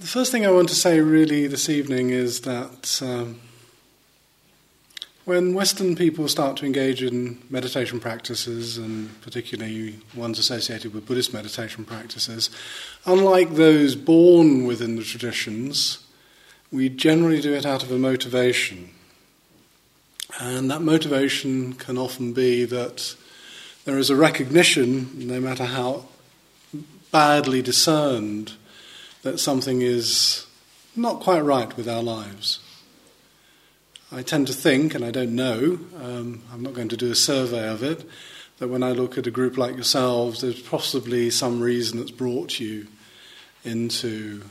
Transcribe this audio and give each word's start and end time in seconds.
The 0.00 0.06
first 0.06 0.32
thing 0.32 0.46
I 0.46 0.50
want 0.50 0.70
to 0.70 0.74
say 0.74 0.98
really 1.00 1.46
this 1.46 1.68
evening 1.68 2.08
is 2.08 2.40
that 2.40 3.02
um, 3.02 3.38
when 5.26 5.52
Western 5.52 5.94
people 5.94 6.26
start 6.26 6.56
to 6.56 6.64
engage 6.64 7.02
in 7.02 7.38
meditation 7.50 8.00
practices, 8.00 8.78
and 8.78 9.20
particularly 9.20 9.98
ones 10.14 10.38
associated 10.38 10.94
with 10.94 11.04
Buddhist 11.04 11.34
meditation 11.34 11.84
practices, 11.84 12.48
unlike 13.04 13.56
those 13.56 13.94
born 13.94 14.64
within 14.64 14.96
the 14.96 15.04
traditions, 15.04 15.98
we 16.72 16.88
generally 16.88 17.42
do 17.42 17.52
it 17.52 17.66
out 17.66 17.82
of 17.82 17.92
a 17.92 17.98
motivation. 17.98 18.88
And 20.40 20.70
that 20.70 20.80
motivation 20.80 21.74
can 21.74 21.98
often 21.98 22.32
be 22.32 22.64
that 22.64 23.16
there 23.84 23.98
is 23.98 24.08
a 24.08 24.16
recognition, 24.16 25.10
no 25.28 25.40
matter 25.40 25.66
how 25.66 26.06
badly 27.12 27.60
discerned, 27.60 28.54
that 29.22 29.38
something 29.38 29.82
is 29.82 30.46
not 30.96 31.20
quite 31.20 31.40
right 31.40 31.76
with 31.76 31.88
our 31.88 32.02
lives. 32.02 32.58
I 34.12 34.22
tend 34.22 34.48
to 34.48 34.52
think, 34.52 34.94
and 34.94 35.04
I 35.04 35.10
don't 35.10 35.36
know, 35.36 35.78
um, 36.02 36.42
I'm 36.52 36.62
not 36.62 36.74
going 36.74 36.88
to 36.88 36.96
do 36.96 37.12
a 37.12 37.14
survey 37.14 37.68
of 37.68 37.82
it, 37.82 38.04
that 38.58 38.68
when 38.68 38.82
I 38.82 38.92
look 38.92 39.16
at 39.16 39.26
a 39.26 39.30
group 39.30 39.56
like 39.56 39.74
yourselves, 39.74 40.40
there's 40.40 40.60
possibly 40.60 41.30
some 41.30 41.60
reason 41.60 41.98
that's 41.98 42.10
brought 42.10 42.58
you 42.58 42.88
into 43.64 44.42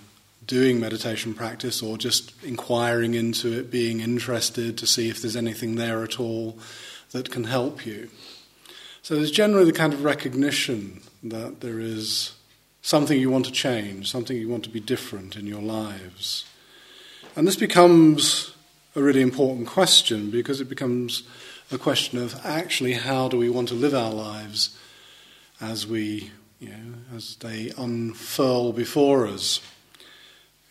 doing 0.48 0.80
meditation 0.80 1.34
practice 1.34 1.84
or 1.84 1.98
just 1.98 2.34
inquiring 2.44 3.14
into 3.14 3.52
it, 3.60 3.70
being 3.70 4.00
interested 4.00 4.78
to 4.78 4.88
see 4.88 5.10
if 5.10 5.22
there's 5.22 5.36
anything 5.36 5.76
there 5.76 6.04
at 6.04 6.20
all 6.20 6.58
that 7.12 7.30
can 7.30 7.44
help 7.44 7.86
you. 7.86 8.10
So 9.02 9.16
there's 9.16 9.32
generally 9.32 9.66
the 9.66 9.78
kind 9.78 9.94
of 9.94 10.04
recognition 10.04 11.02
that 11.24 11.62
there 11.62 11.80
is 11.80 12.34
something 12.82 13.20
you 13.20 13.30
want 13.30 13.46
to 13.46 13.52
change, 13.52 14.10
something 14.10 14.38
you 14.38 14.50
want 14.50 14.64
to 14.64 14.70
be 14.70 14.80
different 14.80 15.36
in 15.36 15.46
your 15.46 15.62
lives. 15.62 16.46
And 17.36 17.48
this 17.48 17.56
becomes 17.56 18.54
a 18.96 19.02
really 19.02 19.22
important 19.22 19.68
question 19.68 20.32
because 20.32 20.60
it 20.60 20.70
becomes 20.70 21.24
a 21.72 21.78
question 21.78 22.18
of 22.18 22.40
actually 22.44 22.94
how 22.94 23.28
do 23.30 23.38
we 23.38 23.50
want 23.50 23.68
to 23.68 23.76
live 23.76 23.94
our 23.94 24.12
lives 24.12 24.78
as 25.62 25.86
we, 25.86 26.32
you 26.60 26.70
know, 26.70 27.16
as 27.16 27.36
they 27.38 27.72
unfurl 27.78 28.74
before 28.74 29.28
us. 29.28 29.62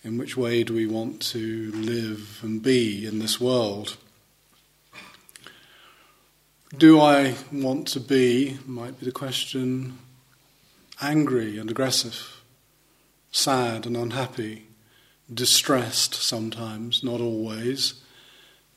In 0.04 0.16
which 0.16 0.36
way 0.36 0.62
do 0.62 0.74
we 0.74 0.86
want 0.86 1.20
to 1.32 1.72
live 1.72 2.40
and 2.42 2.62
be 2.62 3.06
in 3.06 3.18
this 3.18 3.40
world? 3.40 3.96
Do 6.76 7.00
I 7.00 7.34
want 7.52 7.88
to 7.88 8.00
be, 8.00 8.58
might 8.66 8.98
be 8.98 9.06
the 9.06 9.12
question, 9.12 9.98
angry 11.00 11.58
and 11.58 11.70
aggressive, 11.70 12.42
sad 13.30 13.86
and 13.86 13.96
unhappy, 13.96 14.66
distressed 15.32 16.14
sometimes, 16.14 17.04
not 17.04 17.20
always. 17.20 17.94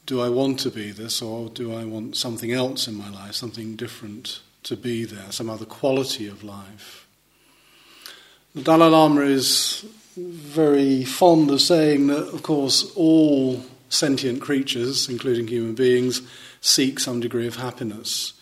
Do 0.06 0.22
I 0.22 0.30
want 0.30 0.60
to 0.62 0.72
be 0.72 0.92
this, 0.92 1.22
or 1.22 1.50
do 1.50 1.74
I 1.74 1.86
want 1.86 2.16
something 2.16 2.52
else 2.52 2.88
in 2.88 2.96
my 2.96 3.10
life, 3.10 3.34
something 3.34 3.76
different 3.76 4.42
to 4.64 4.76
be 4.76 5.06
there, 5.06 5.32
some 5.32 5.50
other 5.50 5.66
quality 5.66 6.28
of 6.28 6.44
life? 6.44 7.08
The 8.54 8.64
Dalai 8.64 8.90
Lama 8.90 9.22
is 9.22 9.86
very 10.18 11.06
fond 11.06 11.50
of 11.52 11.62
saying 11.62 12.08
that, 12.08 12.34
of 12.34 12.44
course, 12.44 12.92
all 12.96 13.64
sentient 13.88 14.42
creatures, 14.42 15.08
including 15.08 15.48
human 15.48 15.74
beings, 15.74 16.22
seek 16.60 17.00
some 17.00 17.20
degree 17.20 17.48
of 17.48 17.56
happiness. 17.56 18.34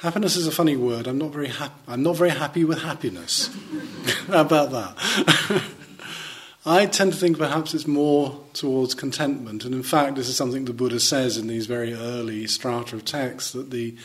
Happiness 0.00 0.36
is 0.36 0.46
a 0.46 0.52
funny 0.52 0.76
word. 0.76 1.06
I'm 1.06 1.16
not 1.16 1.30
very, 1.30 1.48
hap- 1.48 1.80
I'm 1.88 2.02
not 2.02 2.16
very 2.16 2.30
happy 2.30 2.64
with 2.64 2.82
happiness. 2.82 3.48
How 4.26 4.42
about 4.42 4.70
that? 4.72 5.62
I 6.66 6.84
tend 6.84 7.14
to 7.14 7.18
think 7.18 7.38
perhaps 7.38 7.72
it's 7.72 7.86
more 7.86 8.38
towards 8.52 8.94
contentment. 8.94 9.64
And 9.64 9.74
in 9.74 9.82
fact, 9.82 10.16
this 10.16 10.28
is 10.28 10.36
something 10.36 10.66
the 10.66 10.74
Buddha 10.74 11.00
says 11.00 11.38
in 11.38 11.46
these 11.46 11.66
very 11.66 11.94
early 11.94 12.46
strata 12.46 12.94
of 12.94 13.06
texts 13.06 13.52
that 13.52 13.70
the 13.70 13.96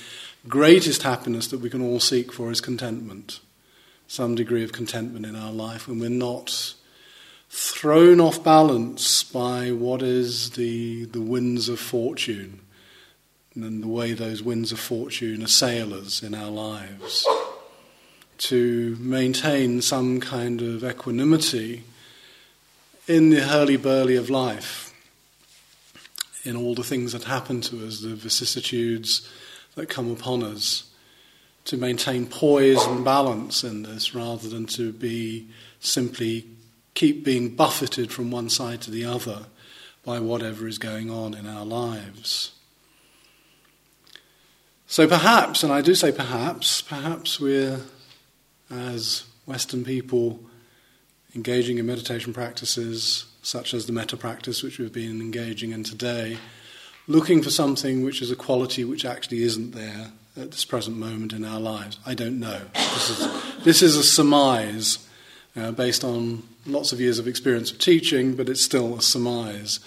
greatest 0.47 1.03
happiness 1.03 1.47
that 1.47 1.59
we 1.59 1.69
can 1.69 1.81
all 1.81 1.99
seek 1.99 2.31
for 2.31 2.51
is 2.51 2.61
contentment. 2.61 3.41
Some 4.07 4.35
degree 4.35 4.63
of 4.63 4.71
contentment 4.71 5.25
in 5.25 5.35
our 5.35 5.51
life 5.51 5.89
when 5.89 5.99
we're 5.99 6.09
not 6.09 6.73
thrown 7.49 8.21
off 8.21 8.41
balance 8.41 9.23
by 9.23 9.71
what 9.71 10.01
is 10.01 10.51
the, 10.51 11.03
the 11.05 11.21
winds 11.21 11.67
of 11.67 11.81
fortune 11.81 12.60
and 13.55 13.83
the 13.83 13.87
way 13.87 14.13
those 14.13 14.41
winds 14.41 14.71
of 14.71 14.79
fortune 14.79 15.41
assail 15.41 15.93
us 15.93 16.23
in 16.23 16.33
our 16.33 16.49
lives. 16.49 17.27
To 18.37 18.97
maintain 18.99 19.81
some 19.81 20.19
kind 20.19 20.61
of 20.61 20.83
equanimity 20.83 21.83
in 23.07 23.29
the 23.29 23.41
hurly-burly 23.41 24.15
of 24.15 24.29
life, 24.29 24.93
in 26.43 26.55
all 26.55 26.73
the 26.73 26.83
things 26.83 27.11
that 27.11 27.25
happen 27.25 27.61
to 27.61 27.85
us, 27.85 27.99
the 28.01 28.15
vicissitudes 28.15 29.29
that 29.75 29.89
come 29.89 30.11
upon 30.11 30.43
us, 30.43 30.89
to 31.65 31.77
maintain 31.77 32.25
poise 32.25 32.83
and 32.85 33.05
balance 33.05 33.63
in 33.63 33.83
this 33.83 34.15
rather 34.15 34.49
than 34.49 34.65
to 34.65 34.91
be 34.91 35.47
simply 35.79 36.45
keep 36.95 37.23
being 37.23 37.49
buffeted 37.49 38.11
from 38.11 38.31
one 38.31 38.49
side 38.49 38.81
to 38.81 38.91
the 38.91 39.05
other 39.05 39.45
by 40.03 40.19
whatever 40.19 40.67
is 40.67 40.79
going 40.79 41.11
on 41.11 41.35
in 41.35 41.45
our 41.45 41.65
lives. 41.65 42.51
So 44.91 45.07
perhaps, 45.07 45.63
and 45.63 45.71
I 45.71 45.79
do 45.79 45.95
say 45.95 46.11
perhaps, 46.11 46.81
perhaps 46.81 47.39
we're, 47.39 47.79
as 48.69 49.23
Western 49.45 49.85
people, 49.85 50.41
engaging 51.33 51.77
in 51.77 51.85
meditation 51.85 52.33
practices 52.33 53.25
such 53.41 53.73
as 53.73 53.85
the 53.85 53.93
metta 53.93 54.17
practice, 54.17 54.61
which 54.61 54.79
we've 54.79 54.91
been 54.91 55.21
engaging 55.21 55.71
in 55.71 55.85
today, 55.85 56.39
looking 57.07 57.41
for 57.41 57.49
something 57.49 58.03
which 58.03 58.21
is 58.21 58.31
a 58.31 58.35
quality 58.35 58.83
which 58.83 59.05
actually 59.05 59.43
isn't 59.43 59.71
there 59.71 60.11
at 60.35 60.51
this 60.51 60.65
present 60.65 60.97
moment 60.97 61.31
in 61.31 61.45
our 61.45 61.61
lives. 61.61 61.97
I 62.05 62.13
don't 62.13 62.41
know. 62.41 62.59
This 62.73 63.09
is, 63.11 63.63
this 63.63 63.81
is 63.81 63.95
a 63.95 64.03
surmise 64.03 65.07
uh, 65.55 65.71
based 65.71 66.03
on 66.03 66.43
lots 66.65 66.91
of 66.91 66.99
years 66.99 67.17
of 67.17 67.29
experience 67.29 67.71
of 67.71 67.77
teaching, 67.77 68.35
but 68.35 68.49
it's 68.49 68.61
still 68.61 68.97
a 68.97 69.01
surmise 69.01 69.79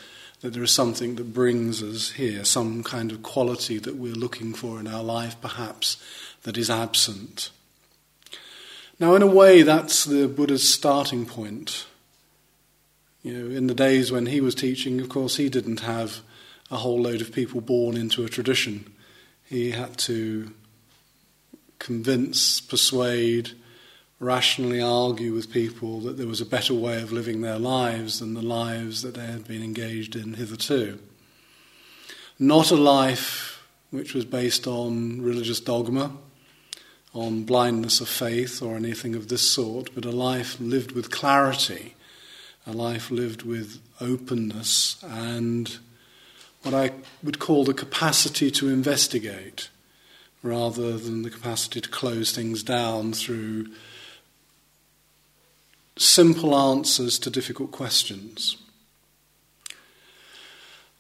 that 0.45 0.53
there 0.53 0.63
is 0.63 0.71
something 0.71 1.15
that 1.15 1.33
brings 1.33 1.83
us 1.83 2.11
here, 2.11 2.45
some 2.45 2.83
kind 2.83 3.11
of 3.11 3.23
quality 3.23 3.79
that 3.79 3.97
we're 3.97 4.13
looking 4.13 4.53
for 4.53 4.79
in 4.79 4.87
our 4.87 5.03
life, 5.03 5.41
perhaps, 5.41 5.97
that 6.43 6.59
is 6.59 6.69
absent. 6.69 7.49
Now, 9.01 9.15
in 9.15 9.23
a 9.23 9.27
way, 9.27 9.63
that's 9.63 10.05
the 10.05 10.29
Buddha's 10.29 10.69
starting 10.69 11.25
point. 11.25 11.87
You 13.23 13.33
know, 13.33 13.57
in 13.57 13.69
the 13.69 13.75
days 13.75 14.13
when 14.13 14.27
he 14.27 14.43
was 14.43 14.55
teaching, 14.55 15.01
of 15.01 15.09
course, 15.09 15.37
he 15.37 15.49
didn't 15.49 15.81
have 15.81 16.21
a 16.71 16.77
whole 16.77 17.01
load 17.01 17.23
of 17.23 17.33
people 17.33 17.63
born 17.63 17.97
into 17.97 18.23
a 18.23 18.29
tradition. 18.29 18.93
He 19.47 19.71
had 19.71 19.97
to 20.01 20.53
convince, 21.79 22.61
persuade, 22.61 23.53
rationally 24.25 24.81
argue 24.81 25.35
with 25.35 25.53
people 25.53 26.01
that 26.01 26.17
there 26.17 26.27
was 26.27 26.41
a 26.41 26.47
better 26.47 26.75
way 26.75 27.01
of 27.03 27.13
living 27.13 27.43
their 27.43 27.59
lives 27.59 28.21
than 28.21 28.35
the 28.35 28.43
lives 28.43 29.03
that 29.03 29.15
they 29.15 29.27
had 29.27 29.47
been 29.47 29.63
engaged 29.63 30.17
in 30.17 30.35
hitherto. 30.35 30.99
Not 32.39 32.71
a 32.71 32.77
life 32.77 33.63
which 33.91 34.15
was 34.15 34.25
based 34.25 34.67
on 34.67 35.21
religious 35.21 35.61
dogma, 35.61 36.17
on 37.13 37.45
blindness 37.45 38.01
of 38.01 38.09
faith, 38.09 38.61
or 38.61 38.75
anything 38.75 39.15
of 39.15 39.29
this 39.29 39.49
sort, 39.49 39.95
but 39.95 40.05
a 40.05 40.11
life 40.11 40.59
lived 40.59 40.93
with 40.93 41.11
clarity, 41.11 41.95
a 42.67 42.73
life 42.73 43.11
lived 43.11 43.43
with 43.43 43.81
openness 44.01 44.97
and 45.03 45.79
what 46.63 46.75
I 46.75 46.93
would 47.23 47.39
call 47.39 47.65
the 47.65 47.75
capacity 47.75 48.51
to 48.53 48.71
investigate 48.71 49.69
rather 50.43 50.97
than 50.97 51.23
the 51.23 51.31
capacity 51.31 51.81
to 51.81 51.89
close 51.89 52.33
things 52.33 52.63
down 52.63 53.13
through 53.13 53.67
simple 55.97 56.57
answers 56.57 57.19
to 57.21 57.31
difficult 57.31 57.71
questions. 57.71 58.57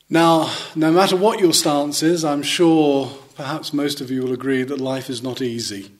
Now, 0.08 0.52
no 0.76 0.92
matter 0.92 1.16
what 1.16 1.40
your 1.40 1.52
stance 1.52 2.02
is, 2.02 2.24
I'm 2.24 2.42
sure 2.42 3.10
perhaps 3.36 3.72
most 3.72 4.00
of 4.00 4.10
you 4.10 4.22
will 4.22 4.32
agree 4.32 4.62
that 4.62 4.80
life 4.80 5.10
is 5.10 5.22
not 5.22 5.42
easy. 5.42 5.90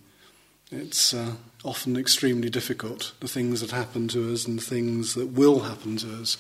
It's 0.70 1.14
uh, 1.14 1.32
often 1.64 1.96
extremely 1.96 2.50
difficult. 2.50 3.12
The 3.20 3.28
things 3.28 3.60
that 3.60 3.70
happen 3.70 4.08
to 4.08 4.32
us 4.32 4.46
and 4.46 4.58
the 4.58 4.62
things 4.62 5.14
that 5.14 5.28
will 5.28 5.60
happen 5.60 5.96
to 5.98 6.20
us 6.20 6.36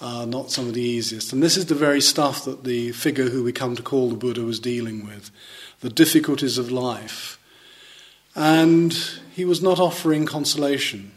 are 0.00 0.26
not 0.26 0.50
some 0.50 0.68
of 0.68 0.74
the 0.74 0.82
easiest. 0.82 1.32
And 1.32 1.42
this 1.42 1.56
is 1.56 1.66
the 1.66 1.74
very 1.74 2.00
stuff 2.00 2.44
that 2.44 2.64
the 2.64 2.92
figure 2.92 3.28
who 3.28 3.44
we 3.44 3.52
come 3.52 3.76
to 3.76 3.82
call 3.82 4.08
the 4.08 4.16
Buddha 4.16 4.42
was 4.42 4.60
dealing 4.60 5.06
with 5.06 5.30
the 5.80 5.90
difficulties 5.90 6.58
of 6.58 6.70
life. 6.70 7.38
And 8.34 8.96
he 9.32 9.44
was 9.44 9.62
not 9.62 9.80
offering 9.80 10.26
consolation. 10.26 11.12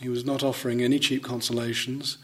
He 0.00 0.08
was 0.08 0.24
not 0.24 0.42
offering 0.42 0.82
any 0.82 0.98
cheap 0.98 1.22
consolations. 1.22 2.18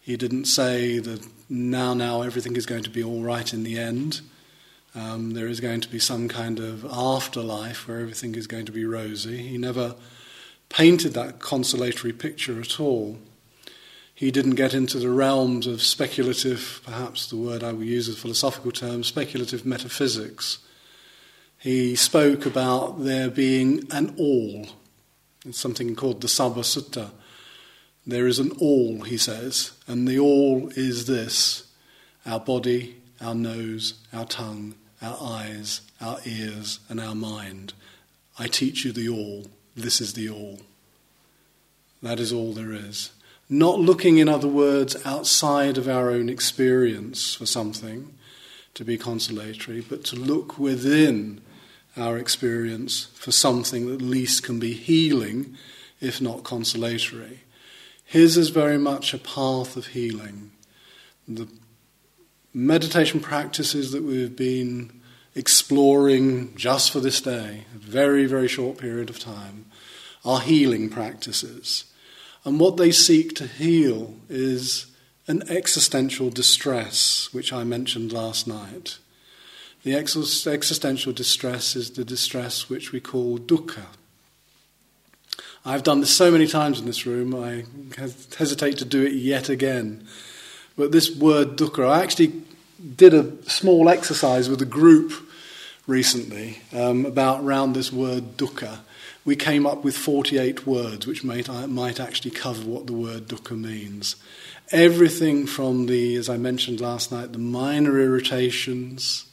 He 0.00 0.16
didn't 0.16 0.44
say 0.44 0.98
that 0.98 1.26
now, 1.48 1.94
now 1.94 2.22
everything 2.22 2.56
is 2.56 2.66
going 2.66 2.82
to 2.84 2.90
be 2.90 3.02
all 3.02 3.22
right 3.22 3.52
in 3.52 3.62
the 3.62 3.78
end. 3.78 4.20
Um, 4.94 5.32
there 5.32 5.48
is 5.48 5.60
going 5.60 5.80
to 5.82 5.88
be 5.88 5.98
some 5.98 6.28
kind 6.28 6.58
of 6.58 6.84
afterlife 6.84 7.86
where 7.86 8.00
everything 8.00 8.34
is 8.34 8.46
going 8.46 8.66
to 8.66 8.72
be 8.72 8.84
rosy. 8.84 9.38
He 9.38 9.58
never 9.58 9.94
painted 10.68 11.14
that 11.14 11.38
consolatory 11.38 12.12
picture 12.12 12.60
at 12.60 12.80
all. 12.80 13.18
He 14.14 14.30
didn't 14.30 14.54
get 14.54 14.72
into 14.72 14.98
the 14.98 15.10
realms 15.10 15.66
of 15.66 15.82
speculative, 15.82 16.80
perhaps 16.84 17.26
the 17.26 17.36
word 17.36 17.62
I 17.62 17.72
would 17.72 17.86
use 17.86 18.08
as 18.08 18.14
a 18.14 18.18
philosophical 18.18 18.72
term, 18.72 19.04
speculative 19.04 19.66
metaphysics. 19.66 20.58
He 21.58 21.96
spoke 21.96 22.46
about 22.46 23.04
there 23.04 23.28
being 23.28 23.86
an 23.90 24.14
all. 24.16 24.66
It's 25.46 25.60
something 25.60 25.94
called 25.94 26.20
the 26.20 26.28
Sabba 26.28 26.62
Sutta. 26.62 27.10
There 28.06 28.26
is 28.26 28.38
an 28.38 28.50
all, 28.60 29.02
he 29.02 29.16
says, 29.16 29.72
and 29.86 30.06
the 30.06 30.18
all 30.18 30.70
is 30.76 31.06
this 31.06 31.68
our 32.24 32.40
body, 32.40 32.96
our 33.20 33.34
nose, 33.34 33.94
our 34.12 34.24
tongue, 34.24 34.74
our 35.00 35.16
eyes, 35.20 35.82
our 36.00 36.18
ears, 36.24 36.80
and 36.88 37.00
our 37.00 37.14
mind. 37.14 37.72
I 38.38 38.48
teach 38.48 38.84
you 38.84 38.92
the 38.92 39.08
all. 39.08 39.46
This 39.76 40.00
is 40.00 40.14
the 40.14 40.28
all. 40.28 40.60
That 42.02 42.18
is 42.18 42.32
all 42.32 42.52
there 42.52 42.72
is. 42.72 43.12
Not 43.48 43.78
looking, 43.78 44.18
in 44.18 44.28
other 44.28 44.48
words, 44.48 44.96
outside 45.06 45.78
of 45.78 45.88
our 45.88 46.10
own 46.10 46.28
experience 46.28 47.34
for 47.34 47.46
something 47.46 48.12
to 48.74 48.84
be 48.84 48.98
consolatory, 48.98 49.80
but 49.80 50.04
to 50.04 50.16
look 50.16 50.58
within 50.58 51.40
our 51.96 52.18
experience 52.18 53.06
for 53.14 53.32
something 53.32 53.86
that 53.86 53.94
at 53.94 54.02
least 54.02 54.42
can 54.42 54.58
be 54.58 54.72
healing, 54.72 55.56
if 56.00 56.20
not 56.20 56.44
consolatory. 56.44 57.40
His 58.04 58.36
is 58.36 58.50
very 58.50 58.78
much 58.78 59.12
a 59.12 59.18
path 59.18 59.76
of 59.76 59.88
healing. 59.88 60.52
The 61.26 61.48
meditation 62.54 63.20
practices 63.20 63.92
that 63.92 64.02
we've 64.02 64.36
been 64.36 65.00
exploring 65.34 66.54
just 66.56 66.90
for 66.90 67.00
this 67.00 67.20
day, 67.20 67.64
a 67.74 67.78
very, 67.78 68.26
very 68.26 68.48
short 68.48 68.78
period 68.78 69.10
of 69.10 69.18
time, 69.18 69.66
are 70.24 70.40
healing 70.40 70.88
practices. 70.88 71.84
And 72.44 72.60
what 72.60 72.76
they 72.76 72.92
seek 72.92 73.34
to 73.36 73.46
heal 73.46 74.14
is 74.28 74.86
an 75.28 75.42
existential 75.50 76.30
distress, 76.30 77.28
which 77.32 77.52
I 77.52 77.64
mentioned 77.64 78.12
last 78.12 78.46
night. 78.46 78.98
The 79.86 79.94
existential 79.94 81.12
distress 81.12 81.76
is 81.76 81.92
the 81.92 82.04
distress 82.04 82.68
which 82.68 82.90
we 82.90 82.98
call 82.98 83.38
dukkha. 83.38 83.84
I've 85.64 85.84
done 85.84 86.00
this 86.00 86.10
so 86.10 86.32
many 86.32 86.48
times 86.48 86.80
in 86.80 86.86
this 86.86 87.06
room, 87.06 87.32
I 87.32 87.66
hesitate 88.36 88.78
to 88.78 88.84
do 88.84 89.04
it 89.04 89.12
yet 89.12 89.48
again. 89.48 90.04
But 90.76 90.90
this 90.90 91.14
word 91.14 91.56
dukkha, 91.56 91.88
I 91.88 92.02
actually 92.02 92.32
did 92.96 93.14
a 93.14 93.30
small 93.48 93.88
exercise 93.88 94.48
with 94.48 94.60
a 94.60 94.66
group 94.66 95.12
recently 95.86 96.62
um, 96.72 97.06
about 97.06 97.44
around 97.44 97.74
this 97.74 97.92
word 97.92 98.36
dukkha 98.36 98.80
we 99.24 99.36
came 99.36 99.66
up 99.66 99.84
with 99.84 99.96
48 99.96 100.66
words 100.66 101.06
which 101.06 101.22
might, 101.22 101.48
might 101.68 102.00
actually 102.00 102.30
cover 102.32 102.64
what 102.64 102.86
the 102.86 102.92
word 102.92 103.26
dukkha 103.28 103.56
means. 103.60 104.16
Everything 104.70 105.46
from 105.46 105.86
the, 105.86 106.16
as 106.16 106.28
I 106.28 106.38
mentioned 106.38 106.80
last 106.80 107.10
night, 107.12 107.32
the 107.32 107.38
minor 107.38 108.00
irritations, 108.00 109.26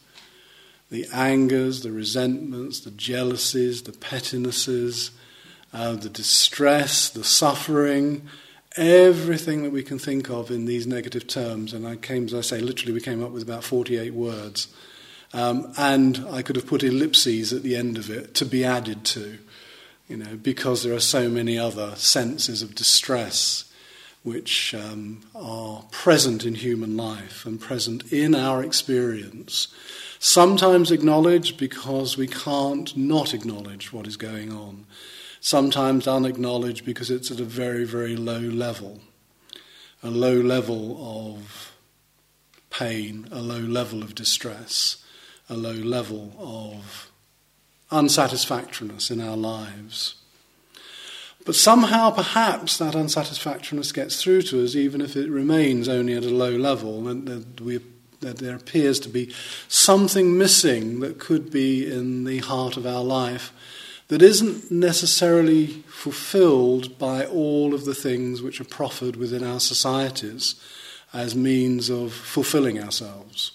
the 0.94 1.08
angers, 1.12 1.82
the 1.82 1.92
resentments, 1.92 2.82
the 2.82 2.92
jealousies, 2.92 3.82
the 3.82 3.92
pettinesses, 3.92 5.10
uh, 5.74 5.96
the 5.96 6.08
distress, 6.08 7.10
the 7.10 7.24
suffering, 7.24 8.22
everything 8.78 9.64
that 9.64 9.72
we 9.72 9.82
can 9.82 9.98
think 9.98 10.30
of 10.30 10.52
in 10.52 10.66
these 10.66 10.86
negative 10.86 11.26
terms. 11.26 11.74
And 11.74 11.88
I 11.88 11.96
came, 11.96 12.26
as 12.26 12.36
I 12.36 12.42
say, 12.42 12.60
literally, 12.60 12.94
we 12.94 13.02
came 13.02 13.24
up 13.24 13.32
with 13.32 13.42
about 13.42 13.64
48 13.64 14.14
words. 14.14 14.68
Um, 15.34 15.74
and 15.78 16.24
I 16.30 16.44
could 16.44 16.56
have 16.58 16.68
put 16.68 16.84
ellipses 16.84 17.52
at 17.52 17.64
the 17.64 17.76
end 17.76 17.98
of 17.98 18.12
it 18.12 18.36
to 18.36 18.46
be 18.46 18.64
added 18.64 19.04
to 19.06 19.40
you 20.08 20.18
know, 20.18 20.36
because 20.36 20.84
there 20.84 20.94
are 20.94 21.00
so 21.00 21.28
many 21.28 21.58
other 21.58 21.96
senses 21.96 22.62
of 22.62 22.76
distress 22.76 23.66
which 24.22 24.74
um, 24.74 25.22
are 25.34 25.84
present 25.92 26.46
in 26.46 26.56
human 26.56 26.96
life 26.96 27.46
and 27.46 27.60
present 27.60 28.12
in 28.14 28.36
our 28.36 28.64
experience. 28.64 29.68
Sometimes 30.26 30.90
acknowledged 30.90 31.58
because 31.58 32.16
we 32.16 32.28
can't 32.28 32.96
not 32.96 33.34
acknowledge 33.34 33.92
what 33.92 34.08
is 34.08 34.16
going 34.16 34.54
on. 34.54 34.86
Sometimes 35.42 36.08
unacknowledged 36.08 36.86
because 36.86 37.12
it's 37.12 37.30
at 37.30 37.42
a 37.42 37.44
very, 37.44 37.84
very 37.84 38.16
low 38.16 38.40
level. 38.40 39.02
A 40.02 40.10
low 40.10 40.36
level 40.36 40.98
of 40.98 41.74
pain, 42.70 43.28
a 43.34 43.42
low 43.42 43.60
level 43.60 44.02
of 44.02 44.16
distress, 44.16 45.04
a 45.50 45.56
low 45.58 45.74
level 45.74 46.34
of 46.40 47.12
unsatisfactoriness 47.92 49.12
in 49.12 49.20
our 49.20 49.36
lives. 49.36 50.16
But 51.46 51.56
somehow, 51.56 52.12
perhaps, 52.12 52.78
that 52.78 52.96
unsatisfactoriness 52.96 53.92
gets 53.92 54.24
through 54.24 54.44
to 54.44 54.64
us, 54.64 54.74
even 54.74 55.02
if 55.02 55.18
it 55.18 55.30
remains 55.30 55.90
only 55.90 56.14
at 56.14 56.24
a 56.24 56.30
low 56.30 56.56
level, 56.56 57.10
and 57.10 57.60
we, 57.60 57.82
that 58.24 58.40
there 58.40 58.56
appears 58.56 59.00
to 59.02 59.10
be 59.10 59.34
something 59.68 60.38
missing 60.38 61.00
that 61.02 61.20
could 61.20 61.52
be 61.52 61.90
in 61.90 62.24
the 62.24 62.40
heart 62.40 62.78
of 62.78 62.86
our 62.86 63.04
life 63.04 63.54
that 64.08 64.22
isn't 64.22 64.70
necessarily 64.70 65.68
fulfilled 65.88 67.00
by 67.00 67.26
all 67.26 67.74
of 67.74 67.86
the 67.86 67.96
things 67.96 68.42
which 68.42 68.60
are 68.60 68.66
proffered 68.66 69.16
within 69.16 69.44
our 69.44 69.60
societies 69.60 70.56
as 71.14 71.36
means 71.36 71.90
of 71.90 72.12
fulfilling 72.14 72.82
ourselves. 72.82 73.52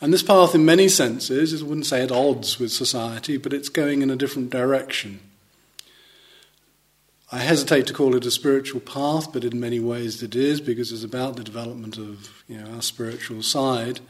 And 0.00 0.12
this 0.12 0.22
path, 0.22 0.54
in 0.54 0.64
many 0.64 0.88
senses, 0.88 1.62
I 1.62 1.64
wouldn't 1.64 1.86
say 1.86 2.02
at 2.02 2.10
odds 2.10 2.58
with 2.58 2.72
society, 2.72 3.36
but 3.36 3.52
it's 3.52 3.68
going 3.68 4.02
in 4.02 4.10
a 4.10 4.16
different 4.16 4.50
direction. 4.50 5.20
I 7.34 7.38
hesitate 7.38 7.86
to 7.86 7.94
call 7.94 8.14
it 8.14 8.26
a 8.26 8.30
spiritual 8.30 8.82
path, 8.82 9.32
but 9.32 9.42
in 9.42 9.58
many 9.58 9.80
ways 9.80 10.22
it 10.22 10.36
is 10.36 10.60
because 10.60 10.92
it's 10.92 11.02
about 11.02 11.36
the 11.36 11.42
development 11.42 11.96
of 11.96 12.44
you 12.46 12.58
know, 12.58 12.74
our 12.74 12.82
spiritual 12.82 13.42
side. 13.42 14.00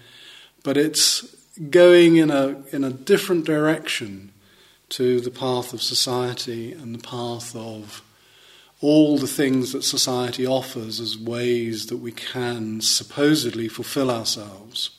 But 0.64 0.76
it's 0.76 1.36
going 1.70 2.16
in 2.16 2.32
a, 2.32 2.60
in 2.72 2.82
a 2.82 2.90
different 2.90 3.46
direction 3.46 4.32
to 4.88 5.20
the 5.20 5.30
path 5.30 5.72
of 5.72 5.80
society 5.80 6.72
and 6.72 6.96
the 6.96 7.06
path 7.06 7.54
of 7.54 8.02
all 8.80 9.16
the 9.16 9.28
things 9.28 9.70
that 9.70 9.84
society 9.84 10.44
offers 10.44 10.98
as 10.98 11.16
ways 11.16 11.86
that 11.86 11.98
we 11.98 12.10
can 12.10 12.80
supposedly 12.80 13.68
fulfill 13.68 14.10
ourselves. 14.10 14.90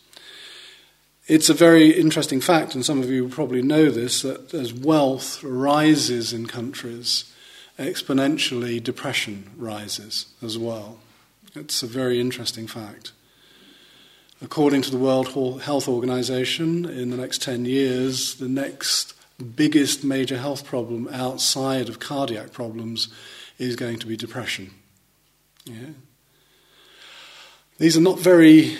It's 1.28 1.50
a 1.50 1.54
very 1.54 1.90
interesting 1.90 2.40
fact, 2.40 2.74
and 2.74 2.86
some 2.86 3.02
of 3.02 3.10
you 3.10 3.28
probably 3.28 3.62
know 3.62 3.92
this, 3.92 4.22
that 4.22 4.54
as 4.54 4.74
wealth 4.74 5.44
rises 5.44 6.32
in 6.32 6.46
countries, 6.46 7.33
exponentially 7.78 8.84
depression 8.84 9.52
rises 9.58 10.28
as 10.42 10.58
well. 10.58 11.00
It's 11.56 11.84
a 11.84 11.88
very 11.88 12.20
interesting 12.20 12.68
fact. 12.68 13.12
According 14.42 14.82
to 14.84 14.92
the 14.92 14.98
World 14.98 15.62
Health 15.62 15.88
Organization, 15.88 16.86
in 16.86 17.10
the 17.10 17.18
next 17.18 17.42
10 17.42 17.66
years, 17.66 18.36
the 18.36 18.50
next 18.50 19.14
biggest 19.56 20.04
major 20.04 20.38
health 20.38 20.66
problem 20.66 21.08
outside 21.12 21.90
of 21.90 22.00
cardiac 22.00 22.52
problems 22.52 23.08
is 23.58 23.76
going 23.76 24.00
to 24.00 24.08
be 24.08 24.18
depression. 24.18 24.72
Yeah. 25.66 25.94
These 27.78 27.98
are 27.98 28.02
not 28.02 28.20
very 28.20 28.78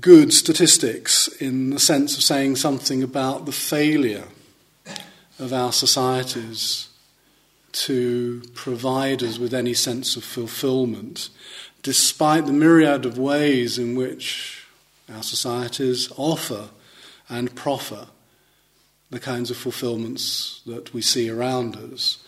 good 0.00 0.32
statistics 0.32 1.28
in 1.28 1.70
the 1.70 1.78
sense 1.78 2.16
of 2.16 2.22
saying 2.22 2.56
something 2.56 3.02
about 3.02 3.44
the 3.44 3.52
failure 3.52 4.24
of 5.38 5.52
our 5.52 5.72
societies 5.72 6.88
to 7.72 8.42
provide 8.54 9.22
us 9.22 9.38
with 9.38 9.54
any 9.54 9.74
sense 9.74 10.16
of 10.16 10.24
fulfillment, 10.24 11.28
despite 11.82 12.46
the 12.46 12.52
myriad 12.52 13.04
of 13.04 13.18
ways 13.18 13.78
in 13.78 13.96
which 13.96 14.66
our 15.12 15.22
societies 15.22 16.12
offer 16.16 16.68
and 17.28 17.54
proffer 17.54 18.06
the 19.10 19.20
kinds 19.20 19.50
of 19.50 19.56
fulfillments 19.56 20.62
that 20.66 20.94
we 20.94 21.02
see 21.02 21.28
around 21.28 21.76
us 21.76 22.22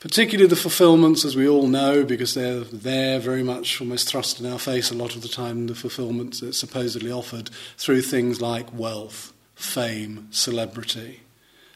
particularly 0.00 0.48
the 0.48 0.56
fulfillments, 0.56 1.24
as 1.24 1.34
we 1.34 1.48
all 1.48 1.66
know, 1.66 2.04
because 2.04 2.34
they're 2.34 2.60
there 2.60 3.18
very 3.18 3.42
much 3.42 3.80
almost 3.80 4.08
thrust 4.08 4.38
in 4.40 4.46
our 4.46 4.58
face 4.58 4.90
a 4.90 4.94
lot 4.94 5.16
of 5.16 5.22
the 5.22 5.28
time, 5.28 5.66
the 5.66 5.74
fulfillments 5.74 6.40
that's 6.40 6.58
supposedly 6.58 7.10
offered 7.10 7.50
through 7.76 8.02
things 8.02 8.40
like 8.40 8.72
wealth, 8.72 9.32
fame, 9.54 10.28
celebrity, 10.30 11.22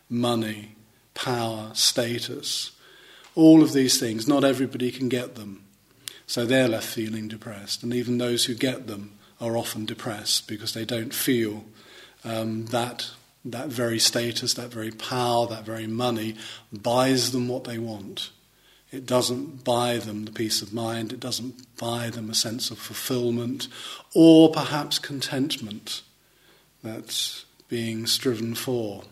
money, 0.09 0.76
power, 1.14 1.71
status. 1.75 2.73
All 3.35 3.62
of 3.62 3.73
these 3.73 3.99
things, 3.99 4.29
not 4.29 4.45
everybody 4.45 4.91
can 4.91 5.09
get 5.09 5.35
them. 5.35 5.65
So 6.27 6.45
they're 6.45 6.69
left 6.69 6.87
feeling 6.87 7.29
depressed. 7.29 7.83
And 7.83 7.93
even 7.93 8.19
those 8.19 8.45
who 8.45 8.55
get 8.55 8.87
them 8.87 9.12
are 9.41 9.57
often 9.57 9.85
depressed 9.85 10.47
because 10.47 10.73
they 10.75 10.85
don't 10.85 11.15
feel 11.15 11.65
um, 12.25 12.67
that 12.67 13.11
that 13.45 13.69
very 13.69 13.99
status, 13.99 14.55
that 14.55 14.71
very 14.71 14.91
power, 14.91 15.47
that 15.49 15.65
very 15.65 15.87
money 15.87 16.37
buys 16.73 17.33
them 17.33 17.49
what 17.49 17.65
they 17.65 17.79
want. 17.79 18.31
It 18.93 19.07
doesn't 19.07 19.65
buy 19.65 19.97
them 19.99 20.27
the 20.27 20.33
peace 20.33 20.62
of 20.62 20.73
mind, 20.73 21.12
it 21.12 21.21
doesn't 21.21 21.77
buy 21.77 22.11
them 22.11 22.31
a 22.31 22.35
sense 22.35 22.71
of 22.71 22.79
fulfillment 22.79 23.69
or 24.15 24.53
perhaps 24.53 24.99
contentment 24.99 26.03
that's 26.85 27.45
being 27.69 28.07
striven 28.07 28.55
for. 28.55 29.05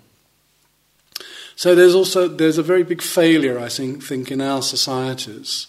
So 1.61 1.75
there's 1.75 1.95
also 1.95 2.27
there's 2.27 2.57
a 2.57 2.63
very 2.63 2.85
big 2.85 3.03
failure, 3.03 3.59
I 3.59 3.69
think, 3.69 4.03
think 4.03 4.31
in 4.31 4.41
our 4.41 4.63
societies 4.63 5.67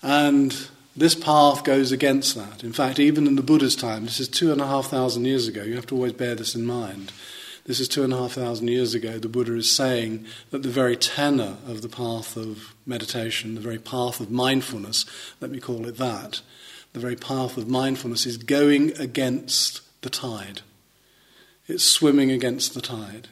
And 0.00 0.56
this 0.96 1.14
path 1.14 1.64
goes 1.64 1.92
against 1.92 2.34
that. 2.34 2.64
In 2.64 2.72
fact, 2.72 2.98
even 2.98 3.26
in 3.26 3.36
the 3.36 3.42
Buddha's 3.42 3.76
time, 3.76 4.06
this 4.06 4.20
is 4.20 4.26
two 4.26 4.52
and 4.52 4.60
a 4.62 4.66
half 4.66 4.86
thousand 4.86 5.26
years 5.26 5.46
ago, 5.46 5.64
you 5.64 5.74
have 5.74 5.84
to 5.88 5.96
always 5.96 6.14
bear 6.14 6.34
this 6.34 6.54
in 6.54 6.64
mind. 6.64 7.12
This 7.66 7.78
is 7.78 7.88
two 7.88 8.04
and 8.04 8.14
a 8.14 8.16
half 8.16 8.32
thousand 8.32 8.68
years 8.68 8.94
ago, 8.94 9.18
the 9.18 9.28
Buddha 9.28 9.54
is 9.54 9.70
saying 9.70 10.24
that 10.50 10.62
the 10.62 10.70
very 10.70 10.96
tenor 10.96 11.58
of 11.68 11.82
the 11.82 11.90
path 11.90 12.34
of 12.34 12.74
meditation, 12.86 13.54
the 13.54 13.60
very 13.60 13.78
path 13.78 14.18
of 14.18 14.30
mindfulness, 14.30 15.04
let 15.42 15.50
me 15.50 15.60
call 15.60 15.86
it 15.86 15.98
that, 15.98 16.40
the 16.94 17.00
very 17.00 17.16
path 17.16 17.58
of 17.58 17.68
mindfulness 17.68 18.24
is 18.24 18.38
going 18.38 18.98
against 18.98 19.82
the 20.00 20.08
tide. 20.08 20.62
It's 21.68 21.84
swimming 21.84 22.30
against 22.30 22.72
the 22.72 22.80
tide. 22.80 23.28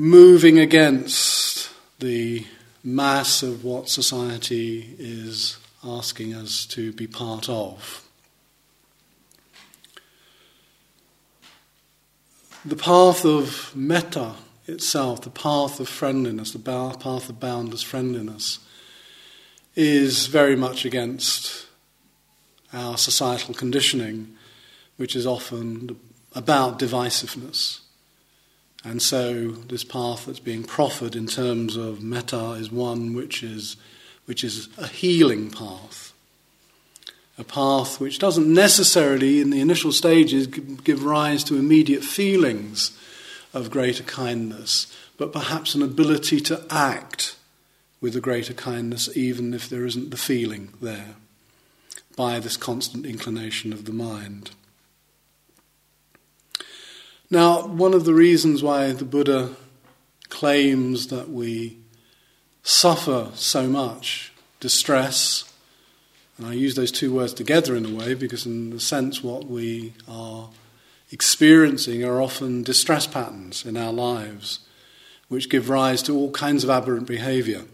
Moving 0.00 0.60
against 0.60 1.70
the 1.98 2.46
mass 2.84 3.42
of 3.42 3.64
what 3.64 3.88
society 3.88 4.94
is 4.96 5.58
asking 5.82 6.34
us 6.34 6.66
to 6.66 6.92
be 6.92 7.08
part 7.08 7.48
of. 7.48 8.08
The 12.64 12.76
path 12.76 13.24
of 13.24 13.74
metta 13.74 14.36
itself, 14.68 15.22
the 15.22 15.30
path 15.30 15.80
of 15.80 15.88
friendliness, 15.88 16.52
the 16.52 16.60
path 16.60 17.28
of 17.28 17.40
boundless 17.40 17.82
friendliness, 17.82 18.60
is 19.74 20.28
very 20.28 20.54
much 20.54 20.84
against 20.84 21.66
our 22.72 22.96
societal 22.96 23.52
conditioning, 23.52 24.36
which 24.96 25.16
is 25.16 25.26
often 25.26 25.98
about 26.36 26.78
divisiveness. 26.78 27.80
And 28.84 29.02
so, 29.02 29.50
this 29.50 29.84
path 29.84 30.26
that's 30.26 30.38
being 30.38 30.62
proffered 30.62 31.16
in 31.16 31.26
terms 31.26 31.76
of 31.76 32.02
metta 32.02 32.52
is 32.52 32.70
one 32.70 33.12
which 33.12 33.42
is, 33.42 33.76
which 34.26 34.44
is 34.44 34.68
a 34.78 34.86
healing 34.86 35.50
path. 35.50 36.12
A 37.38 37.44
path 37.44 38.00
which 38.00 38.18
doesn't 38.18 38.52
necessarily, 38.52 39.40
in 39.40 39.50
the 39.50 39.60
initial 39.60 39.92
stages, 39.92 40.46
give 40.46 41.04
rise 41.04 41.42
to 41.44 41.56
immediate 41.56 42.04
feelings 42.04 42.96
of 43.52 43.70
greater 43.70 44.04
kindness, 44.04 44.86
but 45.16 45.32
perhaps 45.32 45.74
an 45.74 45.82
ability 45.82 46.40
to 46.40 46.64
act 46.70 47.36
with 48.00 48.14
a 48.14 48.20
greater 48.20 48.54
kindness, 48.54 49.08
even 49.16 49.54
if 49.54 49.68
there 49.68 49.84
isn't 49.84 50.10
the 50.10 50.16
feeling 50.16 50.72
there, 50.80 51.16
by 52.16 52.38
this 52.38 52.56
constant 52.56 53.04
inclination 53.04 53.72
of 53.72 53.84
the 53.84 53.92
mind. 53.92 54.50
Now, 57.30 57.66
one 57.66 57.92
of 57.92 58.04
the 58.04 58.14
reasons 58.14 58.62
why 58.62 58.92
the 58.92 59.04
Buddha 59.04 59.54
claims 60.30 61.08
that 61.08 61.28
we 61.28 61.78
suffer 62.62 63.30
so 63.34 63.66
much 63.66 64.32
distress, 64.60 65.52
and 66.38 66.46
I 66.46 66.54
use 66.54 66.74
those 66.74 66.92
two 66.92 67.12
words 67.12 67.34
together 67.34 67.76
in 67.76 67.84
a 67.84 67.94
way 67.94 68.14
because, 68.14 68.46
in 68.46 68.72
a 68.72 68.80
sense, 68.80 69.22
what 69.22 69.44
we 69.44 69.92
are 70.08 70.48
experiencing 71.10 72.02
are 72.02 72.22
often 72.22 72.62
distress 72.62 73.06
patterns 73.06 73.64
in 73.66 73.76
our 73.76 73.92
lives 73.92 74.60
which 75.28 75.50
give 75.50 75.68
rise 75.68 76.02
to 76.02 76.16
all 76.16 76.30
kinds 76.30 76.64
of 76.64 76.70
aberrant 76.70 77.06
behavior, 77.06 77.64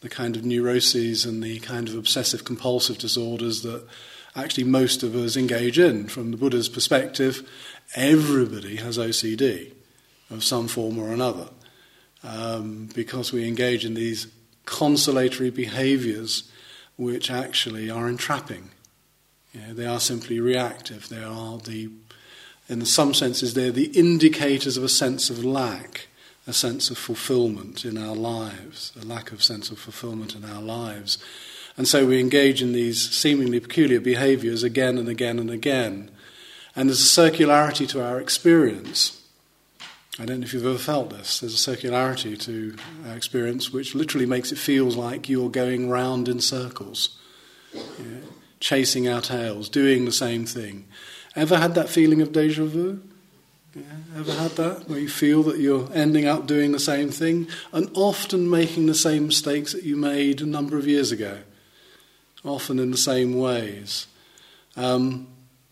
the 0.00 0.08
kind 0.08 0.36
of 0.36 0.44
neuroses 0.44 1.24
and 1.24 1.42
the 1.42 1.60
kind 1.60 1.88
of 1.88 1.94
obsessive 1.94 2.44
compulsive 2.44 2.98
disorders 2.98 3.62
that 3.62 3.86
actually 4.34 4.64
most 4.64 5.02
of 5.02 5.14
us 5.14 5.36
engage 5.36 5.78
in. 5.78 6.08
From 6.08 6.30
the 6.30 6.36
Buddha's 6.36 6.68
perspective, 6.68 7.48
everybody 7.94 8.76
has 8.76 8.98
OCD 8.98 9.72
of 10.30 10.44
some 10.44 10.68
form 10.68 10.98
or 10.98 11.12
another 11.12 11.48
um, 12.22 12.88
because 12.94 13.32
we 13.32 13.46
engage 13.46 13.84
in 13.84 13.94
these 13.94 14.28
consolatory 14.66 15.50
behaviors 15.50 16.50
which 16.96 17.30
actually 17.30 17.90
are 17.90 18.08
entrapping. 18.08 18.70
You 19.52 19.60
know, 19.62 19.74
they 19.74 19.86
are 19.86 20.00
simply 20.00 20.38
reactive. 20.38 21.08
They 21.08 21.22
are 21.22 21.58
the, 21.58 21.90
in 22.68 22.84
some 22.84 23.14
senses, 23.14 23.54
they're 23.54 23.72
the 23.72 23.90
indicators 23.98 24.76
of 24.76 24.84
a 24.84 24.88
sense 24.88 25.30
of 25.30 25.44
lack, 25.44 26.08
a 26.46 26.52
sense 26.52 26.90
of 26.90 26.98
fulfillment 26.98 27.84
in 27.84 27.98
our 27.98 28.14
lives, 28.14 28.92
a 29.00 29.04
lack 29.04 29.32
of 29.32 29.42
sense 29.42 29.70
of 29.70 29.78
fulfillment 29.78 30.34
in 30.34 30.44
our 30.44 30.62
lives. 30.62 31.18
And 31.76 31.88
so 31.88 32.06
we 32.06 32.20
engage 32.20 32.62
in 32.62 32.72
these 32.72 33.10
seemingly 33.10 33.60
peculiar 33.60 34.00
behaviors 34.00 34.62
again 34.62 34.98
and 34.98 35.08
again 35.08 35.38
and 35.38 35.50
again. 35.50 36.10
And 36.76 36.88
there's 36.88 37.00
a 37.00 37.20
circularity 37.20 37.88
to 37.90 38.02
our 38.02 38.20
experience. 38.20 39.20
I 40.18 40.24
don't 40.26 40.40
know 40.40 40.44
if 40.44 40.52
you've 40.52 40.66
ever 40.66 40.78
felt 40.78 41.10
this. 41.10 41.40
There's 41.40 41.66
a 41.66 41.76
circularity 41.76 42.38
to 42.42 42.76
our 43.08 43.16
experience 43.16 43.72
which 43.72 43.94
literally 43.94 44.26
makes 44.26 44.52
it 44.52 44.58
feel 44.58 44.90
like 44.90 45.28
you're 45.28 45.48
going 45.48 45.88
round 45.88 46.28
in 46.28 46.40
circles, 46.40 47.16
you 47.72 48.04
know, 48.04 48.20
chasing 48.60 49.08
our 49.08 49.20
tails, 49.20 49.68
doing 49.68 50.04
the 50.04 50.12
same 50.12 50.44
thing. 50.44 50.86
Ever 51.34 51.56
had 51.56 51.74
that 51.74 51.88
feeling 51.88 52.20
of 52.20 52.32
deja 52.32 52.64
vu? 52.64 53.00
Yeah, 53.74 53.82
ever 54.16 54.32
had 54.32 54.50
that? 54.52 54.88
Where 54.88 54.98
you 54.98 55.08
feel 55.08 55.42
that 55.44 55.58
you're 55.58 55.88
ending 55.94 56.26
up 56.26 56.46
doing 56.46 56.72
the 56.72 56.80
same 56.80 57.10
thing 57.10 57.46
and 57.72 57.88
often 57.94 58.50
making 58.50 58.86
the 58.86 58.94
same 58.94 59.28
mistakes 59.28 59.72
that 59.72 59.84
you 59.84 59.96
made 59.96 60.40
a 60.40 60.46
number 60.46 60.76
of 60.76 60.88
years 60.88 61.12
ago, 61.12 61.38
often 62.44 62.78
in 62.78 62.90
the 62.90 62.96
same 62.96 63.38
ways. 63.38 64.06
Um, 64.76 65.28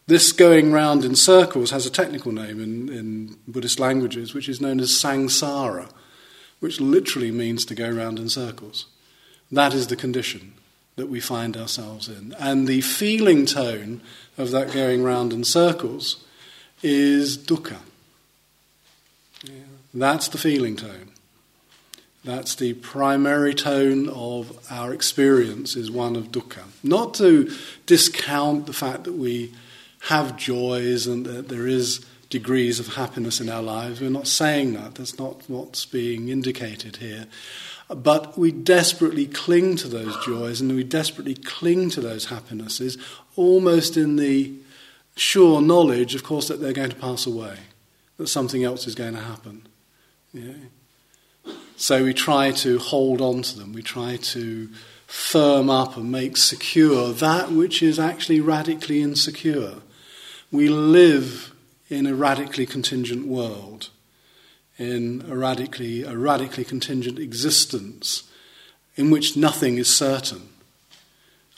this 0.08 0.32
going 0.32 0.72
round 0.72 1.04
in 1.04 1.14
circles 1.14 1.70
has 1.70 1.84
a 1.84 1.90
technical 1.90 2.32
name 2.32 2.60
in, 2.60 2.88
in 2.88 3.36
Buddhist 3.46 3.78
languages, 3.78 4.32
which 4.32 4.48
is 4.48 4.58
known 4.60 4.80
as 4.80 4.90
samsara, 4.90 5.90
which 6.60 6.80
literally 6.80 7.30
means 7.30 7.66
to 7.66 7.74
go 7.74 7.90
round 7.90 8.18
in 8.18 8.30
circles. 8.30 8.86
That 9.52 9.74
is 9.74 9.88
the 9.88 9.96
condition 9.96 10.54
that 10.96 11.10
we 11.10 11.20
find 11.20 11.58
ourselves 11.58 12.08
in. 12.08 12.34
And 12.38 12.66
the 12.66 12.80
feeling 12.80 13.44
tone 13.44 14.00
of 14.38 14.50
that 14.50 14.72
going 14.72 15.04
round 15.04 15.34
in 15.34 15.44
circles 15.44 16.24
is 16.82 17.36
dukkha. 17.36 17.78
Yeah. 19.44 19.52
That's 19.92 20.28
the 20.28 20.38
feeling 20.38 20.76
tone. 20.76 21.10
That's 22.24 22.54
the 22.54 22.72
primary 22.74 23.54
tone 23.54 24.08
of 24.08 24.58
our 24.70 24.94
experience 24.94 25.76
is 25.76 25.90
one 25.90 26.16
of 26.16 26.32
dukkha. 26.32 26.64
Not 26.82 27.12
to 27.14 27.54
discount 27.84 28.64
the 28.66 28.72
fact 28.72 29.04
that 29.04 29.12
we 29.12 29.52
have 30.02 30.36
joys 30.36 31.06
and 31.06 31.26
that 31.26 31.48
there 31.48 31.66
is 31.66 32.04
degrees 32.30 32.78
of 32.78 32.94
happiness 32.94 33.40
in 33.40 33.48
our 33.48 33.62
lives. 33.62 34.00
We're 34.00 34.10
not 34.10 34.26
saying 34.26 34.74
that. 34.74 34.96
That's 34.96 35.18
not 35.18 35.42
what's 35.48 35.86
being 35.86 36.28
indicated 36.28 36.96
here. 36.96 37.26
But 37.88 38.36
we 38.36 38.52
desperately 38.52 39.26
cling 39.26 39.76
to 39.76 39.88
those 39.88 40.14
joys 40.24 40.60
and 40.60 40.74
we 40.74 40.84
desperately 40.84 41.34
cling 41.34 41.88
to 41.90 42.02
those 42.02 42.26
happinesses, 42.26 42.98
almost 43.34 43.96
in 43.96 44.16
the 44.16 44.52
sure 45.16 45.62
knowledge, 45.62 46.14
of 46.14 46.22
course, 46.22 46.48
that 46.48 46.60
they're 46.60 46.72
going 46.72 46.90
to 46.90 46.96
pass 46.96 47.26
away, 47.26 47.56
that 48.18 48.28
something 48.28 48.62
else 48.62 48.86
is 48.86 48.94
going 48.94 49.14
to 49.14 49.20
happen. 49.20 49.66
Yeah. 50.32 50.52
So 51.76 52.04
we 52.04 52.12
try 52.12 52.50
to 52.50 52.78
hold 52.78 53.22
on 53.22 53.42
to 53.42 53.58
them. 53.58 53.72
We 53.72 53.82
try 53.82 54.16
to 54.16 54.68
firm 55.06 55.70
up 55.70 55.96
and 55.96 56.12
make 56.12 56.36
secure 56.36 57.12
that 57.14 57.50
which 57.50 57.82
is 57.82 57.98
actually 57.98 58.40
radically 58.40 59.00
insecure. 59.00 59.76
We 60.50 60.68
live 60.68 61.52
in 61.90 62.06
a 62.06 62.14
radically 62.14 62.64
contingent 62.64 63.26
world, 63.26 63.90
in 64.78 65.24
a 65.28 65.36
radically, 65.36 66.04
a 66.04 66.16
radically 66.16 66.64
contingent 66.64 67.18
existence 67.18 68.22
in 68.96 69.10
which 69.10 69.36
nothing 69.36 69.76
is 69.76 69.94
certain. 69.94 70.48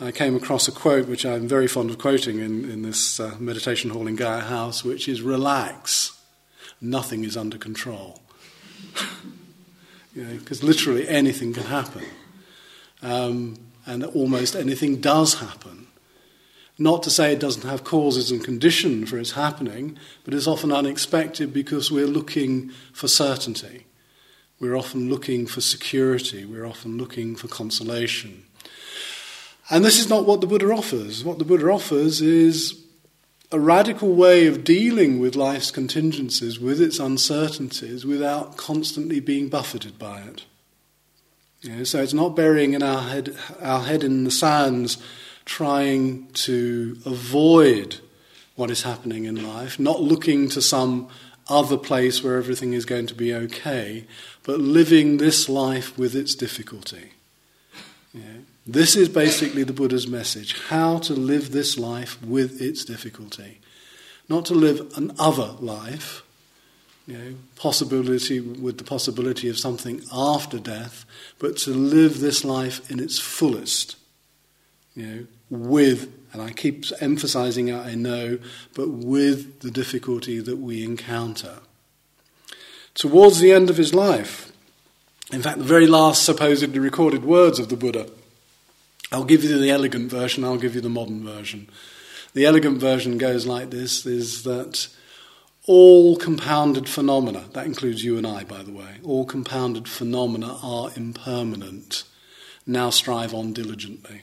I 0.00 0.10
came 0.10 0.34
across 0.34 0.66
a 0.66 0.72
quote 0.72 1.06
which 1.06 1.24
I'm 1.24 1.46
very 1.46 1.68
fond 1.68 1.90
of 1.90 1.98
quoting 1.98 2.38
in, 2.40 2.68
in 2.68 2.82
this 2.82 3.20
uh, 3.20 3.36
meditation 3.38 3.90
hall 3.90 4.08
in 4.08 4.16
Gaia 4.16 4.40
House, 4.40 4.82
which 4.82 5.08
is 5.08 5.22
relax, 5.22 6.18
nothing 6.80 7.22
is 7.22 7.36
under 7.36 7.58
control. 7.58 8.20
Because 10.14 10.14
you 10.14 10.24
know, 10.24 10.66
literally 10.66 11.08
anything 11.08 11.52
can 11.52 11.64
happen. 11.64 12.04
Um, 13.02 13.56
and 13.86 14.04
almost 14.04 14.56
anything 14.56 15.00
does 15.00 15.34
happen. 15.34 15.79
Not 16.80 17.02
to 17.02 17.10
say 17.10 17.30
it 17.30 17.40
doesn't 17.40 17.68
have 17.68 17.84
causes 17.84 18.30
and 18.30 18.42
condition 18.42 19.04
for 19.04 19.18
its 19.18 19.32
happening, 19.32 19.98
but 20.24 20.32
it's 20.32 20.46
often 20.46 20.72
unexpected 20.72 21.52
because 21.52 21.92
we're 21.92 22.06
looking 22.06 22.70
for 22.94 23.06
certainty. 23.06 23.84
We're 24.58 24.78
often 24.78 25.10
looking 25.10 25.46
for 25.46 25.60
security. 25.60 26.46
We're 26.46 26.66
often 26.66 26.96
looking 26.96 27.36
for 27.36 27.48
consolation. 27.48 28.44
And 29.68 29.84
this 29.84 30.00
is 30.00 30.08
not 30.08 30.24
what 30.24 30.40
the 30.40 30.46
Buddha 30.46 30.72
offers. 30.72 31.22
What 31.22 31.38
the 31.38 31.44
Buddha 31.44 31.68
offers 31.70 32.22
is 32.22 32.82
a 33.52 33.60
radical 33.60 34.14
way 34.14 34.46
of 34.46 34.64
dealing 34.64 35.20
with 35.20 35.36
life's 35.36 35.70
contingencies, 35.70 36.58
with 36.58 36.80
its 36.80 36.98
uncertainties, 36.98 38.06
without 38.06 38.56
constantly 38.56 39.20
being 39.20 39.50
buffeted 39.50 39.98
by 39.98 40.22
it. 40.22 40.46
You 41.60 41.76
know, 41.76 41.84
so 41.84 42.02
it's 42.02 42.14
not 42.14 42.34
burying 42.34 42.72
in 42.72 42.82
our 42.82 43.02
head, 43.02 43.36
our 43.60 43.82
head 43.82 44.02
in 44.02 44.24
the 44.24 44.30
sands 44.30 44.96
trying 45.50 46.28
to 46.32 46.96
avoid 47.04 47.96
what 48.54 48.70
is 48.70 48.82
happening 48.82 49.24
in 49.24 49.42
life, 49.42 49.80
not 49.80 50.00
looking 50.00 50.48
to 50.48 50.62
some 50.62 51.08
other 51.48 51.76
place 51.76 52.22
where 52.22 52.36
everything 52.36 52.72
is 52.72 52.84
going 52.84 53.04
to 53.04 53.16
be 53.16 53.34
okay, 53.34 54.04
but 54.44 54.60
living 54.60 55.16
this 55.16 55.48
life 55.48 55.98
with 55.98 56.14
its 56.14 56.36
difficulty, 56.36 57.10
This 58.66 58.94
is 58.94 59.08
basically 59.08 59.64
the 59.64 59.72
Buddha's 59.72 60.06
message 60.06 60.50
how 60.68 60.98
to 60.98 61.14
live 61.14 61.50
this 61.50 61.76
life 61.76 62.22
with 62.22 62.62
its 62.62 62.84
difficulty. 62.84 63.58
Not 64.28 64.44
to 64.46 64.54
live 64.54 64.78
an 64.96 65.10
other 65.18 65.56
life, 65.58 66.22
you 67.08 67.18
know, 67.18 67.34
possibility 67.56 68.38
with 68.38 68.78
the 68.78 68.84
possibility 68.84 69.48
of 69.48 69.58
something 69.58 70.02
after 70.12 70.60
death, 70.60 71.04
but 71.40 71.56
to 71.64 71.70
live 71.70 72.20
this 72.20 72.44
life 72.44 72.88
in 72.90 73.00
its 73.00 73.18
fullest, 73.18 73.96
you 74.94 75.06
know, 75.06 75.26
with, 75.50 76.12
and 76.32 76.40
I 76.40 76.52
keep 76.52 76.84
emphasizing 77.00 77.68
it, 77.68 77.76
I 77.76 77.94
know, 77.94 78.38
but 78.74 78.88
with 78.88 79.60
the 79.60 79.70
difficulty 79.70 80.40
that 80.40 80.56
we 80.56 80.82
encounter. 80.84 81.58
Towards 82.94 83.40
the 83.40 83.52
end 83.52 83.68
of 83.68 83.76
his 83.76 83.92
life, 83.92 84.52
in 85.32 85.42
fact, 85.42 85.58
the 85.58 85.64
very 85.64 85.86
last 85.86 86.24
supposedly 86.24 86.78
recorded 86.78 87.24
words 87.24 87.58
of 87.58 87.68
the 87.68 87.76
Buddha 87.76 88.08
I'll 89.12 89.24
give 89.24 89.42
you 89.42 89.58
the 89.58 89.70
elegant 89.70 90.08
version, 90.08 90.44
I'll 90.44 90.56
give 90.56 90.76
you 90.76 90.80
the 90.80 90.88
modern 90.88 91.24
version. 91.24 91.68
The 92.32 92.46
elegant 92.46 92.78
version 92.78 93.18
goes 93.18 93.44
like 93.44 93.70
this 93.70 94.06
is 94.06 94.44
that 94.44 94.86
all 95.66 96.16
compounded 96.16 96.88
phenomena, 96.88 97.46
that 97.52 97.66
includes 97.66 98.04
you 98.04 98.16
and 98.18 98.26
I, 98.26 98.44
by 98.44 98.62
the 98.62 98.72
way, 98.72 98.98
all 99.02 99.24
compounded 99.24 99.88
phenomena 99.88 100.58
are 100.62 100.90
impermanent. 100.94 102.04
Now 102.66 102.90
strive 102.90 103.34
on 103.34 103.52
diligently. 103.52 104.22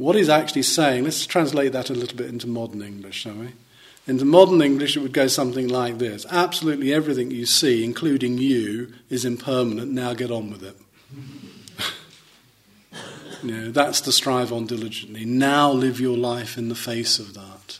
What 0.00 0.16
he's 0.16 0.30
actually 0.30 0.62
saying, 0.62 1.04
let's 1.04 1.26
translate 1.26 1.72
that 1.72 1.90
a 1.90 1.94
little 1.94 2.16
bit 2.16 2.30
into 2.30 2.46
modern 2.46 2.80
English, 2.80 3.16
shall 3.16 3.34
we? 3.34 3.48
Into 4.06 4.24
modern 4.24 4.62
English, 4.62 4.96
it 4.96 5.00
would 5.00 5.12
go 5.12 5.26
something 5.26 5.68
like 5.68 5.98
this 5.98 6.24
Absolutely 6.30 6.90
everything 6.90 7.30
you 7.30 7.44
see, 7.44 7.84
including 7.84 8.38
you, 8.38 8.94
is 9.10 9.26
impermanent. 9.26 9.92
Now 9.92 10.14
get 10.14 10.30
on 10.30 10.50
with 10.50 10.62
it. 10.62 10.76
You 13.42 13.52
know, 13.52 13.70
that's 13.70 14.02
to 14.02 14.12
strive 14.12 14.52
on 14.52 14.66
diligently. 14.66 15.24
Now 15.24 15.70
live 15.70 15.98
your 15.98 16.16
life 16.16 16.58
in 16.58 16.68
the 16.68 16.74
face 16.74 17.18
of 17.18 17.32
that. 17.32 17.78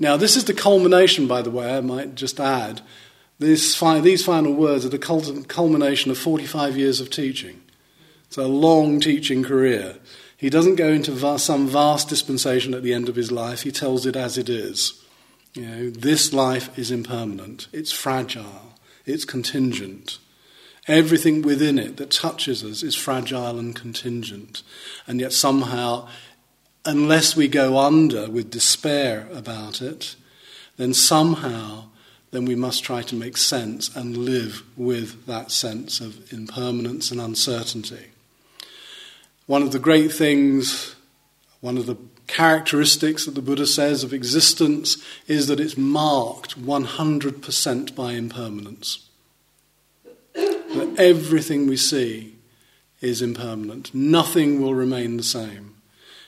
Now, 0.00 0.16
this 0.16 0.36
is 0.36 0.44
the 0.44 0.54
culmination, 0.54 1.28
by 1.28 1.42
the 1.42 1.52
way, 1.52 1.76
I 1.76 1.80
might 1.80 2.16
just 2.16 2.40
add. 2.40 2.80
This, 3.38 3.80
these 3.80 4.24
final 4.24 4.52
words 4.54 4.84
are 4.84 4.88
the 4.88 5.44
culmination 5.48 6.10
of 6.10 6.18
45 6.18 6.76
years 6.76 7.00
of 7.00 7.10
teaching. 7.10 7.62
It's 8.26 8.36
a 8.36 8.48
long 8.48 8.98
teaching 8.98 9.44
career. 9.44 9.98
He 10.36 10.50
doesn't 10.50 10.76
go 10.76 10.88
into 10.88 11.38
some 11.38 11.66
vast 11.66 12.08
dispensation 12.08 12.74
at 12.74 12.82
the 12.82 12.92
end 12.92 13.08
of 13.08 13.16
his 13.16 13.32
life, 13.32 13.62
he 13.62 13.72
tells 13.72 14.04
it 14.06 14.16
as 14.16 14.36
it 14.36 14.48
is. 14.48 15.02
You 15.54 15.62
know, 15.62 15.90
this 15.90 16.32
life 16.32 16.78
is 16.78 16.90
impermanent, 16.90 17.68
it's 17.72 17.92
fragile, 17.92 18.74
it's 19.06 19.24
contingent. 19.24 20.18
Everything 20.86 21.42
within 21.42 21.78
it 21.78 21.96
that 21.96 22.10
touches 22.10 22.62
us 22.62 22.82
is 22.82 22.94
fragile 22.94 23.58
and 23.58 23.74
contingent. 23.74 24.62
And 25.06 25.20
yet, 25.20 25.32
somehow, 25.32 26.06
unless 26.84 27.34
we 27.34 27.48
go 27.48 27.78
under 27.78 28.30
with 28.30 28.50
despair 28.50 29.26
about 29.32 29.82
it, 29.82 30.14
then 30.76 30.94
somehow 30.94 31.86
then 32.30 32.44
we 32.44 32.54
must 32.54 32.84
try 32.84 33.02
to 33.02 33.14
make 33.14 33.36
sense 33.36 33.94
and 33.96 34.16
live 34.16 34.62
with 34.76 35.26
that 35.26 35.50
sense 35.50 36.00
of 36.00 36.32
impermanence 36.32 37.10
and 37.10 37.20
uncertainty. 37.20 38.10
One 39.46 39.62
of 39.62 39.72
the 39.72 39.78
great 39.78 40.12
things, 40.12 40.94
one 41.60 41.78
of 41.78 41.86
the 41.86 41.96
characteristics 42.26 43.24
that 43.24 43.34
the 43.34 43.42
Buddha 43.42 43.66
says 43.66 44.02
of 44.02 44.12
existence 44.12 45.02
is 45.28 45.46
that 45.46 45.60
it's 45.60 45.76
marked 45.76 46.60
100% 46.60 47.94
by 47.94 48.12
impermanence 48.12 49.06
that 50.76 50.98
everything 50.98 51.66
we 51.66 51.76
see 51.76 52.36
is 53.00 53.22
impermanent. 53.22 53.94
Nothing 53.94 54.60
will 54.60 54.74
remain 54.74 55.16
the 55.16 55.22
same. 55.22 55.76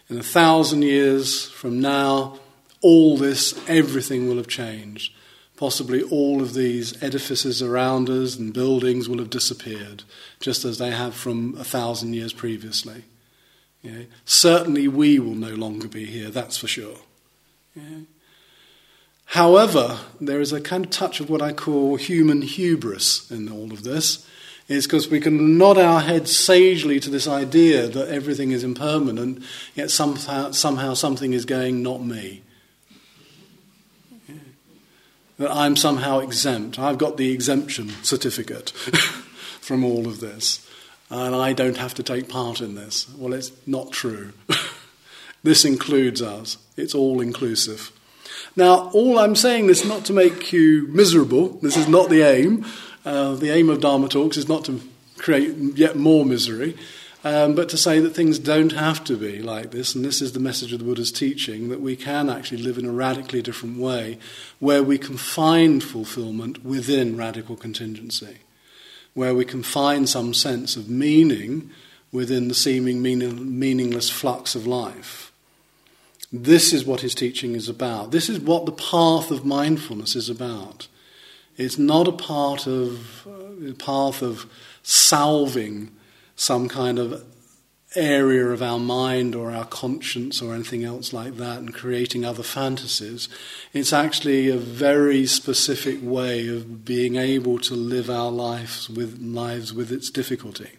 In 0.09 0.19
a 0.19 0.23
thousand 0.23 0.83
years 0.83 1.47
from 1.47 1.81
now, 1.81 2.39
all 2.81 3.17
this, 3.17 3.59
everything 3.69 4.29
will 4.29 4.37
have 4.37 4.49
changed. 4.49 5.13
Possibly 5.59 6.03
all 6.03 6.41
of 6.41 6.55
these 6.55 7.03
edifices 7.03 7.61
around 7.61 8.09
us 8.09 8.37
and 8.37 8.55
buildings 8.55 9.09
will 9.09 9.19
have 9.19 9.29
disappeared, 9.29 10.05
just 10.41 10.65
as 10.65 10.79
they 10.79 10.93
have 10.93 11.15
from 11.15 11.57
a 11.59 11.65
thousand 11.65 12.15
years 12.15 12.33
previously. 12.33 13.03
Certainly, 14.25 14.89
we 14.89 15.19
will 15.19 15.35
no 15.35 15.55
longer 15.55 15.89
be 15.89 16.07
here, 16.07 16.31
that's 16.31 16.57
for 16.57 16.69
sure. 16.69 16.99
However, 19.27 19.99
there 20.21 20.41
is 20.41 20.53
a 20.53 20.61
kind 20.61 20.85
of 20.85 20.91
touch 20.91 21.21
of 21.21 21.29
what 21.29 21.43
I 21.43 21.53
call 21.53 21.97
human 21.97 22.43
hubris 22.43 23.31
in 23.31 23.51
all 23.51 23.73
of 23.73 23.83
this 23.83 24.27
It's 24.69 24.87
because 24.87 25.09
we 25.09 25.19
can 25.19 25.57
nod 25.57 25.79
our 25.79 26.01
heads 26.01 26.37
sagely 26.37 27.01
to 27.01 27.09
this 27.09 27.27
idea 27.27 27.89
that 27.89 28.09
everything 28.09 28.53
is 28.53 28.63
impermanent, 28.63 29.43
yet 29.75 29.91
somehow, 29.91 30.51
somehow 30.51 30.93
something 30.93 31.33
is 31.33 31.47
going, 31.47 31.83
not 31.83 32.05
me. 32.05 32.43
That 35.39 35.51
I'm 35.51 35.77
somehow 35.77 36.19
exempt. 36.19 36.79
I've 36.79 36.99
got 36.99 37.17
the 37.17 37.33
exemption 37.33 37.91
certificate 38.03 38.71
from 39.61 39.85
all 39.85 40.07
of 40.07 40.21
this, 40.21 40.69
and 41.11 41.35
I 41.35 41.53
don't 41.53 41.77
have 41.77 41.95
to 41.95 42.03
take 42.03 42.29
part 42.29 42.61
in 42.61 42.75
this. 42.75 43.09
Well, 43.17 43.33
it's 43.33 43.53
not 43.67 43.93
true. 43.93 44.33
this 45.43 45.65
includes 45.65 46.21
us, 46.21 46.59
it's 46.77 46.95
all 46.95 47.21
inclusive. 47.21 47.93
Now, 48.57 48.91
all 48.91 49.19
I'm 49.19 49.37
saying 49.37 49.69
is 49.69 49.85
not 49.85 50.05
to 50.07 50.13
make 50.13 50.53
you 50.53 50.89
miserable, 50.89 51.51
this 51.63 51.77
is 51.77 51.89
not 51.89 52.11
the 52.11 52.23
aim. 52.23 52.67
Uh, 53.05 53.35
the 53.35 53.51
aim 53.51 53.71
of 53.71 53.81
Dharma 53.81 54.09
talks 54.09 54.37
is 54.37 54.49
not 54.49 54.65
to 54.65 54.81
create 55.17 55.55
yet 55.77 55.97
more 55.97 56.25
misery, 56.25 56.77
um, 57.25 57.55
but 57.55 57.69
to 57.71 57.77
say 57.77 57.99
that 58.01 58.15
things 58.15 58.39
don't 58.39 58.73
have 58.73 59.03
to 59.05 59.17
be 59.17 59.41
like 59.41 59.71
this, 59.71 59.95
and 59.95 60.05
this 60.05 60.23
is 60.23 60.33
the 60.33 60.41
message 60.41 60.73
of 60.73 60.79
the 60.79 60.85
Buddha's 60.85 61.13
teaching 61.13 61.69
that 61.69 61.81
we 61.81 61.97
can 61.97 62.31
actually 62.31 62.63
live 62.63 62.79
in 62.79 62.87
a 62.87 62.93
radically 62.93 63.43
different 63.43 63.79
way 63.79 64.19
where 64.61 64.83
we 64.83 64.99
can 64.99 65.17
find 65.17 65.83
fulfillment 65.83 66.65
within 66.65 67.17
radical 67.17 67.57
contingency, 67.57 68.39
where 69.15 69.35
we 69.35 69.45
can 69.45 69.63
find 69.63 70.09
some 70.09 70.33
sense 70.33 70.77
of 70.77 70.89
meaning 70.89 71.71
within 72.13 72.49
the 72.49 72.55
seeming 72.55 73.03
meaning, 73.03 73.59
meaningless 73.59 74.09
flux 74.09 74.55
of 74.55 74.67
life. 74.67 75.33
This 76.33 76.73
is 76.73 76.85
what 76.85 77.01
his 77.01 77.15
teaching 77.15 77.55
is 77.55 77.69
about. 77.69 78.11
This 78.11 78.29
is 78.29 78.39
what 78.39 78.67
the 78.67 78.73
path 78.73 79.31
of 79.31 79.45
mindfulness 79.45 80.15
is 80.15 80.29
about. 80.29 80.87
It's 81.57 81.79
not 81.79 82.07
a 82.07 82.13
part 82.13 82.67
of 82.67 83.27
a 83.67 83.73
path 83.73 84.23
of 84.23 84.47
salving 84.83 85.91
some 86.39 86.69
kind 86.69 87.01
of 87.01 87.25
area 87.97 88.47
of 88.47 88.63
our 88.63 88.79
mind 88.79 89.35
or 89.35 89.51
our 89.51 89.65
conscience 89.65 90.41
or 90.41 90.55
anything 90.55 90.85
else 90.85 91.13
like 91.13 91.37
that 91.37 91.59
and 91.59 91.75
creating 91.75 92.25
other 92.25 92.45
fantasies. 92.45 93.29
It's 93.73 93.93
actually 93.93 94.49
a 94.49 94.57
very 94.57 95.27
specific 95.27 95.99
way 96.01 96.47
of 96.47 96.85
being 96.85 97.17
able 97.17 97.59
to 97.61 97.75
live 97.75 98.09
our 98.09 98.31
lives 98.31 98.89
with 98.89 99.19
lives 99.21 99.75
with 99.75 99.91
its 99.91 100.11
difficulty. 100.11 100.71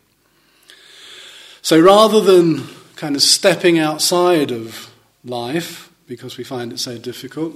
So 1.62 1.78
rather 1.78 2.22
than 2.22 2.64
kind 2.96 3.18
of 3.18 3.22
stepping 3.22 3.78
outside 3.78 4.52
of 4.52 4.90
life 5.26 5.92
because 6.08 6.38
we 6.38 6.46
find 6.46 6.72
it 6.72 6.80
so 6.80 6.98
difficult, 6.98 7.54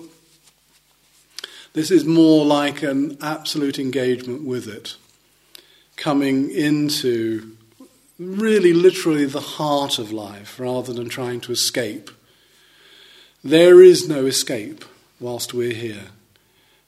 this 1.71 1.89
is 1.89 2.03
more 2.03 2.43
like 2.43 2.83
an 2.83 3.17
absolute 3.21 3.79
engagement 3.79 4.43
with 4.43 4.67
it, 4.67 4.97
coming 5.95 6.51
into 6.51 7.55
really 8.23 8.73
literally 8.73 9.25
the 9.25 9.39
heart 9.39 9.99
of 9.99 10.11
life 10.11 10.59
rather 10.59 10.93
than 10.93 11.09
trying 11.09 11.41
to 11.41 11.51
escape. 11.51 12.09
There 13.43 13.81
is 13.81 14.07
no 14.07 14.25
escape 14.25 14.85
whilst 15.19 15.53
we're 15.53 15.73
here. 15.73 16.07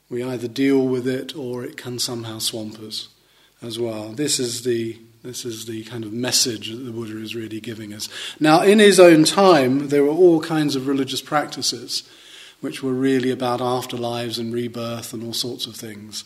We 0.09 0.23
either 0.23 0.47
deal 0.47 0.87
with 0.87 1.07
it 1.07 1.35
or 1.35 1.63
it 1.63 1.77
can 1.77 1.99
somehow 1.99 2.39
swamp 2.39 2.79
us 2.79 3.09
as 3.61 3.79
well. 3.79 4.09
This 4.09 4.39
is 4.39 4.63
the 4.63 4.97
this 5.23 5.43
is 5.43 5.65
the 5.65 5.83
kind 5.85 6.03
of 6.03 6.13
message 6.13 6.69
that 6.69 6.83
the 6.83 6.91
Buddha 6.91 7.17
is 7.17 7.35
really 7.35 7.59
giving 7.59 7.95
us. 7.95 8.07
Now, 8.39 8.61
in 8.61 8.77
his 8.77 8.99
own 8.99 9.23
time, 9.23 9.89
there 9.89 10.03
were 10.03 10.11
all 10.11 10.39
kinds 10.39 10.75
of 10.75 10.85
religious 10.85 11.21
practices 11.21 12.03
which 12.61 12.83
were 12.83 12.93
really 12.93 13.31
about 13.31 13.59
afterlives 13.59 14.37
and 14.37 14.53
rebirth 14.53 15.13
and 15.13 15.23
all 15.23 15.33
sorts 15.33 15.65
of 15.65 15.75
things. 15.75 16.25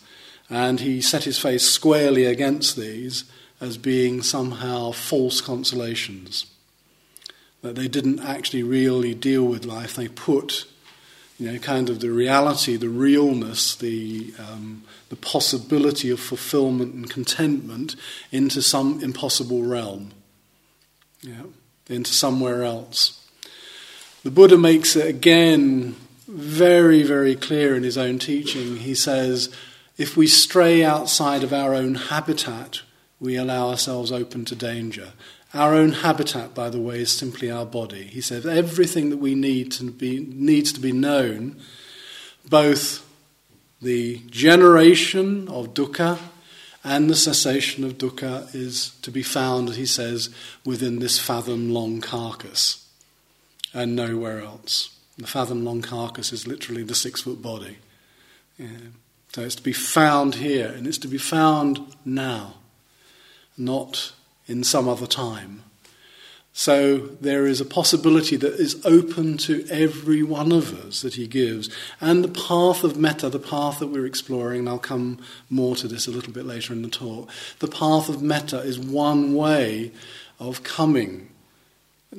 And 0.49 0.81
he 0.81 0.99
set 0.99 1.23
his 1.23 1.39
face 1.39 1.65
squarely 1.65 2.25
against 2.25 2.75
these 2.75 3.23
as 3.61 3.77
being 3.77 4.21
somehow 4.21 4.91
false 4.91 5.41
consolations. 5.41 6.45
That 7.61 7.75
they 7.75 7.87
didn't 7.87 8.19
actually 8.21 8.63
really 8.63 9.13
deal 9.13 9.43
with 9.43 9.65
life, 9.65 9.95
they 9.95 10.07
put 10.07 10.65
you 11.39 11.49
know, 11.49 11.57
kind 11.57 11.89
of 11.89 12.01
the 12.01 12.11
reality, 12.11 12.75
the 12.75 12.89
realness, 12.89 13.73
the, 13.75 14.33
um, 14.37 14.83
the 15.07 15.15
possibility 15.15 16.09
of 16.09 16.19
fulfillment 16.19 16.93
and 16.93 17.09
contentment 17.09 17.95
into 18.29 18.61
some 18.61 19.01
impossible 19.01 19.63
realm, 19.63 20.11
yeah, 21.21 21.43
into 21.87 22.11
somewhere 22.11 22.63
else. 22.63 23.25
The 24.23 24.31
Buddha 24.31 24.57
makes 24.57 24.97
it 24.97 25.07
again 25.07 25.95
very, 26.27 27.03
very 27.03 27.35
clear 27.35 27.73
in 27.73 27.83
his 27.83 27.97
own 27.97 28.19
teaching. 28.19 28.75
He 28.77 28.93
says, 28.93 29.49
if 29.97 30.17
we 30.17 30.27
stray 30.27 30.83
outside 30.83 31.43
of 31.43 31.53
our 31.53 31.73
own 31.73 31.95
habitat, 31.95 32.81
we 33.19 33.35
allow 33.35 33.69
ourselves 33.69 34.11
open 34.11 34.45
to 34.45 34.55
danger. 34.55 35.13
Our 35.53 35.73
own 35.73 35.93
habitat, 35.93 36.53
by 36.53 36.69
the 36.69 36.79
way, 36.79 37.01
is 37.01 37.11
simply 37.11 37.49
our 37.49 37.65
body. 37.65 38.03
He 38.03 38.21
says 38.21 38.45
everything 38.45 39.09
that 39.09 39.17
we 39.17 39.35
need 39.35 39.71
to 39.73 39.91
be, 39.91 40.19
needs 40.19 40.71
to 40.73 40.79
be 40.79 40.91
known, 40.91 41.59
both 42.47 43.05
the 43.81 44.19
generation 44.29 45.47
of 45.47 45.73
dukkha 45.73 46.19
and 46.83 47.09
the 47.09 47.15
cessation 47.15 47.83
of 47.83 47.97
dukkha 47.97 48.53
is 48.53 48.91
to 49.01 49.11
be 49.11 49.23
found, 49.23 49.75
he 49.75 49.85
says, 49.85 50.29
within 50.65 50.99
this 50.99 51.19
fathom 51.19 51.71
long 51.73 51.99
carcass 51.99 52.87
and 53.73 53.95
nowhere 53.95 54.41
else. 54.41 54.95
The 55.17 55.27
fathom 55.27 55.65
long 55.65 55.81
carcass 55.81 56.31
is 56.31 56.47
literally 56.47 56.83
the 56.83 56.95
six 56.95 57.21
foot 57.21 57.41
body. 57.41 57.77
Yeah. 58.57 58.67
So 59.33 59.41
it's 59.41 59.55
to 59.55 59.63
be 59.63 59.73
found 59.73 60.35
here, 60.35 60.67
and 60.67 60.87
it's 60.87 60.97
to 60.99 61.07
be 61.07 61.17
found 61.17 61.95
now, 62.03 62.55
not 63.59 64.13
in 64.47 64.63
some 64.63 64.87
other 64.87 65.07
time. 65.07 65.63
So 66.51 66.97
there 66.97 67.45
is 67.45 67.61
a 67.61 67.65
possibility 67.65 68.35
that 68.35 68.53
is 68.55 68.81
open 68.85 69.37
to 69.37 69.65
every 69.69 70.23
one 70.23 70.51
of 70.51 70.73
us 70.85 71.01
that 71.03 71.13
he 71.13 71.27
gives. 71.27 71.69
And 72.01 72.23
the 72.23 72.27
path 72.27 72.83
of 72.83 72.97
metta, 72.97 73.29
the 73.29 73.39
path 73.39 73.79
that 73.79 73.87
we're 73.87 74.05
exploring, 74.05 74.59
and 74.59 74.69
I'll 74.69 74.79
come 74.79 75.19
more 75.49 75.75
to 75.77 75.87
this 75.87 76.07
a 76.07 76.11
little 76.11 76.33
bit 76.33 76.45
later 76.45 76.73
in 76.73 76.81
the 76.81 76.89
talk, 76.89 77.29
the 77.59 77.67
path 77.67 78.09
of 78.09 78.21
metta 78.21 78.59
is 78.59 78.79
one 78.79 79.35
way 79.35 79.91
of 80.39 80.63
coming 80.63 81.29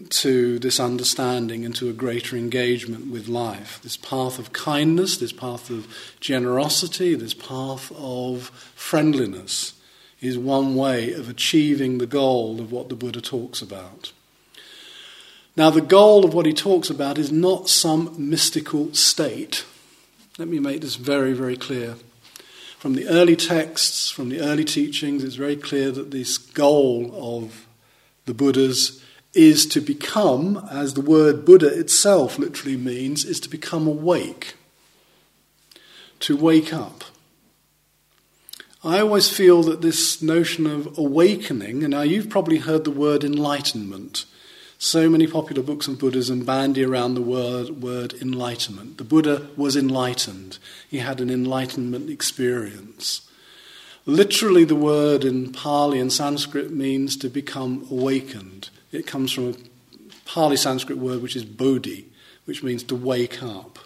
to 0.09 0.59
this 0.61 0.79
understanding 0.79 1.65
and 1.65 1.75
to 1.75 1.91
a 1.91 1.93
greater 1.93 2.37
engagement 2.37 3.11
with 3.11 3.29
life. 3.29 3.81
This 3.83 3.97
path 3.97 4.39
of 4.39 4.53
kindness, 4.53 5.19
this 5.19 5.33
path 5.33 5.69
of 5.69 5.87
generosity, 6.21 7.15
this 7.17 7.35
path 7.35 7.93
of 7.97 8.51
friendliness 8.75 9.75
is 10.21 10.39
one 10.39 10.75
way 10.75 11.13
of 11.13 11.29
achieving 11.29 11.99
the 11.99 12.07
goal 12.07 12.61
of 12.61 12.71
what 12.71 12.89
the 12.89 12.95
Buddha 12.95 13.21
talks 13.21 13.63
about. 13.63 14.13
Now, 15.57 15.71
the 15.71 15.81
goal 15.81 16.25
of 16.25 16.33
what 16.33 16.47
he 16.47 16.53
talks 16.53 16.91
about 16.91 17.19
is 17.19 17.33
not 17.33 17.69
some 17.69 18.15
mystical 18.17 18.95
state. 18.95 19.65
Let 20.39 20.49
me 20.49 20.59
make 20.59 20.81
this 20.81 20.97
very, 20.97 21.33
very 21.33 21.57
clear. 21.57 21.97
From 22.79 22.95
the 22.95 23.09
early 23.09 23.37
texts, 23.37 24.11
from 24.11 24.29
the 24.31 24.41
early 24.41 24.65
teachings, 24.65 25.23
it's 25.25 25.35
very 25.35 25.57
clear 25.57 25.91
that 25.91 26.11
this 26.11 26.39
goal 26.39 27.13
of 27.15 27.67
the 28.27 28.33
Buddhas 28.33 29.03
is 29.35 29.67
to 29.67 29.81
become, 29.81 30.67
as 30.71 30.95
the 30.95 31.01
word 31.01 31.45
Buddha 31.45 31.67
itself 31.79 32.39
literally 32.39 32.77
means, 32.77 33.25
is 33.25 33.39
to 33.41 33.51
become 33.51 33.87
awake, 33.87 34.55
to 36.21 36.37
wake 36.37 36.73
up. 36.73 37.05
I 38.83 39.01
always 39.01 39.29
feel 39.29 39.63
that 39.65 39.83
this 39.83 40.23
notion 40.23 40.67
of 40.67 40.97
awakening, 40.97 41.85
and 41.85 41.91
now 41.91 42.01
you've 42.01 42.31
probably 42.31 42.59
heard 42.59 42.85
the 42.85 42.91
word 42.91 43.23
enlightenment. 43.23 44.25
So 44.79 45.11
many 45.11 45.27
popular 45.27 45.63
books 45.63 45.87
of 45.87 45.99
Buddhism 45.99 46.47
bandy 46.47 46.83
around 46.83 47.13
the 47.13 47.21
word, 47.21 47.83
word 47.83 48.15
enlightenment. 48.23 48.97
The 48.97 49.05
Buddha 49.05 49.49
was 49.55 49.77
enlightened, 49.77 50.57
he 50.89 50.99
had 50.99 51.21
an 51.21 51.29
enlightenment 51.29 52.09
experience. 52.09 53.29
Literally, 54.07 54.65
the 54.65 54.75
word 54.75 55.27
in 55.27 55.53
Pali 55.53 56.01
and 56.01 56.11
Sanskrit 56.11 56.71
means 56.71 57.19
to 57.19 57.29
become 57.29 57.87
awakened. 57.91 58.71
It 58.93 59.07
comes 59.07 59.31
from 59.31 59.51
a 59.51 59.55
Pali 60.25 60.57
Sanskrit 60.57 60.97
word 60.97 61.21
which 61.21 61.37
is 61.37 61.45
bodhi, 61.45 62.07
which 62.47 62.63
means 62.63 62.83
to 62.85 62.97
wake 62.97 63.43
up. 63.43 63.79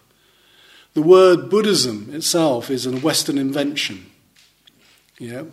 The 0.95 1.03
word 1.03 1.51
Buddhism 1.51 2.15
itself 2.15 2.71
is 2.71 2.87
a 2.87 2.97
Western 2.97 3.39
invention. 3.39 4.13
Yeah? 5.25 5.45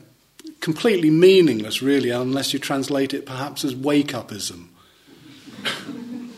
Completely 0.60 1.10
meaningless, 1.10 1.81
really, 1.81 2.10
unless 2.10 2.53
you 2.53 2.60
translate 2.60 3.13
it 3.13 3.25
perhaps 3.25 3.63
as 3.63 3.75
wake 3.75 4.10
upism. 4.10 4.67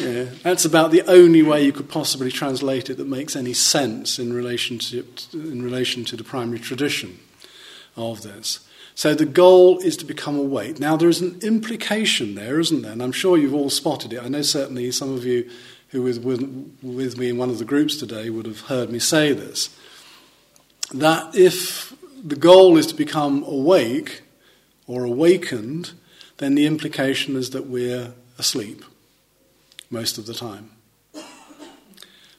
yeah, 0.00 0.24
that's 0.42 0.64
about 0.64 0.90
the 0.90 1.02
only 1.02 1.42
way 1.42 1.64
you 1.64 1.72
could 1.72 1.88
possibly 1.88 2.30
translate 2.30 2.90
it 2.90 2.96
that 2.96 3.08
makes 3.08 3.36
any 3.36 3.52
sense 3.52 4.18
in 4.18 4.32
relation 4.32 4.78
to, 4.78 5.04
in 5.32 5.62
relation 5.62 6.04
to 6.04 6.16
the 6.16 6.24
primary 6.24 6.58
tradition 6.58 7.18
of 7.96 8.22
this. 8.22 8.60
So 8.94 9.14
the 9.14 9.26
goal 9.26 9.78
is 9.78 9.96
to 9.98 10.04
become 10.04 10.38
awake. 10.38 10.78
Now, 10.78 10.96
there 10.96 11.08
is 11.08 11.20
an 11.20 11.40
implication 11.42 12.36
there, 12.36 12.60
isn't 12.60 12.82
there? 12.82 12.92
And 12.92 13.02
I'm 13.02 13.12
sure 13.12 13.36
you've 13.36 13.54
all 13.54 13.70
spotted 13.70 14.12
it. 14.12 14.22
I 14.22 14.28
know 14.28 14.42
certainly 14.42 14.90
some 14.92 15.12
of 15.12 15.24
you 15.24 15.50
who 15.88 16.02
were 16.02 16.12
with, 16.20 16.74
with 16.82 17.18
me 17.18 17.28
in 17.28 17.38
one 17.38 17.50
of 17.50 17.58
the 17.58 17.64
groups 17.64 17.96
today 17.96 18.30
would 18.30 18.46
have 18.46 18.60
heard 18.62 18.90
me 18.90 18.98
say 18.98 19.32
this. 19.32 19.76
That 20.92 21.34
if 21.34 21.93
the 22.24 22.36
goal 22.36 22.78
is 22.78 22.86
to 22.86 22.94
become 22.94 23.44
awake 23.44 24.22
or 24.86 25.04
awakened, 25.04 25.92
then 26.38 26.54
the 26.54 26.66
implication 26.66 27.36
is 27.36 27.50
that 27.50 27.66
we're 27.66 28.14
asleep 28.38 28.82
most 29.90 30.16
of 30.16 30.24
the 30.24 30.32
time. 30.34 30.70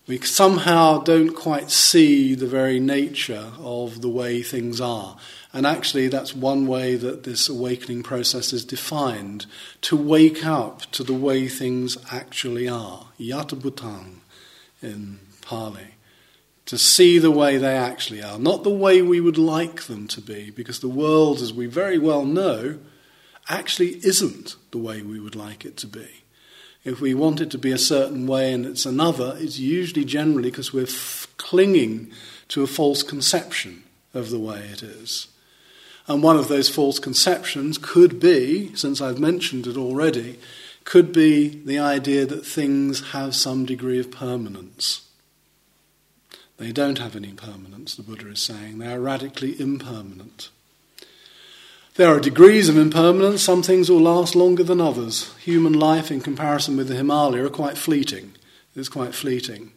We 0.07 0.19
somehow 0.19 0.99
don't 0.99 1.35
quite 1.35 1.71
see 1.71 2.35
the 2.35 2.45
very 2.45 2.79
nature 2.79 3.51
of 3.57 4.01
the 4.01 4.09
way 4.09 4.43
things 4.43 4.79
are. 4.79 5.17
And 5.51 5.65
actually, 5.65 6.09
that's 6.09 6.35
one 6.35 6.67
way 6.67 6.95
that 6.95 7.23
this 7.23 7.49
awakening 7.49 8.03
process 8.03 8.53
is 8.53 8.65
defined 8.65 9.47
to 9.81 9.95
wake 9.95 10.45
up 10.45 10.81
to 10.91 11.03
the 11.03 11.13
way 11.13 11.47
things 11.47 11.97
actually 12.11 12.67
are. 12.67 13.07
Yata 13.19 13.59
Bhutang 13.59 14.17
in 14.81 15.19
Pali 15.41 15.94
to 16.65 16.77
see 16.77 17.19
the 17.19 17.31
way 17.31 17.57
they 17.57 17.77
actually 17.77 18.23
are, 18.23 18.39
not 18.39 18.63
the 18.63 18.69
way 18.69 19.01
we 19.01 19.21
would 19.21 19.37
like 19.37 19.83
them 19.83 20.07
to 20.07 20.21
be, 20.21 20.49
because 20.49 20.79
the 20.79 20.89
world, 20.89 21.39
as 21.41 21.53
we 21.53 21.67
very 21.67 21.99
well 21.99 22.25
know, 22.25 22.79
actually 23.47 24.05
isn't 24.05 24.55
the 24.71 24.77
way 24.77 25.01
we 25.01 25.19
would 25.19 25.35
like 25.35 25.65
it 25.65 25.77
to 25.77 25.87
be. 25.87 26.07
If 26.83 27.01
we 27.01 27.13
want 27.13 27.41
it 27.41 27.51
to 27.51 27.57
be 27.57 27.71
a 27.71 27.77
certain 27.77 28.27
way 28.27 28.53
and 28.53 28.65
it's 28.65 28.85
another, 28.85 29.35
it's 29.39 29.59
usually 29.59 30.05
generally 30.05 30.49
because 30.49 30.73
we're 30.73 30.83
f- 30.83 31.27
clinging 31.37 32.11
to 32.49 32.63
a 32.63 32.67
false 32.67 33.03
conception 33.03 33.83
of 34.13 34.29
the 34.29 34.39
way 34.39 34.59
it 34.71 34.81
is. 34.81 35.27
And 36.07 36.21
one 36.21 36.37
of 36.37 36.47
those 36.47 36.69
false 36.69 36.99
conceptions 36.99 37.79
could 37.79 38.19
be, 38.19 38.75
since 38.75 39.01
I've 39.01 39.19
mentioned 39.19 39.65
it 39.65 39.77
already, 39.77 40.39
could 40.83 41.11
be 41.11 41.47
the 41.47 41.79
idea 41.79 42.27
that 42.27 42.45
things 42.45 43.11
have 43.11 43.35
some 43.35 43.65
degree 43.65 43.99
of 43.99 44.11
permanence. 44.11 45.04
They 46.57 46.71
don't 46.71 46.99
have 46.99 47.15
any 47.15 47.33
permanence, 47.33 47.95
the 47.95 48.03
Buddha 48.03 48.29
is 48.29 48.39
saying. 48.39 48.77
They 48.77 48.93
are 48.93 48.99
radically 48.99 49.59
impermanent. 49.59 50.49
There 51.95 52.13
are 52.13 52.19
degrees 52.19 52.67
of 52.67 52.77
impermanence. 52.77 53.41
Some 53.41 53.63
things 53.63 53.89
will 53.89 54.01
last 54.01 54.35
longer 54.35 54.63
than 54.63 54.81
others. 54.81 55.33
Human 55.37 55.73
life, 55.73 56.11
in 56.11 56.21
comparison 56.21 56.75
with 56.75 56.89
the 56.89 56.95
Himalaya, 56.95 57.45
are 57.45 57.49
quite 57.49 57.77
fleeting. 57.77 58.33
It's 58.75 58.89
quite 58.89 59.15
fleeting. 59.15 59.71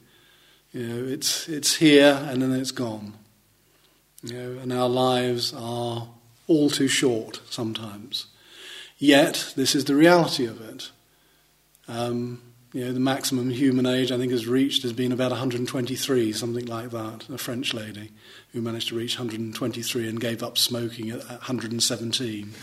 You 0.73 0.87
know, 0.87 1.09
it's, 1.09 1.49
it's 1.49 1.77
here 1.77 2.27
and 2.29 2.43
then 2.43 2.53
it's 2.53 2.73
gone. 2.73 3.15
You 4.23 4.33
know, 4.35 4.59
and 4.61 4.73
our 4.73 4.89
lives 4.89 5.55
are 5.55 6.09
all 6.49 6.71
too 6.71 6.89
short 6.89 7.41
sometimes. 7.51 8.27
Yet, 8.99 9.53
this 9.57 9.77
is 9.77 9.85
the 9.85 9.95
reality 9.95 10.45
of 10.45 10.61
it. 10.61 10.91
Um, 11.87 12.43
you 12.73 12.85
know, 12.85 12.93
the 12.93 13.01
maximum 13.01 13.51
human 13.51 13.87
age 13.87 14.13
I 14.13 14.19
think 14.19 14.31
has 14.33 14.47
reached 14.47 14.83
has 14.83 14.93
been 14.93 15.11
about 15.13 15.31
123, 15.31 16.33
something 16.33 16.67
like 16.67 16.91
that. 16.91 17.29
A 17.31 17.39
French 17.39 17.73
lady 17.73 18.13
who 18.53 18.61
managed 18.61 18.89
to 18.89 18.97
reach 18.97 19.19
123 19.19 20.09
and 20.09 20.21
gave 20.21 20.43
up 20.43 20.59
smoking 20.59 21.11
at 21.11 21.25
117. 21.27 22.53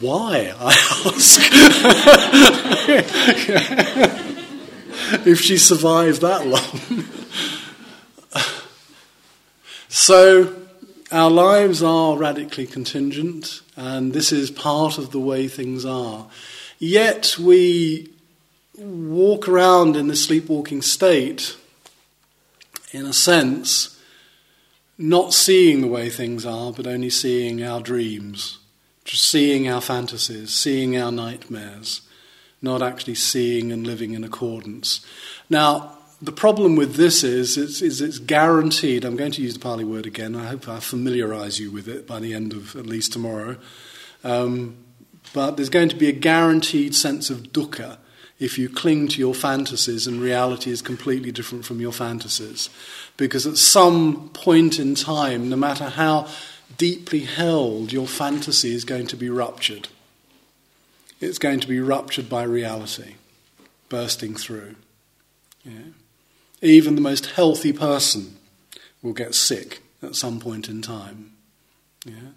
Why, 0.00 0.52
I 0.58 0.72
ask? 1.06 1.40
if 5.26 5.40
she 5.40 5.56
survived 5.56 6.20
that 6.20 6.46
long. 6.46 7.04
so, 9.88 10.65
our 11.12 11.30
lives 11.30 11.82
are 11.82 12.16
radically 12.16 12.66
contingent, 12.66 13.62
and 13.76 14.12
this 14.12 14.32
is 14.32 14.50
part 14.50 14.98
of 14.98 15.12
the 15.12 15.20
way 15.20 15.46
things 15.46 15.84
are. 15.84 16.26
Yet 16.78 17.38
we 17.38 18.10
walk 18.76 19.48
around 19.48 19.96
in 19.96 20.08
the 20.08 20.16
sleepwalking 20.16 20.82
state, 20.82 21.56
in 22.92 23.06
a 23.06 23.12
sense, 23.12 24.00
not 24.98 25.32
seeing 25.32 25.80
the 25.80 25.86
way 25.86 26.10
things 26.10 26.44
are, 26.44 26.72
but 26.72 26.86
only 26.86 27.10
seeing 27.10 27.62
our 27.62 27.80
dreams, 27.80 28.58
just 29.04 29.28
seeing 29.28 29.68
our 29.68 29.80
fantasies, 29.80 30.52
seeing 30.52 30.96
our 30.96 31.12
nightmares, 31.12 32.00
not 32.60 32.82
actually 32.82 33.14
seeing 33.14 33.70
and 33.70 33.86
living 33.86 34.12
in 34.12 34.24
accordance. 34.24 35.04
Now, 35.48 35.95
the 36.22 36.32
problem 36.32 36.76
with 36.76 36.94
this 36.94 37.22
is 37.22 37.56
it's, 37.56 37.82
is 37.82 38.00
it's 38.00 38.18
guaranteed. 38.18 39.04
I'm 39.04 39.16
going 39.16 39.32
to 39.32 39.42
use 39.42 39.54
the 39.54 39.60
Pali 39.60 39.84
word 39.84 40.06
again. 40.06 40.34
I 40.34 40.46
hope 40.46 40.68
I 40.68 40.80
familiarise 40.80 41.60
you 41.60 41.70
with 41.70 41.88
it 41.88 42.06
by 42.06 42.20
the 42.20 42.32
end 42.34 42.52
of 42.52 42.74
at 42.76 42.86
least 42.86 43.12
tomorrow. 43.12 43.56
Um, 44.24 44.78
but 45.34 45.56
there's 45.56 45.68
going 45.68 45.90
to 45.90 45.96
be 45.96 46.08
a 46.08 46.12
guaranteed 46.12 46.94
sense 46.94 47.28
of 47.28 47.52
dukkha 47.52 47.98
if 48.38 48.58
you 48.58 48.68
cling 48.68 49.08
to 49.08 49.18
your 49.18 49.34
fantasies 49.34 50.06
and 50.06 50.20
reality 50.20 50.70
is 50.70 50.82
completely 50.82 51.32
different 51.32 51.64
from 51.64 51.80
your 51.80 51.92
fantasies. 51.92 52.68
Because 53.16 53.46
at 53.46 53.56
some 53.56 54.30
point 54.30 54.78
in 54.78 54.94
time, 54.94 55.48
no 55.48 55.56
matter 55.56 55.88
how 55.88 56.28
deeply 56.76 57.20
held, 57.20 57.92
your 57.92 58.06
fantasy 58.06 58.74
is 58.74 58.84
going 58.84 59.06
to 59.08 59.16
be 59.16 59.30
ruptured. 59.30 59.88
It's 61.20 61.38
going 61.38 61.60
to 61.60 61.68
be 61.68 61.80
ruptured 61.80 62.28
by 62.28 62.42
reality, 62.42 63.14
bursting 63.88 64.34
through. 64.34 64.76
Yeah. 65.64 65.92
Even 66.62 66.94
the 66.94 67.00
most 67.00 67.26
healthy 67.26 67.72
person 67.72 68.36
will 69.02 69.12
get 69.12 69.34
sick 69.34 69.82
at 70.02 70.14
some 70.16 70.40
point 70.40 70.68
in 70.68 70.82
time. 70.82 71.32
Yeah. 72.04 72.32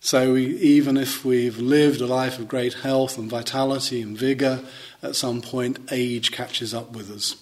So 0.00 0.32
we, 0.32 0.56
even 0.58 0.96
if 0.96 1.24
we've 1.24 1.58
lived 1.58 2.00
a 2.00 2.06
life 2.06 2.38
of 2.38 2.48
great 2.48 2.74
health 2.74 3.16
and 3.16 3.30
vitality 3.30 4.02
and 4.02 4.18
vigor, 4.18 4.60
at 5.02 5.14
some 5.14 5.40
point 5.40 5.78
age 5.92 6.32
catches 6.32 6.74
up 6.74 6.92
with 6.92 7.10
us, 7.10 7.36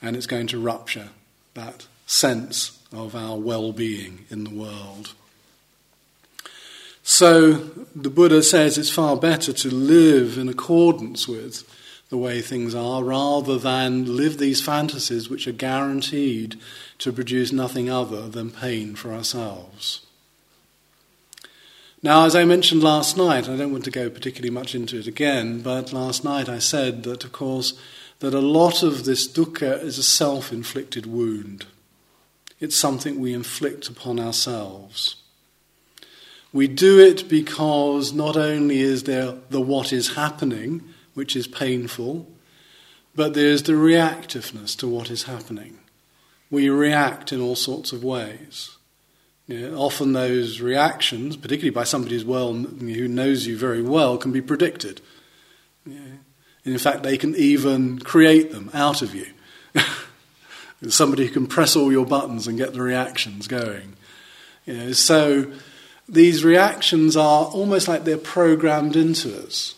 and 0.00 0.16
it's 0.16 0.26
going 0.26 0.46
to 0.48 0.58
rupture 0.58 1.10
that 1.52 1.86
sense 2.06 2.78
of 2.92 3.14
our 3.14 3.36
well-being 3.36 4.24
in 4.30 4.44
the 4.44 4.54
world. 4.54 5.12
So 7.02 7.52
the 7.94 8.08
Buddha 8.08 8.42
says 8.42 8.78
it's 8.78 8.88
far 8.88 9.16
better 9.16 9.52
to 9.52 9.68
live 9.68 10.38
in 10.38 10.48
accordance 10.48 11.28
with 11.28 11.68
the 12.14 12.18
way 12.18 12.40
things 12.40 12.76
are 12.76 13.02
rather 13.02 13.58
than 13.58 14.16
live 14.16 14.38
these 14.38 14.62
fantasies 14.64 15.28
which 15.28 15.48
are 15.48 15.52
guaranteed 15.68 16.56
to 16.96 17.12
produce 17.12 17.50
nothing 17.50 17.90
other 17.90 18.28
than 18.28 18.52
pain 18.52 18.94
for 18.94 19.12
ourselves. 19.12 20.06
Now, 22.04 22.24
as 22.24 22.36
I 22.36 22.44
mentioned 22.44 22.84
last 22.84 23.16
night, 23.16 23.48
I 23.48 23.56
don't 23.56 23.72
want 23.72 23.82
to 23.86 23.90
go 23.90 24.08
particularly 24.08 24.50
much 24.50 24.76
into 24.76 24.96
it 24.96 25.08
again, 25.08 25.60
but 25.60 25.92
last 25.92 26.22
night 26.22 26.48
I 26.48 26.60
said 26.60 27.02
that, 27.02 27.24
of 27.24 27.32
course, 27.32 27.72
that 28.20 28.32
a 28.32 28.38
lot 28.38 28.84
of 28.84 29.04
this 29.04 29.26
dukkha 29.26 29.82
is 29.82 29.98
a 29.98 30.04
self 30.04 30.52
inflicted 30.52 31.06
wound. 31.06 31.66
It's 32.60 32.76
something 32.76 33.18
we 33.18 33.34
inflict 33.34 33.88
upon 33.88 34.20
ourselves. 34.20 35.16
We 36.52 36.68
do 36.68 37.00
it 37.00 37.28
because 37.28 38.12
not 38.12 38.36
only 38.36 38.82
is 38.82 39.02
there 39.02 39.34
the 39.50 39.60
what 39.60 39.92
is 39.92 40.14
happening, 40.14 40.93
which 41.14 41.34
is 41.34 41.46
painful, 41.46 42.26
but 43.14 43.34
there's 43.34 43.62
the 43.62 43.72
reactiveness 43.72 44.76
to 44.78 44.88
what 44.88 45.10
is 45.10 45.24
happening. 45.24 45.78
We 46.50 46.68
react 46.68 47.32
in 47.32 47.40
all 47.40 47.56
sorts 47.56 47.92
of 47.92 48.04
ways. 48.04 48.76
You 49.46 49.70
know, 49.70 49.76
often 49.76 50.12
those 50.12 50.60
reactions, 50.60 51.36
particularly 51.36 51.70
by 51.70 51.84
somebody 51.84 52.14
who's 52.14 52.24
well, 52.24 52.52
who 52.52 53.08
knows 53.08 53.46
you 53.46 53.56
very 53.56 53.82
well, 53.82 54.16
can 54.16 54.32
be 54.32 54.40
predicted. 54.40 55.00
In 55.84 56.78
fact, 56.78 57.02
they 57.02 57.18
can 57.18 57.34
even 57.34 57.98
create 57.98 58.52
them 58.52 58.70
out 58.72 59.02
of 59.02 59.14
you. 59.14 59.26
somebody 60.88 61.26
who 61.26 61.32
can 61.32 61.46
press 61.46 61.76
all 61.76 61.92
your 61.92 62.06
buttons 62.06 62.46
and 62.46 62.58
get 62.58 62.72
the 62.72 62.82
reactions 62.82 63.46
going. 63.46 63.96
You 64.66 64.74
know, 64.74 64.92
so 64.92 65.52
these 66.08 66.44
reactions 66.44 67.16
are 67.16 67.44
almost 67.46 67.88
like 67.88 68.04
they're 68.04 68.16
programmed 68.16 68.96
into 68.96 69.44
us. 69.44 69.74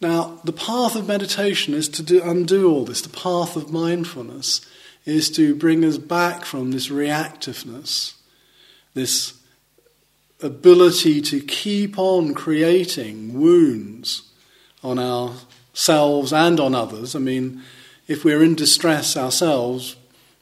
Now, 0.00 0.40
the 0.44 0.52
path 0.52 0.94
of 0.94 1.08
meditation 1.08 1.72
is 1.72 1.88
to 1.90 2.02
do, 2.02 2.22
undo 2.22 2.70
all 2.70 2.84
this. 2.84 3.00
The 3.00 3.08
path 3.08 3.56
of 3.56 3.72
mindfulness 3.72 4.60
is 5.04 5.30
to 5.30 5.54
bring 5.54 5.84
us 5.84 5.98
back 5.98 6.44
from 6.44 6.70
this 6.70 6.88
reactiveness, 6.88 8.14
this 8.94 9.34
ability 10.42 11.22
to 11.22 11.40
keep 11.40 11.98
on 11.98 12.34
creating 12.34 13.40
wounds 13.40 14.30
on 14.84 14.98
ourselves 14.98 16.32
and 16.32 16.60
on 16.60 16.74
others. 16.74 17.16
I 17.16 17.18
mean, 17.20 17.62
if 18.06 18.24
we're 18.24 18.42
in 18.42 18.54
distress 18.54 19.16
ourselves, 19.16 19.96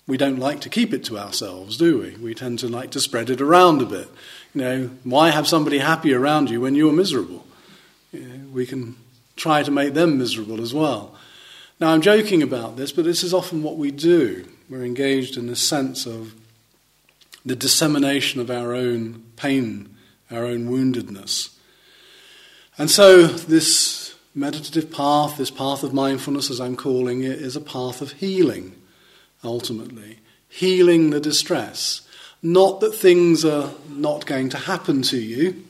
we 0.07 0.17
don't 0.17 0.38
like 0.38 0.61
to 0.62 0.69
keep 0.69 0.93
it 0.93 1.05
to 1.05 1.19
ourselves, 1.19 1.77
do 1.77 2.01
we? 2.01 2.17
We 2.17 2.35
tend 2.35 2.59
to 2.59 2.69
like 2.69 2.90
to 2.90 3.01
spread 3.01 3.31
it 3.31 3.40
around 3.40 3.83
a 3.83 3.87
bit. 3.87 4.09
You 4.53 4.61
know, 4.61 4.90
why 5.05 5.31
have 5.31 5.47
somebody 5.47 5.79
happy 5.79 6.12
around 6.12 6.51
you 6.51 6.61
when 6.61 6.75
you're 6.75 6.93
miserable? 6.93 7.47
You 8.12 8.21
know, 8.21 8.49
we 8.53 8.67
can 8.67 8.97
try 9.37 9.62
to 9.62 9.70
make 9.70 9.94
them 9.94 10.18
miserable 10.18 10.61
as 10.61 10.73
well. 10.73 11.14
Now, 11.81 11.90
I'm 11.90 12.03
joking 12.03 12.42
about 12.42 12.77
this, 12.77 12.92
but 12.92 13.05
this 13.05 13.23
is 13.23 13.35
often 13.35 13.62
what 13.62 13.77
we 13.77 13.90
do. 13.90 14.47
We're 14.70 14.85
engaged 14.85 15.37
in 15.37 15.47
this 15.47 15.61
sense 15.61 16.07
of 16.07 16.35
the 17.44 17.57
dissemination 17.57 18.40
of 18.40 18.51
our 18.51 18.75
own 18.75 19.23
pain, 19.37 19.94
our 20.31 20.44
own 20.44 20.68
woundedness. 20.68 21.55
And 22.79 22.90
so, 22.90 23.27
this 23.27 24.14
meditative 24.35 24.90
path, 24.90 25.37
this 25.37 25.51
path 25.51 25.83
of 25.83 25.92
mindfulness, 25.92 26.51
as 26.51 26.61
I'm 26.61 26.77
calling 26.77 27.23
it, 27.23 27.38
is 27.38 27.57
a 27.57 27.61
path 27.61 28.01
of 28.01 28.12
healing, 28.12 28.75
ultimately. 29.42 30.18
Healing 30.49 31.11
the 31.11 31.20
distress. 31.20 32.03
Not 32.42 32.81
that 32.81 32.94
things 32.94 33.44
are 33.44 33.70
not 33.88 34.27
going 34.27 34.49
to 34.51 34.59
happen 34.59 35.03
to 35.03 35.18
you, 35.18 35.64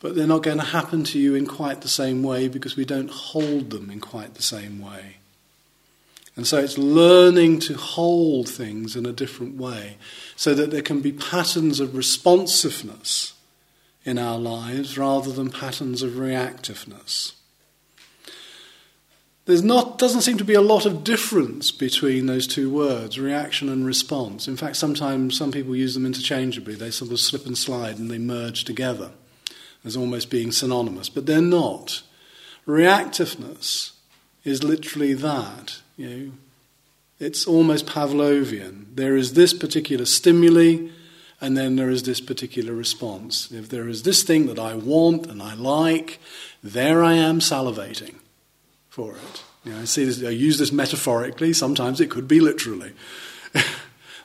but 0.00 0.14
they're 0.14 0.26
not 0.26 0.42
going 0.42 0.58
to 0.58 0.64
happen 0.64 1.04
to 1.04 1.18
you 1.18 1.34
in 1.34 1.46
quite 1.46 1.80
the 1.80 1.88
same 1.88 2.22
way 2.22 2.48
because 2.48 2.76
we 2.76 2.84
don't 2.84 3.10
hold 3.10 3.70
them 3.70 3.90
in 3.90 4.00
quite 4.00 4.34
the 4.34 4.42
same 4.42 4.80
way. 4.80 5.16
And 6.36 6.46
so 6.46 6.58
it's 6.58 6.78
learning 6.78 7.58
to 7.60 7.74
hold 7.74 8.48
things 8.48 8.94
in 8.94 9.06
a 9.06 9.12
different 9.12 9.56
way 9.56 9.96
so 10.36 10.54
that 10.54 10.70
there 10.70 10.82
can 10.82 11.00
be 11.00 11.10
patterns 11.10 11.80
of 11.80 11.96
responsiveness 11.96 13.34
in 14.04 14.18
our 14.18 14.38
lives 14.38 14.96
rather 14.96 15.32
than 15.32 15.50
patterns 15.50 16.00
of 16.00 16.12
reactiveness. 16.12 17.32
There's 19.46 19.64
not, 19.64 19.98
doesn't 19.98 20.20
seem 20.20 20.38
to 20.38 20.44
be 20.44 20.54
a 20.54 20.60
lot 20.60 20.86
of 20.86 21.02
difference 21.02 21.72
between 21.72 22.26
those 22.26 22.46
two 22.46 22.70
words, 22.70 23.18
reaction 23.18 23.68
and 23.68 23.84
response. 23.84 24.46
In 24.46 24.56
fact, 24.56 24.76
sometimes 24.76 25.36
some 25.36 25.50
people 25.50 25.74
use 25.74 25.94
them 25.94 26.06
interchangeably. 26.06 26.76
They 26.76 26.92
sort 26.92 27.10
of 27.10 27.18
slip 27.18 27.46
and 27.46 27.58
slide 27.58 27.98
and 27.98 28.10
they 28.10 28.18
merge 28.18 28.64
together 28.64 29.10
as 29.84 29.96
almost 29.96 30.30
being 30.30 30.52
synonymous, 30.52 31.08
but 31.08 31.26
they're 31.26 31.40
not. 31.40 32.02
Reactiveness 32.66 33.92
is 34.44 34.62
literally 34.62 35.14
that. 35.14 35.80
You 35.96 36.08
know, 36.08 36.32
it's 37.18 37.46
almost 37.46 37.86
Pavlovian. 37.86 38.86
There 38.94 39.16
is 39.16 39.34
this 39.34 39.54
particular 39.54 40.04
stimuli, 40.04 40.88
and 41.40 41.56
then 41.56 41.76
there 41.76 41.90
is 41.90 42.02
this 42.02 42.20
particular 42.20 42.72
response. 42.72 43.50
If 43.50 43.68
there 43.68 43.88
is 43.88 44.02
this 44.02 44.22
thing 44.22 44.46
that 44.46 44.58
I 44.58 44.74
want 44.74 45.26
and 45.26 45.42
I 45.42 45.54
like, 45.54 46.18
there 46.62 47.02
I 47.02 47.14
am 47.14 47.40
salivating 47.40 48.16
for 48.88 49.12
it. 49.12 49.42
You 49.64 49.72
know, 49.72 49.80
I 49.80 49.84
see 49.84 50.04
this, 50.04 50.22
I 50.22 50.30
use 50.30 50.58
this 50.58 50.72
metaphorically, 50.72 51.52
sometimes 51.52 52.00
it 52.00 52.10
could 52.10 52.28
be 52.28 52.40
literally. 52.40 52.92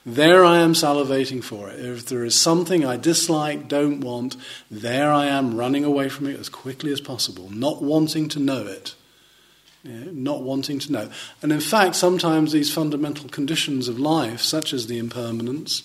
There 0.05 0.43
I 0.43 0.59
am 0.59 0.73
salivating 0.73 1.43
for 1.43 1.69
it. 1.69 1.79
If 1.79 2.05
there 2.07 2.23
is 2.23 2.39
something 2.39 2.85
I 2.85 2.97
dislike, 2.97 3.67
don't 3.67 4.01
want, 4.01 4.35
there 4.69 5.11
I 5.11 5.25
am 5.27 5.55
running 5.55 5.83
away 5.83 6.09
from 6.09 6.27
it 6.27 6.39
as 6.39 6.49
quickly 6.49 6.91
as 6.91 7.01
possible, 7.01 7.49
not 7.49 7.81
wanting 7.81 8.29
to 8.29 8.39
know 8.39 8.65
it. 8.65 8.95
not 9.83 10.43
wanting 10.43 10.79
to 10.79 10.91
know. 10.91 11.09
And 11.41 11.51
in 11.51 11.59
fact, 11.59 11.95
sometimes 11.95 12.51
these 12.53 12.73
fundamental 12.73 13.27
conditions 13.29 13.89
of 13.89 13.99
life, 13.99 14.39
such 14.39 14.71
as 14.73 14.87
the 14.87 14.97
impermanence, 14.97 15.83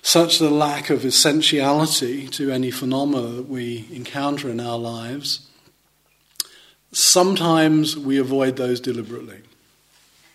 such 0.00 0.38
the 0.38 0.50
lack 0.50 0.90
of 0.90 1.04
essentiality 1.04 2.28
to 2.28 2.52
any 2.52 2.70
phenomena 2.70 3.26
that 3.28 3.48
we 3.48 3.88
encounter 3.90 4.48
in 4.48 4.60
our 4.60 4.78
lives, 4.78 5.40
Sometimes 6.94 7.98
we 7.98 8.18
avoid 8.18 8.54
those 8.54 8.80
deliberately. 8.80 9.40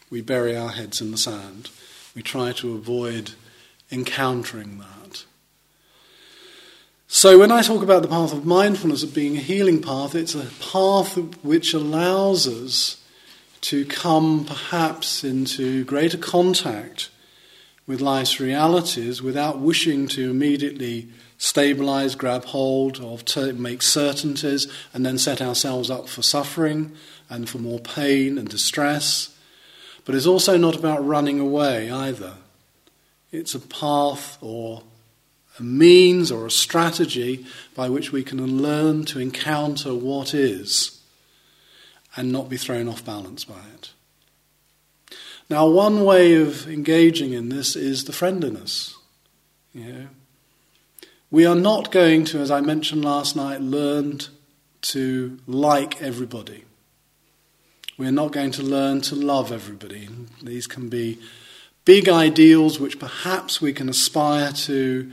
We 0.10 0.20
bury 0.20 0.58
our 0.58 0.72
heads 0.72 1.00
in 1.00 1.12
the 1.12 1.18
sand. 1.18 1.70
We 2.15 2.22
try 2.22 2.52
to 2.54 2.76
avoid 2.76 3.32
encountering 3.91 4.80
that. 4.80 5.26
So, 7.08 7.39
when 7.39 7.52
I 7.52 7.63
talk 7.63 7.82
about 7.82 8.04
the 8.04 8.08
path 8.08 8.34
of 8.34 8.45
mindfulness 8.45 9.02
of 9.02 9.15
being 9.15 9.36
a 9.36 9.41
healing 9.41 9.82
path, 9.82 10.13
it's 10.13 10.36
a 10.36 10.45
path 10.62 11.15
which 11.43 11.74
allows 11.74 12.48
us 12.48 13.04
to 13.62 13.84
come 13.86 14.45
perhaps 14.45 15.24
into 15.24 15.84
greater 15.86 16.17
contact 16.17 17.10
with 17.88 18.00
life's 18.00 18.39
realities 18.39 19.22
without 19.24 19.60
wishing 19.60 20.08
to 20.08 20.30
immediately 20.30 21.10
stabilize, 21.39 22.13
grab 22.13 22.45
hold 22.45 23.00
of, 23.00 23.26
to 23.26 23.54
make 23.54 23.82
certainties, 23.82 24.67
and 24.93 25.04
then 25.04 25.17
set 25.17 25.41
ourselves 25.41 25.89
up 25.89 26.08
for 26.08 26.22
suffering 26.22 26.91
and 27.30 27.50
for 27.50 27.58
more 27.58 27.80
pain 27.80 28.38
and 28.38 28.50
distress. 28.50 29.36
But 30.10 30.15
it's 30.15 30.26
also 30.26 30.58
not 30.58 30.76
about 30.76 31.06
running 31.06 31.39
away 31.39 31.91
either. 31.91 32.34
It's 33.32 33.54
a 33.54 33.60
path 33.60 34.39
or 34.41 34.82
a 35.60 35.62
means 35.62 36.32
or 36.32 36.48
a 36.48 36.50
strategy 36.50 37.45
by 37.76 37.89
which 37.89 38.12
we 38.12 38.24
can 38.24 38.60
learn 38.60 39.06
to 39.06 39.19
encounter 39.19 39.93
what 39.93 40.34
is 40.34 41.00
and 42.15 42.32
not 42.32 42.50
be 42.50 42.58
thrown 42.58 42.88
off 42.88 43.06
balance 43.06 43.45
by 43.45 43.62
it. 43.76 43.91
Now, 45.48 45.67
one 45.67 46.04
way 46.04 46.34
of 46.34 46.67
engaging 46.67 47.34
in 47.34 47.50
this 47.50 47.76
is 47.76 48.06
the 48.06 48.12
friendliness. 48.12 48.98
You 49.76 49.93
know, 49.93 50.08
we 51.30 51.45
are 51.45 51.54
not 51.54 51.91
going 51.91 52.26
to, 52.26 52.39
as 52.39 52.50
I 52.50 52.62
mentioned 52.62 53.06
last 53.06 53.36
night, 53.36 53.62
learn 53.62 54.22
to 54.82 55.38
like 55.45 56.02
everybody. 56.02 56.63
We're 58.00 58.12
not 58.14 58.32
going 58.32 58.52
to 58.52 58.64
learn 58.64 59.02
to 59.02 59.16
love 59.16 59.52
everybody. 59.52 60.08
These 60.42 60.68
can 60.68 60.88
be 60.88 61.20
big 61.84 62.08
ideals 62.08 62.80
which 62.80 62.98
perhaps 62.98 63.60
we 63.60 63.74
can 63.74 63.90
aspire 63.90 64.54
to, 64.54 65.12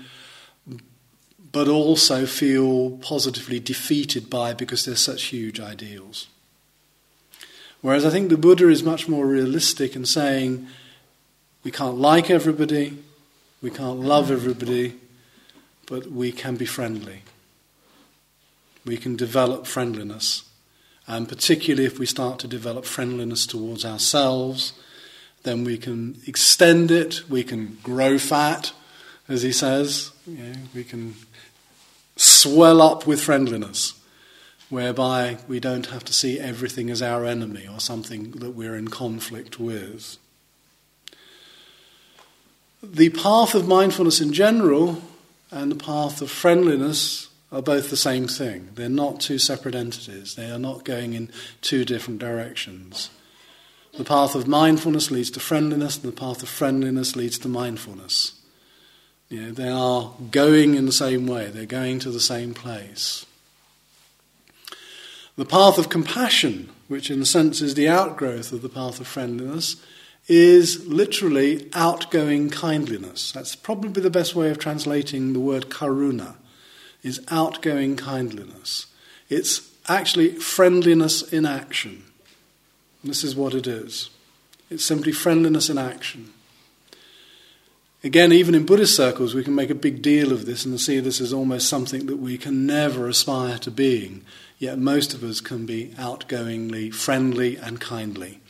but 1.50 1.66
also 1.66 2.26
feel 2.26 2.92
positively 2.98 3.58
defeated 3.58 4.30
by 4.30 4.54
because 4.54 4.84
they're 4.84 4.94
such 4.94 5.24
huge 5.24 5.58
ideals. 5.58 6.28
Whereas 7.80 8.04
I 8.04 8.10
think 8.10 8.28
the 8.28 8.36
Buddha 8.36 8.68
is 8.68 8.84
much 8.84 9.08
more 9.08 9.26
realistic 9.26 9.96
in 9.96 10.06
saying 10.06 10.68
we 11.64 11.72
can't 11.72 11.98
like 11.98 12.30
everybody, 12.30 12.96
we 13.62 13.70
can't 13.70 13.98
love 13.98 14.30
everybody, 14.30 14.94
but 15.88 16.12
we 16.12 16.30
can 16.30 16.54
be 16.54 16.66
friendly. 16.66 17.22
We 18.84 18.96
can 18.96 19.16
develop 19.16 19.66
friendliness. 19.66 20.45
And 21.06 21.28
particularly 21.28 21.86
if 21.86 21.98
we 21.98 22.06
start 22.06 22.38
to 22.40 22.48
develop 22.48 22.84
friendliness 22.84 23.46
towards 23.46 23.84
ourselves, 23.84 24.72
then 25.44 25.62
we 25.62 25.78
can 25.78 26.20
extend 26.26 26.90
it, 26.90 27.22
we 27.28 27.44
can 27.44 27.78
grow 27.82 28.18
fat, 28.18 28.72
as 29.28 29.42
he 29.42 29.52
says. 29.52 30.10
You 30.26 30.42
know, 30.42 30.54
we 30.74 30.82
can 30.82 31.14
swell 32.16 32.82
up 32.82 33.06
with 33.06 33.20
friendliness, 33.20 33.94
whereby 34.68 35.38
we 35.46 35.60
don't 35.60 35.86
have 35.86 36.04
to 36.04 36.12
see 36.12 36.40
everything 36.40 36.90
as 36.90 37.00
our 37.00 37.24
enemy 37.24 37.68
or 37.72 37.78
something 37.78 38.32
that 38.32 38.50
we're 38.50 38.74
in 38.74 38.88
conflict 38.88 39.60
with. 39.60 40.16
The 42.82 43.10
path 43.10 43.54
of 43.54 43.68
mindfulness 43.68 44.20
in 44.20 44.32
general 44.32 45.02
and 45.50 45.70
the 45.70 45.76
path 45.76 46.20
of 46.20 46.30
friendliness 46.30 47.28
are 47.52 47.62
both 47.62 47.90
the 47.90 47.96
same 47.96 48.26
thing. 48.26 48.70
They're 48.74 48.88
not 48.88 49.20
two 49.20 49.38
separate 49.38 49.74
entities, 49.74 50.34
they 50.34 50.50
are 50.50 50.58
not 50.58 50.84
going 50.84 51.14
in 51.14 51.30
two 51.60 51.84
different 51.84 52.20
directions. 52.20 53.10
The 53.96 54.04
path 54.04 54.34
of 54.34 54.46
mindfulness 54.46 55.10
leads 55.10 55.30
to 55.32 55.40
friendliness, 55.40 55.96
and 55.96 56.12
the 56.12 56.16
path 56.16 56.42
of 56.42 56.50
friendliness 56.50 57.16
leads 57.16 57.38
to 57.38 57.48
mindfulness. 57.48 58.32
You 59.30 59.42
know, 59.42 59.52
they 59.52 59.68
are 59.68 60.12
going 60.30 60.74
in 60.74 60.86
the 60.86 60.92
same 60.92 61.26
way, 61.26 61.46
they're 61.46 61.66
going 61.66 61.98
to 62.00 62.10
the 62.10 62.20
same 62.20 62.52
place. 62.52 63.24
The 65.36 65.44
path 65.44 65.78
of 65.78 65.88
compassion, 65.88 66.70
which 66.88 67.10
in 67.10 67.20
a 67.20 67.26
sense 67.26 67.60
is 67.60 67.74
the 67.74 67.88
outgrowth 67.88 68.52
of 68.52 68.62
the 68.62 68.68
path 68.68 69.00
of 69.00 69.06
friendliness, 69.06 69.76
is 70.28 70.86
literally 70.86 71.68
outgoing 71.72 72.50
kindliness. 72.50 73.32
That's 73.32 73.54
probably 73.54 74.02
the 74.02 74.10
best 74.10 74.34
way 74.34 74.50
of 74.50 74.58
translating 74.58 75.32
the 75.32 75.40
word 75.40 75.68
karuna, 75.68 76.36
is 77.06 77.20
outgoing 77.28 77.96
kindliness. 77.96 78.86
It's 79.28 79.70
actually 79.88 80.30
friendliness 80.30 81.22
in 81.22 81.46
action. 81.46 82.02
This 83.04 83.22
is 83.22 83.36
what 83.36 83.54
it 83.54 83.66
is. 83.66 84.10
It's 84.70 84.84
simply 84.84 85.12
friendliness 85.12 85.70
in 85.70 85.78
action. 85.78 86.32
Again, 88.02 88.32
even 88.32 88.54
in 88.54 88.66
Buddhist 88.66 88.96
circles, 88.96 89.34
we 89.34 89.44
can 89.44 89.54
make 89.54 89.70
a 89.70 89.74
big 89.74 90.02
deal 90.02 90.32
of 90.32 90.46
this 90.46 90.64
and 90.64 90.80
see 90.80 91.00
this 91.00 91.20
as 91.20 91.32
almost 91.32 91.68
something 91.68 92.06
that 92.06 92.16
we 92.16 92.36
can 92.38 92.66
never 92.66 93.08
aspire 93.08 93.58
to 93.58 93.70
being. 93.70 94.22
Yet 94.58 94.78
most 94.78 95.14
of 95.14 95.22
us 95.22 95.40
can 95.40 95.66
be 95.66 95.92
outgoingly 95.96 96.92
friendly 96.92 97.56
and 97.56 97.80
kindly 97.80 98.40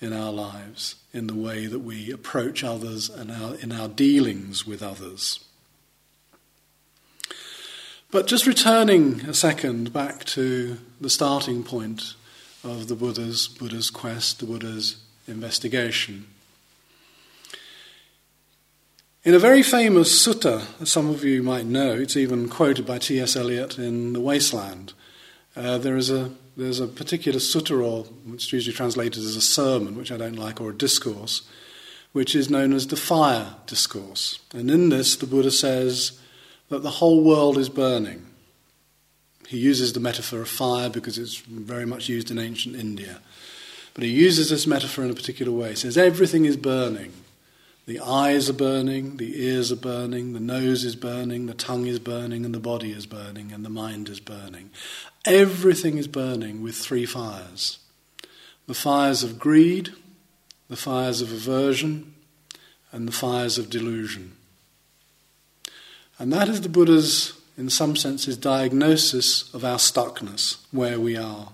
in 0.00 0.12
our 0.12 0.32
lives, 0.32 0.96
in 1.12 1.26
the 1.26 1.34
way 1.34 1.66
that 1.66 1.80
we 1.80 2.10
approach 2.10 2.64
others 2.64 3.10
and 3.10 3.30
our, 3.30 3.54
in 3.56 3.72
our 3.72 3.88
dealings 3.88 4.66
with 4.66 4.82
others. 4.82 5.44
But 8.10 8.26
just 8.26 8.46
returning 8.46 9.20
a 9.26 9.34
second 9.34 9.92
back 9.92 10.24
to 10.26 10.78
the 10.98 11.10
starting 11.10 11.62
point 11.62 12.14
of 12.64 12.88
the 12.88 12.94
Buddha's, 12.94 13.48
Buddha's 13.48 13.90
quest, 13.90 14.40
the 14.40 14.46
Buddha's 14.46 14.96
investigation. 15.26 16.26
In 19.24 19.34
a 19.34 19.38
very 19.38 19.62
famous 19.62 20.26
sutta, 20.26 20.64
as 20.80 20.90
some 20.90 21.10
of 21.10 21.22
you 21.22 21.42
might 21.42 21.66
know, 21.66 21.92
it's 21.92 22.16
even 22.16 22.48
quoted 22.48 22.86
by 22.86 22.96
T.S. 22.96 23.36
Eliot 23.36 23.78
in 23.78 24.14
The 24.14 24.20
Wasteland. 24.20 24.94
Uh, 25.54 25.76
there 25.76 25.96
is 25.96 26.08
a 26.08 26.32
there's 26.56 26.80
a 26.80 26.88
particular 26.88 27.38
sutta, 27.38 27.80
or 27.80 28.06
is 28.34 28.52
usually 28.52 28.74
translated 28.74 29.22
as 29.22 29.36
a 29.36 29.40
sermon, 29.40 29.96
which 29.96 30.10
I 30.10 30.16
don't 30.16 30.34
like, 30.34 30.60
or 30.60 30.70
a 30.70 30.76
discourse, 30.76 31.42
which 32.12 32.34
is 32.34 32.50
known 32.50 32.72
as 32.72 32.86
the 32.86 32.96
fire 32.96 33.54
discourse. 33.66 34.40
And 34.52 34.70
in 34.70 34.88
this, 34.88 35.14
the 35.14 35.26
Buddha 35.26 35.50
says 35.50 36.17
that 36.68 36.82
the 36.82 36.90
whole 36.90 37.22
world 37.22 37.58
is 37.58 37.68
burning. 37.68 38.24
He 39.48 39.58
uses 39.58 39.92
the 39.92 40.00
metaphor 40.00 40.42
of 40.42 40.48
fire 40.48 40.90
because 40.90 41.16
it's 41.16 41.38
very 41.38 41.86
much 41.86 42.08
used 42.08 42.30
in 42.30 42.38
ancient 42.38 42.76
India. 42.76 43.20
But 43.94 44.04
he 44.04 44.10
uses 44.10 44.50
this 44.50 44.66
metaphor 44.66 45.04
in 45.04 45.10
a 45.10 45.14
particular 45.14 45.50
way. 45.50 45.70
He 45.70 45.76
says, 45.76 45.96
Everything 45.96 46.44
is 46.44 46.56
burning. 46.56 47.12
The 47.86 48.00
eyes 48.00 48.50
are 48.50 48.54
burning, 48.54 49.16
the 49.16 49.42
ears 49.42 49.72
are 49.72 49.76
burning, 49.76 50.34
the 50.34 50.40
nose 50.40 50.84
is 50.84 50.94
burning, 50.94 51.46
the 51.46 51.54
tongue 51.54 51.86
is 51.86 51.98
burning, 51.98 52.44
and 52.44 52.54
the 52.54 52.60
body 52.60 52.92
is 52.92 53.06
burning, 53.06 53.50
and 53.50 53.64
the 53.64 53.70
mind 53.70 54.10
is 54.10 54.20
burning. 54.20 54.68
Everything 55.24 55.96
is 55.96 56.06
burning 56.06 56.62
with 56.62 56.76
three 56.76 57.06
fires 57.06 57.78
the 58.66 58.74
fires 58.74 59.22
of 59.22 59.38
greed, 59.38 59.88
the 60.68 60.76
fires 60.76 61.22
of 61.22 61.32
aversion, 61.32 62.12
and 62.92 63.08
the 63.08 63.12
fires 63.12 63.56
of 63.56 63.70
delusion. 63.70 64.36
And 66.18 66.32
that 66.32 66.48
is 66.48 66.62
the 66.62 66.68
Buddha's, 66.68 67.32
in 67.56 67.70
some 67.70 67.94
senses, 67.94 68.36
diagnosis 68.36 69.52
of 69.54 69.64
our 69.64 69.78
stuckness, 69.78 70.58
where 70.72 70.98
we 70.98 71.16
are. 71.16 71.50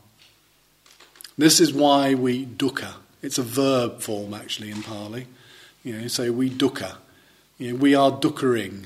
This 1.36 1.60
is 1.60 1.72
why 1.72 2.14
we 2.14 2.46
dukkha. 2.46 2.94
It's 3.22 3.38
a 3.38 3.42
verb 3.42 4.00
form, 4.00 4.34
actually, 4.34 4.70
in 4.70 4.82
Pali. 4.82 5.26
You 5.82 6.00
know, 6.00 6.08
so 6.08 6.32
we 6.32 6.48
dukkha. 6.48 6.96
You 7.58 7.72
know, 7.72 7.78
we 7.78 7.94
are 7.94 8.10
dukkering. 8.10 8.84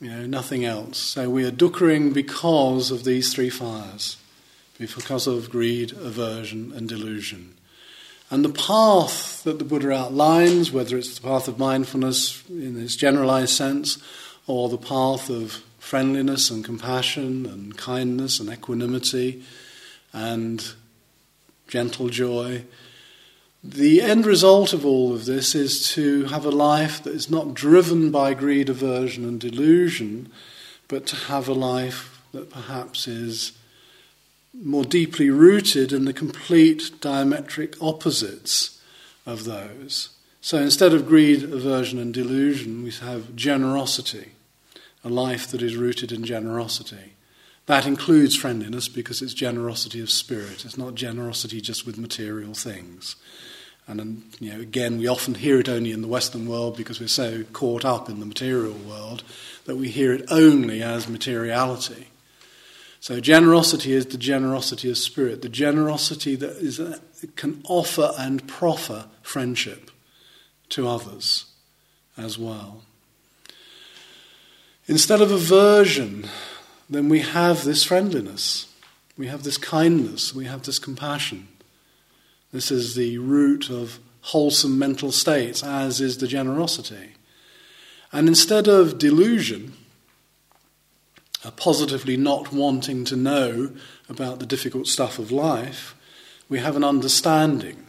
You 0.00 0.10
know, 0.10 0.26
nothing 0.26 0.64
else. 0.64 0.98
So 0.98 1.28
we 1.28 1.44
are 1.44 1.50
dukkering 1.50 2.14
because 2.14 2.90
of 2.90 3.04
these 3.04 3.32
three 3.32 3.50
fires, 3.50 4.16
because 4.78 5.26
of 5.26 5.50
greed, 5.50 5.92
aversion, 5.92 6.72
and 6.74 6.88
delusion. 6.88 7.54
And 8.30 8.44
the 8.44 8.48
path 8.48 9.42
that 9.44 9.58
the 9.58 9.64
Buddha 9.64 9.92
outlines, 9.92 10.72
whether 10.72 10.96
it's 10.96 11.18
the 11.18 11.20
path 11.20 11.48
of 11.48 11.58
mindfulness 11.58 12.42
in 12.48 12.82
its 12.82 12.96
generalized 12.96 13.54
sense, 13.54 13.98
or 14.46 14.68
the 14.68 14.78
path 14.78 15.30
of 15.30 15.62
friendliness 15.78 16.50
and 16.50 16.64
compassion 16.64 17.46
and 17.46 17.76
kindness 17.76 18.40
and 18.40 18.50
equanimity 18.50 19.42
and 20.12 20.74
gentle 21.68 22.08
joy, 22.08 22.64
the 23.64 24.02
end 24.02 24.26
result 24.26 24.72
of 24.72 24.84
all 24.84 25.12
of 25.14 25.24
this 25.24 25.54
is 25.54 25.88
to 25.92 26.24
have 26.24 26.44
a 26.44 26.50
life 26.50 27.02
that 27.04 27.14
is 27.14 27.30
not 27.30 27.54
driven 27.54 28.10
by 28.10 28.34
greed, 28.34 28.68
aversion, 28.68 29.24
and 29.24 29.40
delusion, 29.40 30.30
but 30.88 31.06
to 31.06 31.16
have 31.16 31.48
a 31.48 31.54
life 31.54 32.20
that 32.32 32.50
perhaps 32.50 33.06
is 33.06 33.52
more 34.52 34.84
deeply 34.84 35.30
rooted 35.30 35.92
in 35.92 36.04
the 36.04 36.12
complete 36.12 36.90
diametric 37.00 37.76
opposites 37.80 38.80
of 39.24 39.44
those. 39.44 40.10
So 40.44 40.58
instead 40.58 40.92
of 40.92 41.06
greed, 41.06 41.44
aversion, 41.44 42.00
and 42.00 42.12
delusion, 42.12 42.82
we 42.82 42.90
have 42.90 43.36
generosity, 43.36 44.32
a 45.04 45.08
life 45.08 45.48
that 45.52 45.62
is 45.62 45.76
rooted 45.76 46.10
in 46.10 46.24
generosity. 46.24 47.12
That 47.66 47.86
includes 47.86 48.34
friendliness 48.34 48.88
because 48.88 49.22
it's 49.22 49.34
generosity 49.34 50.00
of 50.00 50.10
spirit. 50.10 50.64
It's 50.64 50.76
not 50.76 50.96
generosity 50.96 51.60
just 51.60 51.86
with 51.86 51.96
material 51.96 52.54
things. 52.54 53.14
And 53.86 54.00
um, 54.00 54.24
you 54.40 54.52
know, 54.52 54.60
again, 54.60 54.98
we 54.98 55.06
often 55.06 55.36
hear 55.36 55.60
it 55.60 55.68
only 55.68 55.92
in 55.92 56.02
the 56.02 56.08
Western 56.08 56.48
world 56.48 56.76
because 56.76 56.98
we're 56.98 57.06
so 57.06 57.44
caught 57.52 57.84
up 57.84 58.08
in 58.08 58.18
the 58.18 58.26
material 58.26 58.74
world 58.74 59.22
that 59.66 59.76
we 59.76 59.90
hear 59.90 60.12
it 60.12 60.24
only 60.28 60.82
as 60.82 61.08
materiality. 61.08 62.08
So 62.98 63.20
generosity 63.20 63.92
is 63.92 64.06
the 64.06 64.18
generosity 64.18 64.90
of 64.90 64.98
spirit, 64.98 65.42
the 65.42 65.48
generosity 65.48 66.34
that 66.34 66.56
is 66.56 66.80
a, 66.80 66.98
can 67.36 67.62
offer 67.68 68.10
and 68.18 68.48
proffer 68.48 69.06
friendship 69.22 69.91
to 70.72 70.88
others 70.88 71.46
as 72.16 72.38
well. 72.38 72.82
Instead 74.86 75.20
of 75.20 75.30
aversion, 75.30 76.28
then 76.90 77.08
we 77.08 77.20
have 77.20 77.64
this 77.64 77.84
friendliness, 77.84 78.72
we 79.16 79.28
have 79.28 79.44
this 79.44 79.58
kindness, 79.58 80.34
we 80.34 80.46
have 80.46 80.62
this 80.62 80.78
compassion. 80.78 81.48
This 82.52 82.70
is 82.70 82.94
the 82.94 83.18
root 83.18 83.70
of 83.70 83.98
wholesome 84.22 84.78
mental 84.78 85.12
states, 85.12 85.62
as 85.62 86.00
is 86.00 86.18
the 86.18 86.26
generosity. 86.26 87.12
And 88.12 88.28
instead 88.28 88.68
of 88.68 88.98
delusion, 88.98 89.74
a 91.44 91.50
positively 91.50 92.16
not 92.16 92.52
wanting 92.52 93.04
to 93.06 93.16
know 93.16 93.72
about 94.08 94.38
the 94.38 94.46
difficult 94.46 94.86
stuff 94.86 95.18
of 95.18 95.32
life, 95.32 95.94
we 96.48 96.58
have 96.58 96.76
an 96.76 96.84
understanding. 96.84 97.86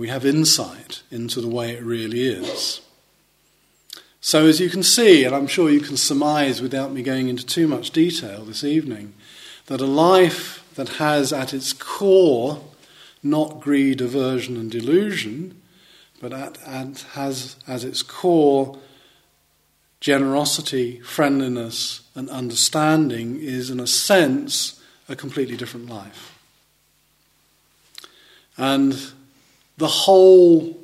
We 0.00 0.08
have 0.08 0.24
insight 0.24 1.02
into 1.10 1.42
the 1.42 1.48
way 1.48 1.72
it 1.72 1.82
really 1.82 2.26
is. 2.26 2.80
So, 4.22 4.46
as 4.46 4.58
you 4.58 4.70
can 4.70 4.82
see, 4.82 5.24
and 5.24 5.36
I'm 5.36 5.46
sure 5.46 5.68
you 5.68 5.82
can 5.82 5.98
surmise 5.98 6.62
without 6.62 6.90
me 6.90 7.02
going 7.02 7.28
into 7.28 7.44
too 7.44 7.68
much 7.68 7.90
detail 7.90 8.46
this 8.46 8.64
evening, 8.64 9.12
that 9.66 9.82
a 9.82 9.86
life 9.86 10.64
that 10.74 10.88
has 11.04 11.34
at 11.34 11.52
its 11.52 11.74
core 11.74 12.64
not 13.22 13.60
greed, 13.60 14.00
aversion, 14.00 14.56
and 14.56 14.70
delusion, 14.70 15.60
but 16.18 16.32
at, 16.32 16.56
at, 16.66 17.04
has 17.12 17.56
as 17.66 17.84
its 17.84 18.02
core 18.02 18.78
generosity, 20.00 21.00
friendliness, 21.00 22.00
and 22.14 22.30
understanding 22.30 23.38
is, 23.38 23.68
in 23.68 23.78
a 23.78 23.86
sense, 23.86 24.80
a 25.10 25.14
completely 25.14 25.58
different 25.58 25.90
life. 25.90 26.38
And 28.56 29.12
the 29.80 29.88
whole 29.88 30.78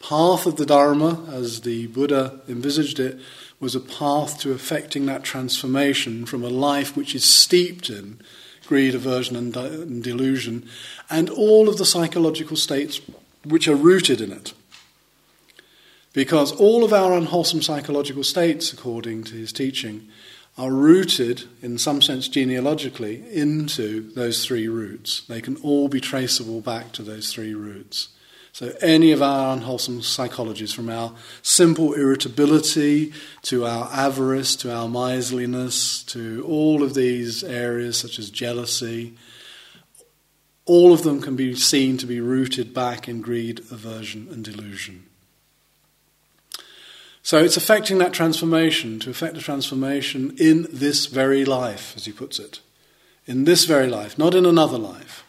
path 0.00 0.44
of 0.44 0.56
the 0.56 0.66
Dharma, 0.66 1.24
as 1.30 1.60
the 1.60 1.86
Buddha 1.86 2.40
envisaged 2.48 2.98
it, 2.98 3.20
was 3.60 3.76
a 3.76 3.80
path 3.80 4.40
to 4.40 4.52
effecting 4.52 5.06
that 5.06 5.22
transformation 5.22 6.26
from 6.26 6.42
a 6.42 6.48
life 6.48 6.96
which 6.96 7.14
is 7.14 7.24
steeped 7.24 7.88
in 7.88 8.20
greed, 8.66 8.94
aversion, 8.94 9.36
and, 9.36 9.56
uh, 9.56 9.62
and 9.62 10.02
delusion, 10.02 10.68
and 11.08 11.30
all 11.30 11.68
of 11.68 11.76
the 11.76 11.84
psychological 11.84 12.56
states 12.56 13.00
which 13.44 13.68
are 13.68 13.76
rooted 13.76 14.20
in 14.20 14.32
it. 14.32 14.54
Because 16.12 16.52
all 16.52 16.82
of 16.82 16.92
our 16.92 17.16
unwholesome 17.16 17.62
psychological 17.62 18.24
states, 18.24 18.72
according 18.72 19.24
to 19.24 19.34
his 19.34 19.52
teaching, 19.52 20.08
are 20.60 20.70
rooted, 20.70 21.44
in 21.62 21.78
some 21.78 22.02
sense 22.02 22.28
genealogically, 22.28 23.24
into 23.32 24.10
those 24.12 24.44
three 24.44 24.68
roots. 24.68 25.22
They 25.26 25.40
can 25.40 25.56
all 25.56 25.88
be 25.88 26.00
traceable 26.00 26.60
back 26.60 26.92
to 26.92 27.02
those 27.02 27.32
three 27.32 27.54
roots. 27.54 28.08
So, 28.52 28.74
any 28.82 29.10
of 29.12 29.22
our 29.22 29.54
unwholesome 29.54 30.00
psychologies, 30.00 30.74
from 30.74 30.90
our 30.90 31.14
simple 31.40 31.94
irritability 31.94 33.14
to 33.42 33.64
our 33.64 33.88
avarice 33.90 34.54
to 34.56 34.74
our 34.74 34.86
miserliness 34.86 36.02
to 36.04 36.44
all 36.46 36.82
of 36.82 36.92
these 36.92 37.42
areas, 37.42 37.96
such 37.96 38.18
as 38.18 38.28
jealousy, 38.28 39.16
all 40.66 40.92
of 40.92 41.04
them 41.04 41.22
can 41.22 41.36
be 41.36 41.54
seen 41.54 41.96
to 41.96 42.06
be 42.06 42.20
rooted 42.20 42.74
back 42.74 43.08
in 43.08 43.22
greed, 43.22 43.60
aversion, 43.70 44.28
and 44.30 44.44
delusion. 44.44 45.06
So 47.22 47.38
it's 47.38 47.56
affecting 47.56 47.98
that 47.98 48.12
transformation, 48.12 48.98
to 49.00 49.10
affect 49.10 49.36
a 49.36 49.40
transformation 49.40 50.34
in 50.38 50.66
this 50.72 51.06
very 51.06 51.44
life, 51.44 51.94
as 51.96 52.06
he 52.06 52.12
puts 52.12 52.38
it. 52.38 52.60
In 53.26 53.44
this 53.44 53.64
very 53.64 53.88
life, 53.88 54.18
not 54.18 54.34
in 54.34 54.46
another 54.46 54.78
life, 54.78 55.24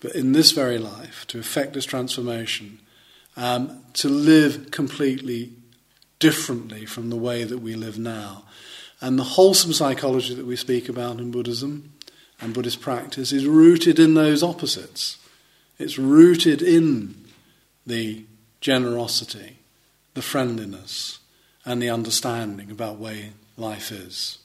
but 0.00 0.14
in 0.14 0.32
this 0.32 0.52
very 0.52 0.78
life, 0.78 1.26
to 1.28 1.38
effect 1.38 1.74
this 1.74 1.84
transformation, 1.84 2.78
um, 3.36 3.80
to 3.94 4.08
live 4.08 4.70
completely 4.70 5.52
differently 6.18 6.86
from 6.86 7.10
the 7.10 7.16
way 7.16 7.42
that 7.44 7.58
we 7.58 7.74
live 7.74 7.98
now. 7.98 8.44
And 9.00 9.18
the 9.18 9.24
wholesome 9.24 9.72
psychology 9.72 10.34
that 10.34 10.46
we 10.46 10.54
speak 10.54 10.88
about 10.88 11.18
in 11.18 11.32
Buddhism 11.32 11.92
and 12.40 12.54
Buddhist 12.54 12.80
practice 12.80 13.32
is 13.32 13.46
rooted 13.46 13.98
in 13.98 14.14
those 14.14 14.44
opposites. 14.44 15.18
It's 15.78 15.98
rooted 15.98 16.62
in 16.62 17.16
the 17.84 18.24
generosity 18.60 19.58
the 20.14 20.22
friendliness 20.22 21.18
and 21.64 21.82
the 21.82 21.90
understanding 21.90 22.70
about 22.70 22.98
way 22.98 23.32
life 23.56 23.90
is. 23.90 24.38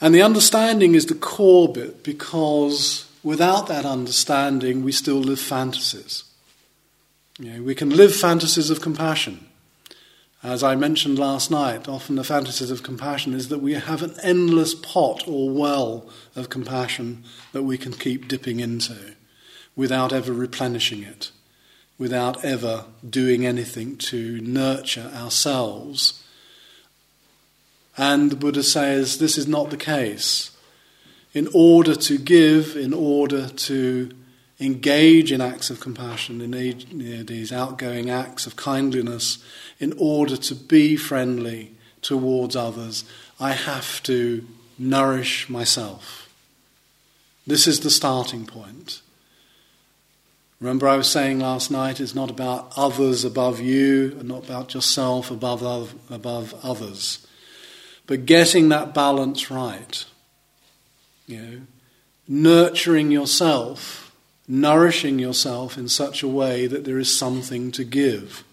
And 0.00 0.14
the 0.14 0.22
understanding 0.22 0.94
is 0.94 1.06
the 1.06 1.14
core 1.14 1.72
bit 1.72 2.02
because 2.02 3.06
without 3.22 3.66
that 3.68 3.84
understanding, 3.84 4.84
we 4.84 4.92
still 4.92 5.16
live 5.16 5.40
fantasies. 5.40 6.24
You 7.38 7.52
know, 7.52 7.62
we 7.62 7.74
can 7.74 7.90
live 7.90 8.14
fantasies 8.14 8.70
of 8.70 8.80
compassion. 8.80 9.46
As 10.42 10.62
I 10.62 10.76
mentioned 10.76 11.18
last 11.18 11.50
night, 11.50 11.88
often 11.88 12.16
the 12.16 12.24
fantasies 12.24 12.70
of 12.70 12.82
compassion 12.82 13.34
is 13.34 13.48
that 13.48 13.58
we 13.58 13.72
have 13.72 14.02
an 14.02 14.14
endless 14.22 14.74
pot 14.74 15.26
or 15.26 15.50
well 15.50 16.08
of 16.36 16.50
compassion 16.50 17.24
that 17.52 17.64
we 17.64 17.78
can 17.78 17.92
keep 17.92 18.28
dipping 18.28 18.60
into 18.60 19.14
without 19.74 20.12
ever 20.12 20.32
replenishing 20.32 21.02
it 21.02 21.32
without 21.98 22.44
ever 22.44 22.84
doing 23.08 23.46
anything 23.46 23.96
to 23.96 24.40
nurture 24.40 25.10
ourselves. 25.14 26.22
And 27.96 28.30
the 28.30 28.36
Buddha 28.36 28.62
says 28.62 29.18
this 29.18 29.38
is 29.38 29.46
not 29.46 29.70
the 29.70 29.76
case. 29.76 30.50
In 31.32 31.48
order 31.52 31.94
to 31.94 32.18
give, 32.18 32.76
in 32.76 32.92
order 32.92 33.48
to 33.48 34.10
engage 34.58 35.32
in 35.32 35.40
acts 35.40 35.70
of 35.70 35.80
compassion, 35.80 36.40
in 36.40 37.26
these 37.26 37.52
outgoing 37.52 38.10
acts 38.10 38.46
of 38.46 38.56
kindliness, 38.56 39.38
in 39.78 39.94
order 39.98 40.36
to 40.36 40.54
be 40.54 40.96
friendly 40.96 41.72
towards 42.02 42.56
others, 42.56 43.04
I 43.38 43.52
have 43.52 44.02
to 44.04 44.46
nourish 44.78 45.48
myself. 45.48 46.28
This 47.46 47.66
is 47.66 47.80
the 47.80 47.90
starting 47.90 48.46
point. 48.46 49.00
Remember, 50.60 50.88
I 50.88 50.96
was 50.96 51.10
saying 51.10 51.40
last 51.40 51.70
night 51.70 52.00
it's 52.00 52.14
not 52.14 52.30
about 52.30 52.72
others 52.76 53.24
above 53.24 53.60
you, 53.60 54.16
and 54.18 54.28
not 54.28 54.44
about 54.44 54.72
yourself 54.72 55.30
above, 55.30 55.94
above 56.10 56.54
others. 56.62 57.26
But 58.06 58.24
getting 58.24 58.68
that 58.70 58.94
balance 58.94 59.50
right. 59.50 60.04
You 61.26 61.42
know, 61.42 61.60
nurturing 62.28 63.10
yourself, 63.10 64.12
nourishing 64.48 65.18
yourself 65.18 65.76
in 65.76 65.88
such 65.88 66.22
a 66.22 66.28
way 66.28 66.66
that 66.66 66.84
there 66.84 66.98
is 66.98 67.16
something 67.16 67.70
to 67.72 67.84
give. 67.84 68.44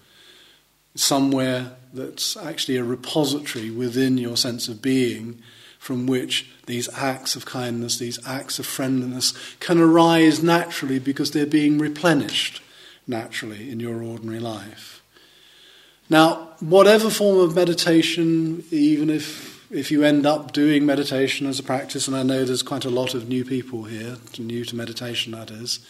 Somewhere 0.96 1.78
that's 1.94 2.36
actually 2.36 2.78
a 2.78 2.84
repository 2.84 3.70
within 3.70 4.18
your 4.18 4.36
sense 4.36 4.68
of 4.68 4.82
being 4.82 5.42
from 5.84 6.08
which 6.08 6.50
these 6.66 6.88
acts 6.96 7.36
of 7.36 7.46
kindness, 7.46 7.98
these 7.98 8.18
acts 8.26 8.58
of 8.58 8.66
friendliness 8.66 9.34
can 9.60 9.78
arise 9.78 10.42
naturally 10.42 10.98
because 10.98 11.32
they're 11.32 11.46
being 11.46 11.78
replenished 11.78 12.62
naturally 13.06 13.70
in 13.70 13.82
your 13.82 14.02
ordinary 14.02 14.40
life. 14.40 15.04
Now, 16.10 16.52
whatever 16.62 17.10
form 17.10 17.38
of 17.40 17.54
meditation, 17.54 18.64
even 18.72 19.10
if, 19.10 19.70
if 19.74 19.92
you 19.92 20.06
end 20.06 20.26
up 20.26 20.54
doing 20.54 20.86
meditation 20.86 21.48
as 21.48 21.60
a 21.60 21.64
practice, 21.64 22.08
and 22.08 22.16
I 22.16 22.24
know 22.24 22.46
there's 22.46 22.64
quite 22.64 22.86
a 22.86 22.90
lot 22.90 23.14
of 23.14 23.28
new 23.28 23.44
people 23.44 23.84
here, 23.84 24.16
new 24.40 24.64
to 24.64 24.78
meditation 24.78 25.34
that 25.34 25.52
is, 25.52 25.86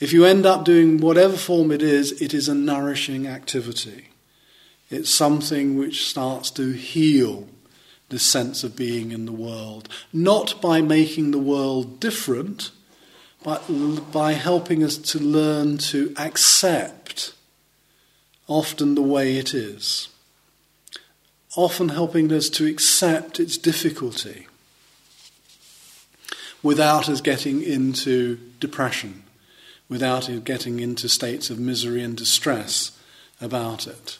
if 0.00 0.12
you 0.12 0.24
end 0.24 0.46
up 0.46 0.64
doing 0.64 0.98
whatever 0.98 1.36
form 1.36 1.70
it 1.70 1.80
is, 1.80 2.20
it 2.20 2.34
is 2.34 2.48
a 2.48 2.54
nourishing 2.56 3.28
activity. 3.28 4.08
It's 4.90 5.10
something 5.10 5.78
which 5.78 6.08
starts 6.08 6.50
to 6.50 6.72
heal 6.72 7.46
this 8.08 8.22
sense 8.22 8.64
of 8.64 8.76
being 8.76 9.12
in 9.12 9.26
the 9.26 9.32
world. 9.32 9.88
Not 10.12 10.60
by 10.60 10.80
making 10.80 11.30
the 11.30 11.38
world 11.38 12.00
different, 12.00 12.70
but 13.42 13.62
by 14.12 14.32
helping 14.32 14.82
us 14.82 14.96
to 14.96 15.18
learn 15.18 15.78
to 15.78 16.14
accept 16.16 17.34
often 18.46 18.94
the 18.94 19.02
way 19.02 19.36
it 19.36 19.54
is. 19.54 20.08
Often 21.56 21.90
helping 21.90 22.32
us 22.32 22.48
to 22.50 22.66
accept 22.66 23.38
its 23.38 23.56
difficulty 23.56 24.48
without 26.62 27.08
us 27.08 27.20
getting 27.20 27.62
into 27.62 28.38
depression, 28.58 29.22
without 29.88 30.28
us 30.28 30.40
getting 30.40 30.80
into 30.80 31.08
states 31.08 31.50
of 31.50 31.58
misery 31.58 32.02
and 32.02 32.16
distress 32.16 32.98
about 33.40 33.86
it. 33.86 34.18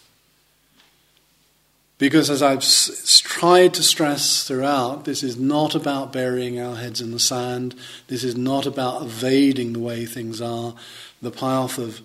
Because 1.99 2.29
as 2.29 2.43
I've 2.43 2.59
s- 2.59 3.21
tried 3.25 3.75
to 3.75 3.83
stress 3.83 4.43
throughout, 4.43 5.05
this 5.05 5.23
is 5.23 5.37
not 5.37 5.75
about 5.75 6.13
burying 6.13 6.61
our 6.61 6.77
heads 6.77 7.01
in 7.01 7.13
the 7.13 7.21
sand. 7.21 7.75
This 8.09 8.25
is 8.25 8.37
not 8.37 8.67
about 8.67 9.03
evading 9.03 9.73
the 9.73 9.81
way 9.81 10.05
things 10.05 10.41
are. 10.41 10.75
The 11.23 11.31
path 11.31 11.79
of 11.79 12.01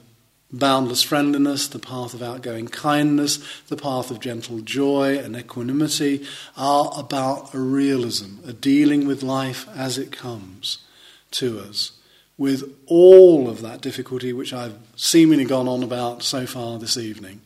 boundless 0.52 1.04
friendliness, 1.04 1.68
the 1.68 1.80
path 1.80 2.14
of 2.14 2.24
outgoing 2.24 2.68
kindness, 2.68 3.40
the 3.68 3.78
path 3.78 4.10
of 4.10 4.20
gentle 4.20 4.60
joy 4.62 5.18
and 5.18 5.36
equanimity 5.36 6.26
are 6.58 6.92
about 6.96 7.54
a 7.54 7.60
realism, 7.60 8.38
a 8.48 8.54
dealing 8.54 9.06
with 9.06 9.22
life 9.24 9.68
as 9.76 9.98
it 9.98 10.12
comes 10.12 10.80
to 11.32 11.60
us, 11.60 11.92
with 12.38 12.64
all 12.88 13.50
of 13.50 13.62
that 13.62 13.82
difficulty 13.82 14.34
which 14.34 14.54
I've 14.54 14.78
seemingly 14.96 15.46
gone 15.46 15.68
on 15.68 15.84
about 15.84 16.24
so 16.24 16.46
far 16.48 16.80
this 16.80 16.98
evening. 16.98 17.42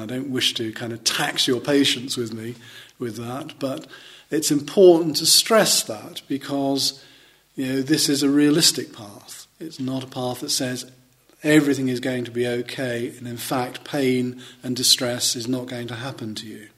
I 0.00 0.06
don't 0.06 0.30
wish 0.30 0.54
to 0.54 0.72
kind 0.72 0.92
of 0.92 1.04
tax 1.04 1.46
your 1.46 1.60
patience 1.60 2.16
with 2.16 2.32
me 2.32 2.54
with 2.98 3.16
that, 3.16 3.58
but 3.58 3.86
it's 4.30 4.50
important 4.50 5.16
to 5.16 5.26
stress 5.26 5.82
that 5.84 6.22
because 6.28 7.02
you 7.56 7.66
know 7.66 7.82
this 7.82 8.08
is 8.08 8.22
a 8.22 8.30
realistic 8.30 8.92
path. 8.92 9.46
It's 9.60 9.80
not 9.80 10.04
a 10.04 10.08
path 10.08 10.40
that 10.40 10.50
says 10.50 10.90
everything 11.42 11.88
is 11.88 12.00
going 12.00 12.24
to 12.24 12.30
be 12.30 12.46
okay, 12.46 13.12
and 13.16 13.26
in 13.26 13.36
fact, 13.36 13.84
pain 13.84 14.42
and 14.62 14.76
distress 14.76 15.36
is 15.36 15.48
not 15.48 15.66
going 15.66 15.88
to 15.88 15.96
happen 15.96 16.34
to 16.36 16.46
you. 16.46 16.68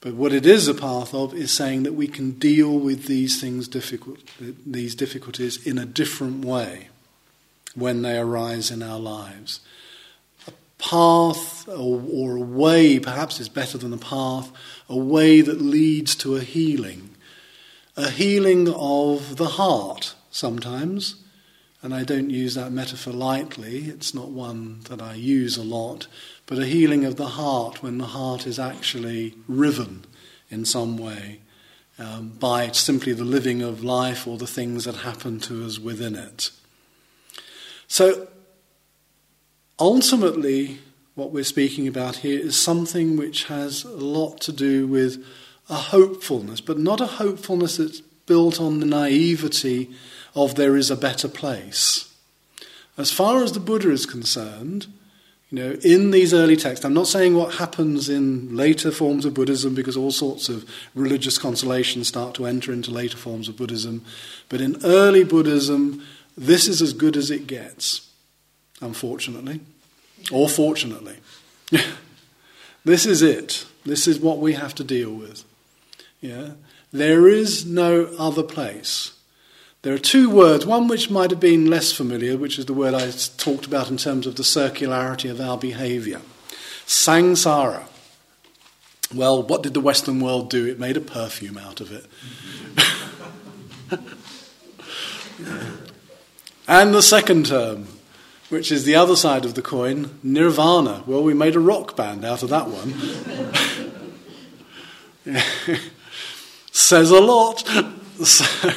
But 0.00 0.14
what 0.14 0.32
it 0.32 0.46
is 0.46 0.66
a 0.66 0.74
path 0.74 1.12
of 1.12 1.34
is 1.34 1.52
saying 1.52 1.82
that 1.82 1.92
we 1.92 2.08
can 2.08 2.32
deal 2.32 2.78
with 2.78 3.04
these 3.04 3.40
things 3.40 3.68
difficult, 3.68 4.18
these 4.66 4.94
difficulties 4.94 5.66
in 5.66 5.76
a 5.76 5.84
different 5.84 6.44
way 6.44 6.88
when 7.74 8.02
they 8.02 8.18
arise 8.18 8.70
in 8.70 8.82
our 8.82 8.98
lives 8.98 9.60
path 10.80 11.68
or, 11.68 12.02
or, 12.12 12.36
a 12.36 12.40
way, 12.40 12.98
perhaps 12.98 13.40
is 13.40 13.48
better 13.48 13.78
than 13.78 13.92
a 13.92 13.98
path, 13.98 14.50
a 14.88 14.96
way 14.96 15.40
that 15.40 15.60
leads 15.60 16.14
to 16.16 16.36
a 16.36 16.40
healing. 16.40 17.10
A 17.96 18.10
healing 18.10 18.68
of 18.68 19.36
the 19.36 19.48
heart 19.48 20.14
sometimes, 20.30 21.16
and 21.82 21.94
I 21.94 22.04
don't 22.04 22.30
use 22.30 22.54
that 22.54 22.72
metaphor 22.72 23.12
lightly, 23.12 23.84
it's 23.84 24.14
not 24.14 24.30
one 24.30 24.80
that 24.88 25.00
I 25.00 25.14
use 25.14 25.56
a 25.56 25.62
lot, 25.62 26.06
but 26.46 26.58
a 26.58 26.66
healing 26.66 27.04
of 27.04 27.16
the 27.16 27.28
heart 27.28 27.82
when 27.82 27.98
the 27.98 28.06
heart 28.06 28.46
is 28.46 28.58
actually 28.58 29.34
riven 29.46 30.04
in 30.50 30.64
some 30.64 30.96
way 30.96 31.40
um, 31.98 32.30
by 32.30 32.70
simply 32.70 33.12
the 33.12 33.24
living 33.24 33.62
of 33.62 33.84
life 33.84 34.26
or 34.26 34.38
the 34.38 34.46
things 34.46 34.84
that 34.84 34.96
happen 34.96 35.38
to 35.40 35.64
us 35.64 35.78
within 35.78 36.16
it. 36.16 36.50
So, 37.86 38.28
ultimately, 39.80 40.78
what 41.14 41.32
we're 41.32 41.44
speaking 41.44 41.88
about 41.88 42.16
here 42.16 42.38
is 42.38 42.60
something 42.60 43.16
which 43.16 43.44
has 43.44 43.84
a 43.84 43.90
lot 43.90 44.40
to 44.42 44.52
do 44.52 44.86
with 44.86 45.24
a 45.68 45.74
hopefulness, 45.74 46.60
but 46.60 46.78
not 46.78 47.00
a 47.00 47.06
hopefulness 47.06 47.76
that's 47.76 48.00
built 48.00 48.60
on 48.60 48.80
the 48.80 48.86
naivety 48.86 49.90
of 50.34 50.54
there 50.54 50.76
is 50.76 50.90
a 50.90 50.96
better 50.96 51.28
place. 51.28 52.14
As 52.96 53.10
far 53.10 53.42
as 53.42 53.52
the 53.52 53.60
Buddha 53.60 53.90
is 53.90 54.06
concerned, 54.06 54.86
you 55.50 55.58
know, 55.58 55.72
in 55.82 56.12
these 56.12 56.32
early 56.32 56.56
texts, 56.56 56.84
I'm 56.84 56.94
not 56.94 57.08
saying 57.08 57.34
what 57.34 57.54
happens 57.54 58.08
in 58.08 58.54
later 58.54 58.92
forms 58.92 59.24
of 59.24 59.34
Buddhism 59.34 59.74
because 59.74 59.96
all 59.96 60.12
sorts 60.12 60.48
of 60.48 60.68
religious 60.94 61.38
consolations 61.38 62.06
start 62.06 62.34
to 62.36 62.46
enter 62.46 62.72
into 62.72 62.92
later 62.92 63.16
forms 63.16 63.48
of 63.48 63.56
Buddhism, 63.56 64.04
but 64.48 64.60
in 64.60 64.76
early 64.84 65.24
Buddhism, 65.24 66.04
this 66.36 66.68
is 66.68 66.80
as 66.80 66.92
good 66.92 67.16
as 67.16 67.30
it 67.30 67.48
gets, 67.48 68.09
unfortunately, 68.80 69.60
or 70.32 70.48
fortunately. 70.48 71.16
this 72.84 73.06
is 73.06 73.22
it. 73.22 73.66
This 73.84 74.06
is 74.06 74.18
what 74.18 74.38
we 74.38 74.54
have 74.54 74.74
to 74.76 74.84
deal 74.84 75.12
with. 75.12 75.44
Yeah? 76.20 76.50
There 76.92 77.28
is 77.28 77.64
no 77.64 78.06
other 78.18 78.42
place. 78.42 79.12
There 79.82 79.94
are 79.94 79.98
two 79.98 80.28
words, 80.28 80.66
one 80.66 80.88
which 80.88 81.10
might 81.10 81.30
have 81.30 81.40
been 81.40 81.70
less 81.70 81.90
familiar, 81.90 82.36
which 82.36 82.58
is 82.58 82.66
the 82.66 82.74
word 82.74 82.92
I 82.92 83.10
talked 83.38 83.64
about 83.64 83.90
in 83.90 83.96
terms 83.96 84.26
of 84.26 84.36
the 84.36 84.42
circularity 84.42 85.30
of 85.30 85.40
our 85.40 85.56
behavior. 85.56 86.20
Samsara. 86.86 87.84
Well, 89.14 89.42
what 89.42 89.62
did 89.62 89.72
the 89.74 89.80
Western 89.80 90.20
world 90.20 90.50
do? 90.50 90.66
It 90.66 90.78
made 90.78 90.98
a 90.98 91.00
perfume 91.00 91.56
out 91.56 91.80
of 91.80 91.92
it. 91.92 92.06
and 96.68 96.94
the 96.94 97.02
second 97.02 97.46
term, 97.46 97.88
which 98.50 98.70
is 98.70 98.84
the 98.84 98.96
other 98.96 99.16
side 99.16 99.44
of 99.44 99.54
the 99.54 99.62
coin, 99.62 100.10
nirvana. 100.22 101.02
Well, 101.06 101.22
we 101.22 101.34
made 101.34 101.56
a 101.56 101.60
rock 101.60 101.96
band 101.96 102.24
out 102.24 102.42
of 102.42 102.50
that 102.50 102.66
one. 102.68 102.92
Says 106.72 107.10
a 107.10 107.20
lot. 107.20 107.66
So, 108.24 108.70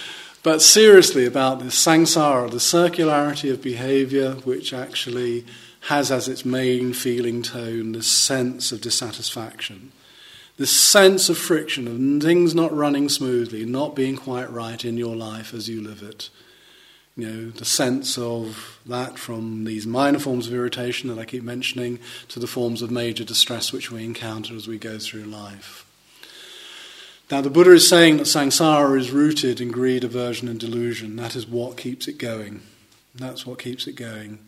but 0.42 0.62
seriously, 0.62 1.26
about 1.26 1.60
this 1.60 1.76
samsara, 1.82 2.50
the 2.50 2.56
circularity 2.56 3.52
of 3.52 3.62
behavior, 3.62 4.32
which 4.44 4.72
actually 4.72 5.44
has 5.82 6.10
as 6.10 6.26
its 6.26 6.44
main 6.44 6.92
feeling 6.92 7.42
tone 7.42 7.92
this 7.92 8.10
sense 8.10 8.72
of 8.72 8.80
dissatisfaction, 8.80 9.92
this 10.56 10.70
sense 10.70 11.28
of 11.28 11.38
friction, 11.38 11.86
of 11.86 12.22
things 12.22 12.54
not 12.54 12.74
running 12.74 13.08
smoothly, 13.08 13.64
not 13.64 13.94
being 13.94 14.16
quite 14.16 14.50
right 14.50 14.84
in 14.84 14.96
your 14.96 15.14
life 15.14 15.52
as 15.52 15.68
you 15.68 15.82
live 15.82 16.02
it. 16.02 16.30
You 17.18 17.26
know, 17.26 17.50
the 17.50 17.64
sense 17.64 18.16
of 18.16 18.78
that 18.86 19.18
from 19.18 19.64
these 19.64 19.88
minor 19.88 20.20
forms 20.20 20.46
of 20.46 20.54
irritation 20.54 21.10
that 21.10 21.18
I 21.18 21.24
keep 21.24 21.42
mentioning 21.42 21.98
to 22.28 22.38
the 22.38 22.46
forms 22.46 22.80
of 22.80 22.92
major 22.92 23.24
distress 23.24 23.72
which 23.72 23.90
we 23.90 24.04
encounter 24.04 24.54
as 24.54 24.68
we 24.68 24.78
go 24.78 24.98
through 24.98 25.24
life. 25.24 25.84
Now, 27.28 27.40
the 27.40 27.50
Buddha 27.50 27.72
is 27.72 27.88
saying 27.88 28.18
that 28.18 28.28
samsara 28.28 28.96
is 28.96 29.10
rooted 29.10 29.60
in 29.60 29.72
greed, 29.72 30.04
aversion, 30.04 30.46
and 30.46 30.60
delusion. 30.60 31.16
That 31.16 31.34
is 31.34 31.44
what 31.44 31.76
keeps 31.76 32.06
it 32.06 32.18
going. 32.18 32.62
That's 33.16 33.44
what 33.44 33.58
keeps 33.58 33.88
it 33.88 33.96
going. 33.96 34.38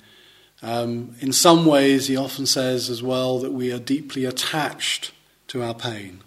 Um, 0.62 1.16
in 1.18 1.32
some 1.32 1.66
ways, 1.66 2.06
he 2.06 2.16
often 2.16 2.46
says 2.46 2.88
as 2.88 3.02
well 3.02 3.40
that 3.40 3.52
we 3.52 3.72
are 3.72 3.80
deeply 3.80 4.24
attached 4.24 5.10
to 5.48 5.60
our 5.62 5.74
pain. 5.74 6.20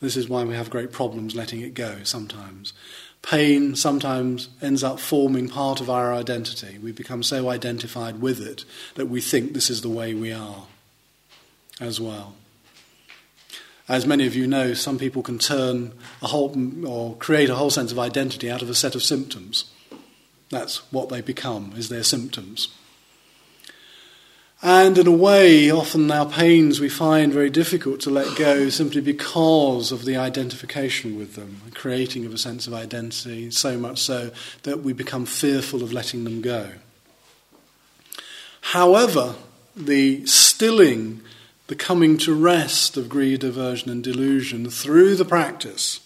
This 0.00 0.16
is 0.16 0.30
why 0.30 0.44
we 0.44 0.54
have 0.54 0.70
great 0.70 0.92
problems 0.92 1.36
letting 1.36 1.60
it 1.60 1.74
go 1.74 1.98
sometimes. 2.04 2.72
Pain 3.22 3.76
sometimes 3.76 4.48
ends 4.60 4.82
up 4.82 4.98
forming 4.98 5.48
part 5.48 5.80
of 5.80 5.88
our 5.88 6.12
identity. 6.12 6.78
We 6.78 6.92
become 6.92 7.22
so 7.22 7.48
identified 7.48 8.20
with 8.20 8.40
it 8.40 8.64
that 8.96 9.06
we 9.06 9.20
think 9.20 9.52
this 9.52 9.70
is 9.70 9.80
the 9.80 9.88
way 9.88 10.12
we 10.12 10.32
are 10.32 10.66
as 11.80 12.00
well. 12.00 12.34
As 13.88 14.06
many 14.06 14.26
of 14.26 14.34
you 14.34 14.46
know, 14.46 14.74
some 14.74 14.98
people 14.98 15.22
can 15.22 15.38
turn 15.38 15.92
a 16.20 16.28
whole 16.28 16.56
or 16.86 17.16
create 17.16 17.50
a 17.50 17.56
whole 17.56 17.70
sense 17.70 17.92
of 17.92 17.98
identity 17.98 18.50
out 18.50 18.62
of 18.62 18.70
a 18.70 18.74
set 18.74 18.94
of 18.94 19.02
symptoms. 19.02 19.70
That's 20.50 20.92
what 20.92 21.08
they 21.08 21.20
become, 21.20 21.72
is 21.76 21.88
their 21.88 22.04
symptoms. 22.04 22.68
And 24.62 24.96
in 24.96 25.08
a 25.08 25.12
way, 25.12 25.70
often 25.70 26.08
our 26.10 26.26
pains 26.26 26.78
we 26.78 26.88
find 26.88 27.32
very 27.32 27.50
difficult 27.50 27.98
to 28.00 28.10
let 28.10 28.36
go 28.36 28.68
simply 28.68 29.00
because 29.00 29.90
of 29.90 30.04
the 30.04 30.16
identification 30.16 31.18
with 31.18 31.34
them, 31.34 31.60
the 31.64 31.72
creating 31.72 32.24
of 32.24 32.32
a 32.32 32.38
sense 32.38 32.68
of 32.68 32.74
identity, 32.74 33.50
so 33.50 33.76
much 33.76 33.98
so 33.98 34.30
that 34.62 34.82
we 34.82 34.92
become 34.92 35.26
fearful 35.26 35.82
of 35.82 35.92
letting 35.92 36.22
them 36.22 36.40
go. 36.40 36.70
However, 38.60 39.34
the 39.74 40.24
stilling 40.26 41.22
the 41.72 41.76
coming 41.76 42.18
to 42.18 42.34
rest 42.34 42.98
of 42.98 43.08
greed, 43.08 43.42
aversion, 43.42 43.90
and 43.90 44.04
delusion 44.04 44.68
through 44.68 45.14
the 45.16 45.24
practice, 45.24 46.00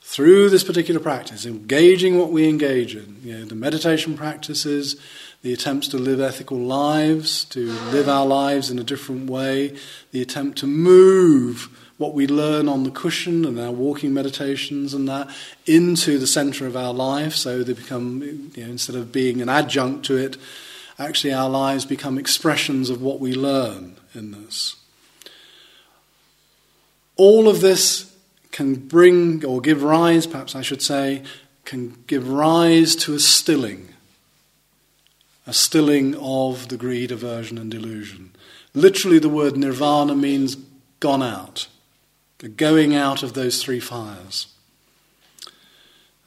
through 0.00 0.48
this 0.48 0.62
particular 0.62 1.00
practice, 1.00 1.44
engaging 1.44 2.16
what 2.16 2.30
we 2.30 2.48
engage 2.48 2.94
in, 2.94 3.16
you 3.24 3.36
know, 3.36 3.44
the 3.44 3.56
meditation 3.56 4.16
practices, 4.16 4.94
the 5.42 5.52
attempts 5.52 5.88
to 5.88 5.96
live 5.96 6.20
ethical 6.20 6.58
lives, 6.58 7.44
to 7.46 7.70
live 7.90 8.08
our 8.08 8.26
lives 8.26 8.70
in 8.70 8.78
a 8.78 8.84
different 8.84 9.30
way, 9.30 9.76
the 10.12 10.20
attempt 10.20 10.58
to 10.58 10.66
move 10.66 11.68
what 11.96 12.14
we 12.14 12.26
learn 12.26 12.68
on 12.68 12.84
the 12.84 12.90
cushion 12.90 13.44
and 13.44 13.60
our 13.60 13.70
walking 13.70 14.14
meditations 14.14 14.94
and 14.94 15.06
that 15.08 15.28
into 15.66 16.18
the 16.18 16.26
center 16.26 16.66
of 16.66 16.74
our 16.74 16.94
life 16.94 17.34
so 17.34 17.62
they 17.62 17.74
become, 17.74 18.22
you 18.54 18.64
know, 18.64 18.70
instead 18.70 18.96
of 18.96 19.12
being 19.12 19.42
an 19.42 19.50
adjunct 19.50 20.04
to 20.06 20.16
it, 20.16 20.36
actually 20.98 21.32
our 21.32 21.48
lives 21.48 21.84
become 21.84 22.18
expressions 22.18 22.88
of 22.88 23.02
what 23.02 23.20
we 23.20 23.34
learn 23.34 23.96
in 24.14 24.32
this. 24.32 24.76
All 27.16 27.48
of 27.48 27.60
this 27.60 28.14
can 28.50 28.74
bring, 28.76 29.44
or 29.44 29.60
give 29.60 29.82
rise, 29.82 30.26
perhaps 30.26 30.56
I 30.56 30.62
should 30.62 30.80
say, 30.80 31.22
can 31.66 32.02
give 32.06 32.30
rise 32.30 32.96
to 32.96 33.14
a 33.14 33.18
stilling. 33.18 33.89
A 35.50 35.52
stilling 35.52 36.14
of 36.14 36.68
the 36.68 36.76
greed, 36.76 37.10
aversion, 37.10 37.58
and 37.58 37.68
delusion. 37.68 38.36
Literally, 38.72 39.18
the 39.18 39.28
word 39.28 39.56
nirvana 39.56 40.14
means 40.14 40.56
gone 41.00 41.24
out, 41.24 41.66
the 42.38 42.48
going 42.48 42.94
out 42.94 43.24
of 43.24 43.32
those 43.32 43.60
three 43.60 43.80
fires. 43.80 44.46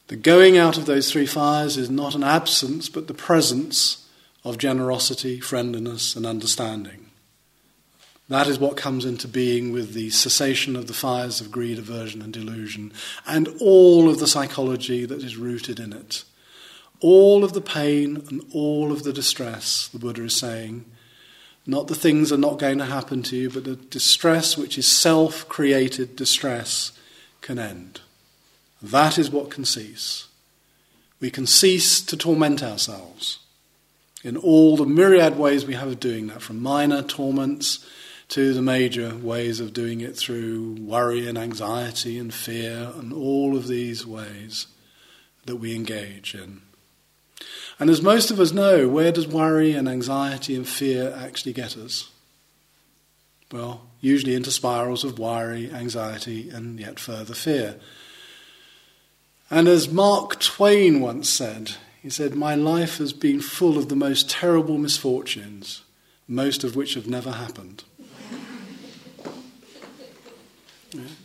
The 0.07 0.17
going 0.17 0.57
out 0.57 0.78
of 0.78 0.88
those 0.88 1.09
three 1.09 1.26
fires 1.26 1.78
is 1.78 1.89
not 1.89 2.15
an 2.15 2.24
absence, 2.26 2.89
but 2.89 3.07
the 3.07 3.13
presence 3.13 4.05
of 4.43 4.57
generosity, 4.57 5.39
friendliness, 5.39 6.17
and 6.17 6.26
understanding. 6.26 7.09
That 8.28 8.47
is 8.47 8.59
what 8.59 8.76
comes 8.76 9.05
into 9.05 9.30
being 9.30 9.71
with 9.71 9.93
the 9.93 10.09
cessation 10.09 10.76
of 10.76 10.88
the 10.88 10.93
fires 10.93 11.39
of 11.39 11.49
greed, 11.49 11.80
aversion, 11.80 12.21
and 12.21 12.34
delusion, 12.34 12.91
and 13.26 13.47
all 13.61 14.09
of 14.09 14.19
the 14.19 14.28
psychology 14.28 15.05
that 15.05 15.24
is 15.24 15.38
rooted 15.38 15.80
in 15.80 15.93
it. 15.93 16.26
All 17.04 17.43
of 17.43 17.51
the 17.51 17.62
pain 17.62 18.24
and 18.30 18.41
all 18.54 18.93
of 18.93 19.04
the 19.04 19.12
distress, 19.12 19.89
the 19.89 19.99
Buddha 19.99 20.24
is 20.24 20.38
saying. 20.38 20.86
Not 21.68 21.88
the 21.88 21.95
things 21.95 22.32
are 22.32 22.38
not 22.38 22.60
going 22.60 22.78
to 22.78 22.86
happen 22.86 23.24
to 23.24 23.36
you, 23.36 23.49
but 23.49 23.66
the 23.66 23.76
distress, 23.76 24.58
which 24.58 24.78
is 24.78 24.88
self 24.88 25.47
created 25.49 26.16
distress, 26.16 26.93
can 27.41 27.60
end. 27.60 27.99
That 28.82 29.18
is 29.18 29.30
what 29.30 29.51
can 29.51 29.66
cease. 29.66 30.28
We 31.20 31.30
can 31.30 31.45
cease 31.45 32.01
to 32.04 32.16
torment 32.16 32.64
ourselves 32.64 33.39
in 34.24 34.38
all 34.38 34.78
the 34.78 34.86
myriad 34.86 35.38
ways 35.38 35.66
we 35.66 35.74
have 35.74 35.89
of 35.89 35.99
doing 35.99 36.28
that, 36.28 36.41
from 36.41 36.62
minor 36.62 37.01
torments 37.01 37.86
to 38.30 38.54
the 38.54 38.62
major 38.62 39.14
ways 39.18 39.60
of 39.60 39.74
doing 39.74 39.99
it 39.99 40.16
through 40.16 40.78
worry 40.80 41.28
and 41.28 41.38
anxiety 41.38 42.18
and 42.18 42.34
fear 42.34 42.93
and 42.95 43.12
all 43.12 43.58
of 43.58 43.68
these 43.68 44.08
ways 44.08 44.68
that 45.45 45.58
we 45.58 45.76
engage 45.76 46.34
in. 46.34 46.62
And 47.80 47.89
as 47.89 48.01
most 48.01 48.32
of 48.32 48.39
us 48.39 48.51
know, 48.51 48.88
where 48.88 49.11
does 49.11 49.28
worry 49.28 49.74
and 49.74 49.89
anxiety 49.89 50.55
and 50.55 50.67
fear 50.67 51.13
actually 51.17 51.53
get 51.53 51.76
us? 51.78 52.09
Well, 53.51 53.88
usually 53.99 54.36
into 54.36 54.51
spirals 54.51 55.03
of 55.03 55.19
worry, 55.19 55.71
anxiety, 55.71 56.49
and 56.49 56.80
yet 56.80 56.99
further 56.99 57.34
fear. 57.34 57.80
And 59.49 59.67
as 59.67 59.89
Mark 59.91 60.39
Twain 60.39 61.01
once 61.01 61.30
said, 61.30 61.74
he 62.01 62.09
said, 62.09 62.36
My 62.36 62.55
life 62.55 62.97
has 62.97 63.13
been 63.13 63.39
full 63.39 63.78
of 63.78 63.89
the 63.89 63.95
most 63.95 64.30
terrible 64.30 64.78
misfortunes, 64.78 65.84
most 66.28 66.63
of 66.63 66.76
which 66.76 66.95
have 66.95 67.07
never 67.07 67.32
happened. 67.32 67.84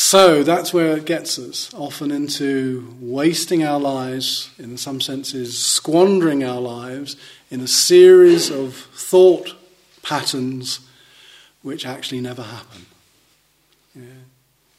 So 0.00 0.44
that's 0.44 0.72
where 0.72 0.96
it 0.96 1.06
gets 1.06 1.40
us, 1.40 1.74
often 1.74 2.12
into 2.12 2.96
wasting 3.00 3.64
our 3.64 3.80
lives, 3.80 4.48
in 4.56 4.76
some 4.76 5.00
senses, 5.00 5.58
squandering 5.58 6.44
our 6.44 6.60
lives 6.60 7.16
in 7.50 7.60
a 7.60 7.66
series 7.66 8.48
of 8.48 8.76
thought 8.76 9.56
patterns 10.04 10.78
which 11.62 11.84
actually 11.84 12.20
never 12.20 12.44
happen. 12.44 12.86
Yeah. 13.92 14.22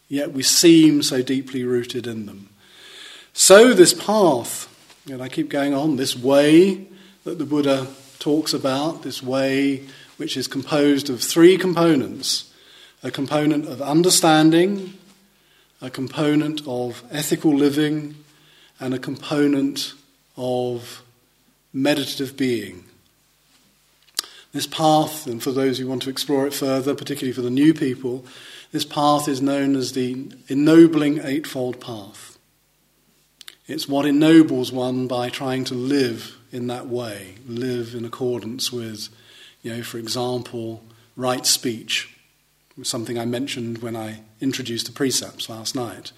Yet 0.07 0.31
we 0.31 0.41
seem 0.41 1.03
so 1.03 1.21
deeply 1.21 1.65
rooted 1.65 2.07
in 2.07 2.25
them. 2.25 2.47
So, 3.33 3.73
this 3.73 3.93
path, 3.93 4.73
and 5.11 5.21
I 5.21 5.27
keep 5.27 5.49
going 5.49 5.73
on, 5.73 5.97
this 5.97 6.15
way 6.15 6.87
that 7.25 7.37
the 7.37 7.45
Buddha 7.45 7.87
talks 8.19 8.53
about, 8.53 9.03
this 9.03 9.21
way 9.21 9.83
which 10.15 10.37
is 10.37 10.47
composed 10.47 11.09
of 11.09 11.19
three 11.19 11.57
components 11.57 12.45
a 13.01 13.11
component 13.11 13.65
of 13.65 13.81
understanding, 13.81 14.93
a 15.81 15.89
component 15.89 16.61
of 16.67 17.03
ethical 17.11 17.55
living, 17.55 18.15
and 18.79 18.93
a 18.93 18.99
component 18.99 19.93
of 20.37 21.03
meditative 21.73 22.37
being. 22.37 22.85
This 24.51 24.67
path, 24.67 25.27
and 25.27 25.43
for 25.43 25.51
those 25.51 25.77
who 25.77 25.87
want 25.87 26.01
to 26.03 26.09
explore 26.09 26.47
it 26.47 26.53
further, 26.53 26.95
particularly 26.95 27.33
for 27.33 27.41
the 27.41 27.49
new 27.49 27.73
people, 27.73 28.25
this 28.71 28.85
path 28.85 29.27
is 29.27 29.41
known 29.41 29.75
as 29.75 29.91
the 29.91 30.31
ennobling 30.47 31.19
eightfold 31.23 31.79
path. 31.79 32.37
It's 33.67 33.87
what 33.87 34.05
ennobles 34.05 34.71
one 34.71 35.07
by 35.07 35.29
trying 35.29 35.63
to 35.65 35.75
live 35.75 36.35
in 36.51 36.67
that 36.67 36.87
way, 36.87 37.35
live 37.47 37.93
in 37.93 38.05
accordance 38.05 38.71
with, 38.71 39.09
you 39.61 39.75
know, 39.75 39.83
for 39.83 39.99
example, 39.99 40.83
right 41.15 41.45
speech, 41.45 42.17
something 42.83 43.17
I 43.17 43.25
mentioned 43.25 43.79
when 43.79 43.95
I 43.95 44.21
introduced 44.41 44.85
the 44.85 44.91
precepts 44.91 45.49
last 45.49 45.75
night. 45.75 46.11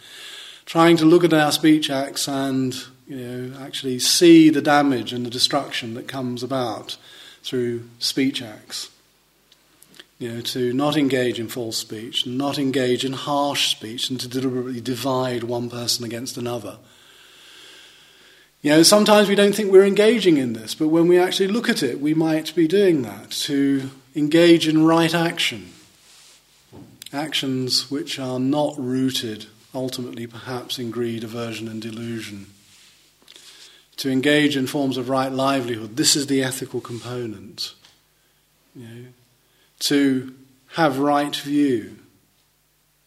Trying 0.66 0.97
to 0.97 1.05
look 1.05 1.24
at 1.24 1.34
our 1.34 1.51
speech 1.51 1.89
acts 1.89 2.28
and, 2.28 2.76
you 3.07 3.18
know, 3.18 3.59
actually 3.59 3.99
see 3.99 4.49
the 4.49 4.62
damage 4.62 5.12
and 5.12 5.26
the 5.26 5.30
destruction 5.30 5.95
that 5.95 6.07
comes 6.07 6.43
about 6.43 6.97
through 7.43 7.89
speech 7.99 8.41
acts. 8.41 8.89
You 10.20 10.34
know, 10.34 10.41
to 10.41 10.72
not 10.72 10.97
engage 10.97 11.39
in 11.39 11.47
false 11.47 11.78
speech, 11.78 12.28
not 12.28 12.59
engage 12.59 13.03
in 13.03 13.14
harsh 13.14 13.72
speech, 13.72 14.09
and 14.12 14.20
to 14.20 14.28
deliberately 14.28 14.80
divide 14.80 15.43
one 15.43 15.68
person 15.70 16.05
against 16.05 16.38
another. 16.38 16.78
You 18.62 18.70
know, 18.70 18.84
sometimes 18.84 19.28
we 19.28 19.34
don't 19.34 19.55
think 19.55 19.72
we're 19.72 19.84
engaging 19.84 20.38
in 20.38 20.53
this, 20.53 20.76
but 20.76 20.89
when 20.89 21.07
we 21.07 21.18
actually 21.18 21.47
look 21.47 21.68
at 21.68 21.82
it, 21.82 21.99
we 21.99 22.14
might 22.14 22.53
be 22.53 22.68
doing 22.68 23.01
that 23.01 23.32
to 23.32 23.89
engage 24.16 24.68
in 24.68 24.86
right 24.86 25.14
action. 25.14 25.72
Actions 27.14 27.91
which 27.91 28.20
are 28.20 28.39
not 28.39 28.74
rooted, 28.78 29.47
ultimately, 29.74 30.28
perhaps, 30.28 30.80
in 30.80 30.91
greed, 30.91 31.24
aversion, 31.24 31.68
and 31.68 31.82
delusion 31.82 32.47
to 33.97 34.09
engage 34.09 34.57
in 34.57 34.66
forms 34.66 34.97
of 34.97 35.09
right 35.09 35.32
livelihood. 35.32 35.95
This 35.95 36.16
is 36.16 36.26
the 36.26 36.41
ethical 36.41 36.82
component. 36.82 37.76
You 38.76 38.88
know, 38.88 39.05
to 39.80 40.34
have 40.74 40.97
right 40.97 41.36
view. 41.36 41.97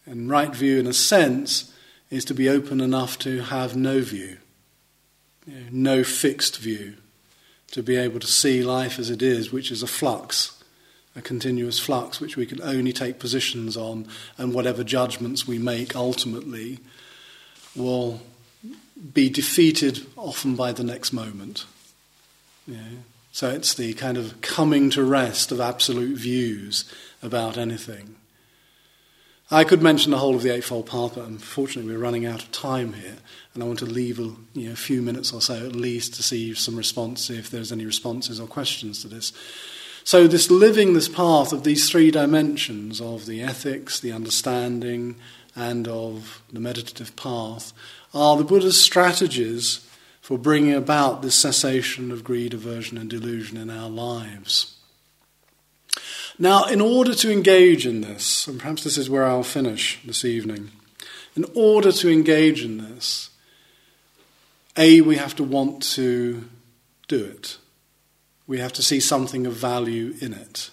And 0.07 0.31
right 0.31 0.55
view, 0.55 0.79
in 0.79 0.87
a 0.87 0.93
sense, 0.93 1.73
is 2.11 2.25
to 2.27 2.35
be 2.35 2.49
open 2.49 2.81
enough 2.81 3.19
to 3.21 3.43
have 3.43 3.75
no 3.75 4.01
view, 4.01 4.39
you 5.47 5.55
know, 5.55 5.67
no 5.73 6.05
fixed 6.05 6.59
view, 6.59 6.95
to 7.73 7.83
be 7.83 7.97
able 7.97 8.21
to 8.21 8.27
see 8.27 8.63
life 8.63 8.99
as 8.99 9.11
it 9.11 9.23
is, 9.23 9.51
which 9.51 9.73
is 9.73 9.83
a 9.83 9.89
flux, 9.89 10.54
a 11.17 11.23
continuous 11.23 11.79
flux, 11.79 12.21
which 12.21 12.37
we 12.37 12.47
can 12.47 12.61
only 12.63 12.93
take 12.93 13.19
positions 13.19 13.77
on, 13.77 14.07
and 14.37 14.53
whatever 14.53 14.83
judgments 14.83 15.47
we 15.47 15.59
make 15.59 15.95
ultimately 15.95 16.79
will 17.77 18.21
be 19.13 19.29
defeated 19.29 20.07
often 20.17 20.57
by 20.57 20.73
the 20.73 20.85
next 20.85 21.13
moment. 21.13 21.67
Yeah. 22.67 22.79
So 23.33 23.51
it's 23.51 23.75
the 23.75 23.95
kind 23.95 24.17
of 24.17 24.41
coming 24.41 24.91
to 24.91 25.03
rest 25.03 25.51
of 25.51 25.61
absolute 25.61 26.17
views 26.17 26.85
about 27.23 27.59
anything. 27.59 28.15
I 29.51 29.65
could 29.65 29.83
mention 29.83 30.11
the 30.11 30.19
whole 30.19 30.35
of 30.35 30.43
the 30.43 30.55
Eightfold 30.55 30.87
Path, 30.87 31.17
but 31.17 31.27
unfortunately 31.27 31.93
we're 31.93 32.01
running 32.01 32.25
out 32.27 32.43
of 32.43 32.51
time 32.53 32.95
here, 32.95 33.17
and 33.53 33.63
I 33.63 33.67
want 33.67 33.81
to 33.81 33.87
leave 33.87 34.19
a 34.19 34.33
you 34.55 34.71
know, 34.71 34.75
few 34.75 35.03
minutes 35.03 35.33
or 35.33 35.41
so 35.41 35.67
at 35.67 35.77
least 35.77 36.15
to 36.15 36.23
see 36.23 36.55
some 36.55 36.77
response, 36.77 37.29
if 37.29 37.51
there's 37.51 37.71
any 37.71 37.85
responses 37.85 38.41
or 38.41 38.47
questions 38.47 39.03
to 39.03 39.09
this. 39.09 39.33
So, 40.07 40.27
this 40.27 40.51
living 40.51 40.93
this 40.93 41.09
path 41.09 41.51
of 41.51 41.65
these 41.65 41.89
three 41.89 42.11
dimensions 42.11 43.01
of 43.01 43.25
the 43.25 43.41
ethics, 43.41 43.99
the 43.99 44.13
understanding, 44.13 45.17
and 45.57 45.89
of 45.89 46.43
the 46.53 46.61
meditative 46.61 47.17
path 47.17 47.73
are 48.13 48.37
the 48.37 48.45
Buddha's 48.45 48.81
strategies 48.81 49.89
for 50.21 50.37
bringing 50.37 50.75
about 50.75 51.23
this 51.23 51.35
cessation 51.35 52.13
of 52.13 52.23
greed, 52.23 52.53
aversion, 52.53 52.99
and 52.99 53.09
delusion 53.09 53.57
in 53.57 53.71
our 53.71 53.89
lives. 53.89 54.77
Now, 56.39 56.65
in 56.65 56.83
order 56.83 57.15
to 57.15 57.33
engage 57.33 57.87
in 57.87 58.03
this, 58.03 58.47
and 58.47 58.61
perhaps 58.61 58.85
this 58.85 58.99
is 58.99 59.09
where 59.09 59.25
I'll 59.25 59.43
finish 59.43 60.01
this 60.05 60.23
evening, 60.23 60.71
in 61.35 61.47
order 61.55 61.93
to 61.93 62.11
engage 62.11 62.63
in 62.63 62.79
this, 62.79 63.31
A, 64.77 65.01
we 65.01 65.17
have 65.17 65.35
to 65.37 65.45
want 65.45 65.83
to 65.95 66.47
do 67.09 67.25
it. 67.25 67.57
We 68.47 68.59
have 68.59 68.73
to 68.75 68.83
see 68.83 69.01
something 69.01 69.47
of 69.47 69.55
value 69.55 70.15
in 70.21 70.33
it. 70.33 70.71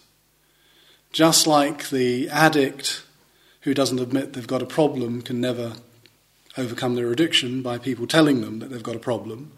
Just 1.12 1.48
like 1.48 1.90
the 1.90 2.30
addict 2.30 3.04
who 3.62 3.74
doesn't 3.74 4.00
admit 4.00 4.34
they've 4.34 4.48
got 4.48 4.62
a 4.62 4.68
problem 4.68 5.22
can 5.22 5.40
never 5.40 5.74
overcome 6.58 6.96
their 6.96 7.12
addiction 7.12 7.62
by 7.62 7.78
people 7.78 8.08
telling 8.08 8.42
them 8.42 8.60
that 8.60 8.70
they've 8.70 8.84
got 8.84 8.96
a 8.96 9.00
problem, 9.00 9.52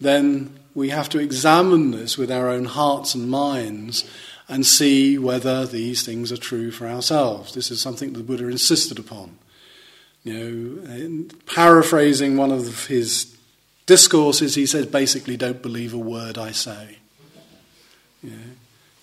then 0.00 0.58
we 0.74 0.90
have 0.90 1.08
to 1.08 1.18
examine 1.18 1.92
this 1.92 2.18
with 2.18 2.30
our 2.30 2.48
own 2.48 2.64
hearts 2.64 3.14
and 3.14 3.30
minds 3.30 4.04
and 4.48 4.66
see 4.66 5.16
whether 5.16 5.64
these 5.64 6.04
things 6.04 6.30
are 6.30 6.36
true 6.36 6.70
for 6.70 6.86
ourselves. 6.86 7.54
This 7.54 7.70
is 7.70 7.80
something 7.80 8.12
the 8.12 8.20
Buddha 8.20 8.48
insisted 8.48 8.98
upon. 8.98 9.38
You 10.22 10.34
know, 10.34 11.24
paraphrasing 11.46 12.36
one 12.36 12.50
of 12.50 12.86
his 12.86 13.36
discourses, 13.86 14.54
he 14.54 14.66
says 14.66 14.86
basically, 14.86 15.36
don't 15.36 15.62
believe 15.62 15.94
a 15.94 15.98
word 15.98 16.36
I 16.36 16.50
say. 16.52 16.98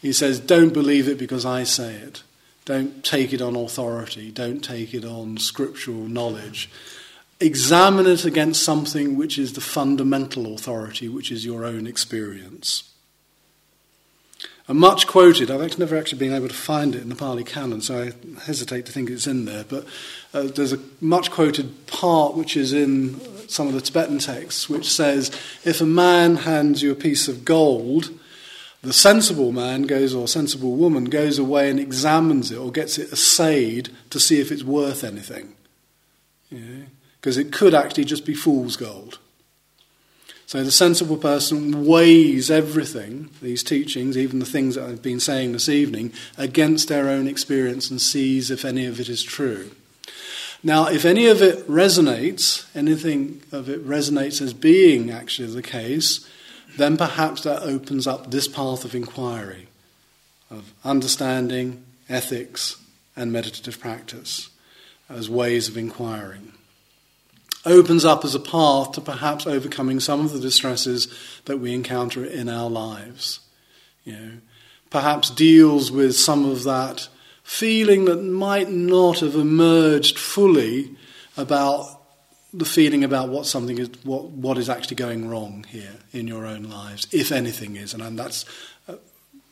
He 0.01 0.13
says, 0.13 0.39
don't 0.39 0.73
believe 0.73 1.07
it 1.07 1.19
because 1.19 1.45
I 1.45 1.63
say 1.63 1.93
it. 1.93 2.23
Don't 2.65 3.03
take 3.03 3.33
it 3.33 3.41
on 3.41 3.55
authority. 3.55 4.31
Don't 4.31 4.61
take 4.61 4.93
it 4.93 5.05
on 5.05 5.37
scriptural 5.37 6.07
knowledge. 6.07 6.69
Examine 7.39 8.07
it 8.07 8.25
against 8.25 8.63
something 8.63 9.17
which 9.17 9.37
is 9.37 9.53
the 9.53 9.61
fundamental 9.61 10.53
authority, 10.53 11.09
which 11.09 11.31
is 11.31 11.45
your 11.45 11.65
own 11.65 11.87
experience. 11.87 12.91
A 14.67 14.73
much 14.73 15.07
quoted, 15.07 15.49
I've 15.51 15.61
actually 15.61 15.85
never 15.85 15.97
actually 15.97 16.19
been 16.19 16.33
able 16.33 16.47
to 16.47 16.53
find 16.53 16.95
it 16.95 17.01
in 17.01 17.09
the 17.09 17.15
Pali 17.15 17.43
Canon, 17.43 17.81
so 17.81 18.03
I 18.03 18.39
hesitate 18.41 18.85
to 18.85 18.91
think 18.91 19.09
it's 19.09 19.27
in 19.27 19.45
there, 19.45 19.65
but 19.67 19.85
uh, 20.33 20.43
there's 20.43 20.71
a 20.71 20.79
much 21.01 21.31
quoted 21.31 21.87
part 21.87 22.35
which 22.35 22.55
is 22.55 22.71
in 22.71 23.19
some 23.49 23.67
of 23.67 23.73
the 23.73 23.81
Tibetan 23.81 24.19
texts 24.19 24.69
which 24.69 24.89
says 24.89 25.29
if 25.65 25.81
a 25.81 25.85
man 25.85 26.37
hands 26.37 26.81
you 26.81 26.91
a 26.91 26.95
piece 26.95 27.27
of 27.27 27.43
gold, 27.43 28.11
the 28.81 28.93
sensible 28.93 29.51
man 29.51 29.83
goes, 29.83 30.13
or 30.13 30.27
sensible 30.27 30.75
woman 30.75 31.05
goes 31.05 31.37
away 31.37 31.69
and 31.69 31.79
examines 31.79 32.51
it 32.51 32.57
or 32.57 32.71
gets 32.71 32.97
it 32.97 33.11
assayed 33.11 33.89
to 34.09 34.19
see 34.19 34.39
if 34.39 34.51
it's 34.51 34.63
worth 34.63 35.03
anything. 35.03 35.53
Because 37.19 37.37
it 37.37 37.51
could 37.53 37.75
actually 37.75 38.05
just 38.05 38.25
be 38.25 38.33
fool's 38.33 38.75
gold. 38.75 39.19
So 40.47 40.63
the 40.65 40.71
sensible 40.71 41.15
person 41.15 41.85
weighs 41.85 42.51
everything, 42.51 43.29
these 43.41 43.63
teachings, 43.63 44.17
even 44.17 44.39
the 44.39 44.45
things 44.45 44.75
that 44.75 44.83
I've 44.83 45.01
been 45.01 45.21
saying 45.21 45.53
this 45.53 45.69
evening, 45.69 46.11
against 46.37 46.89
their 46.89 47.07
own 47.07 47.25
experience 47.25 47.89
and 47.89 48.01
sees 48.01 48.51
if 48.51 48.65
any 48.65 48.85
of 48.85 48.99
it 48.99 49.07
is 49.07 49.23
true. 49.23 49.71
Now, 50.63 50.87
if 50.87 51.05
any 51.05 51.27
of 51.27 51.41
it 51.41 51.65
resonates, 51.69 52.65
anything 52.75 53.41
of 53.51 53.69
it 53.69 53.87
resonates 53.87 54.41
as 54.41 54.53
being 54.53 55.09
actually 55.09 55.53
the 55.53 55.61
case, 55.61 56.27
then 56.77 56.97
perhaps 56.97 57.43
that 57.43 57.63
opens 57.63 58.07
up 58.07 58.31
this 58.31 58.47
path 58.47 58.85
of 58.85 58.95
inquiry, 58.95 59.67
of 60.49 60.73
understanding, 60.83 61.83
ethics, 62.09 62.77
and 63.15 63.31
meditative 63.31 63.79
practice 63.79 64.49
as 65.09 65.29
ways 65.29 65.67
of 65.67 65.77
inquiring. 65.77 66.53
Opens 67.65 68.05
up 68.05 68.25
as 68.25 68.33
a 68.33 68.39
path 68.39 68.93
to 68.93 69.01
perhaps 69.01 69.45
overcoming 69.45 69.99
some 69.99 70.21
of 70.21 70.31
the 70.31 70.39
distresses 70.39 71.07
that 71.45 71.57
we 71.57 71.73
encounter 71.73 72.25
in 72.25 72.49
our 72.49 72.69
lives. 72.69 73.41
You 74.03 74.13
know, 74.13 74.31
perhaps 74.89 75.29
deals 75.29 75.91
with 75.91 76.15
some 76.15 76.49
of 76.49 76.63
that 76.63 77.07
feeling 77.43 78.05
that 78.05 78.23
might 78.23 78.69
not 78.69 79.19
have 79.19 79.35
emerged 79.35 80.17
fully 80.17 80.95
about 81.37 82.00
the 82.53 82.65
feeling 82.65 83.03
about 83.03 83.29
what 83.29 83.45
something 83.45 83.77
is, 83.77 83.89
what 84.03 84.25
what 84.25 84.57
is 84.57 84.69
actually 84.69 84.95
going 84.95 85.29
wrong 85.29 85.65
here 85.69 85.95
in 86.11 86.27
your 86.27 86.45
own 86.45 86.63
lives, 86.63 87.07
if 87.11 87.31
anything 87.31 87.75
is, 87.75 87.93
and, 87.93 88.03
and 88.03 88.19
that's, 88.19 88.45
uh, 88.87 88.95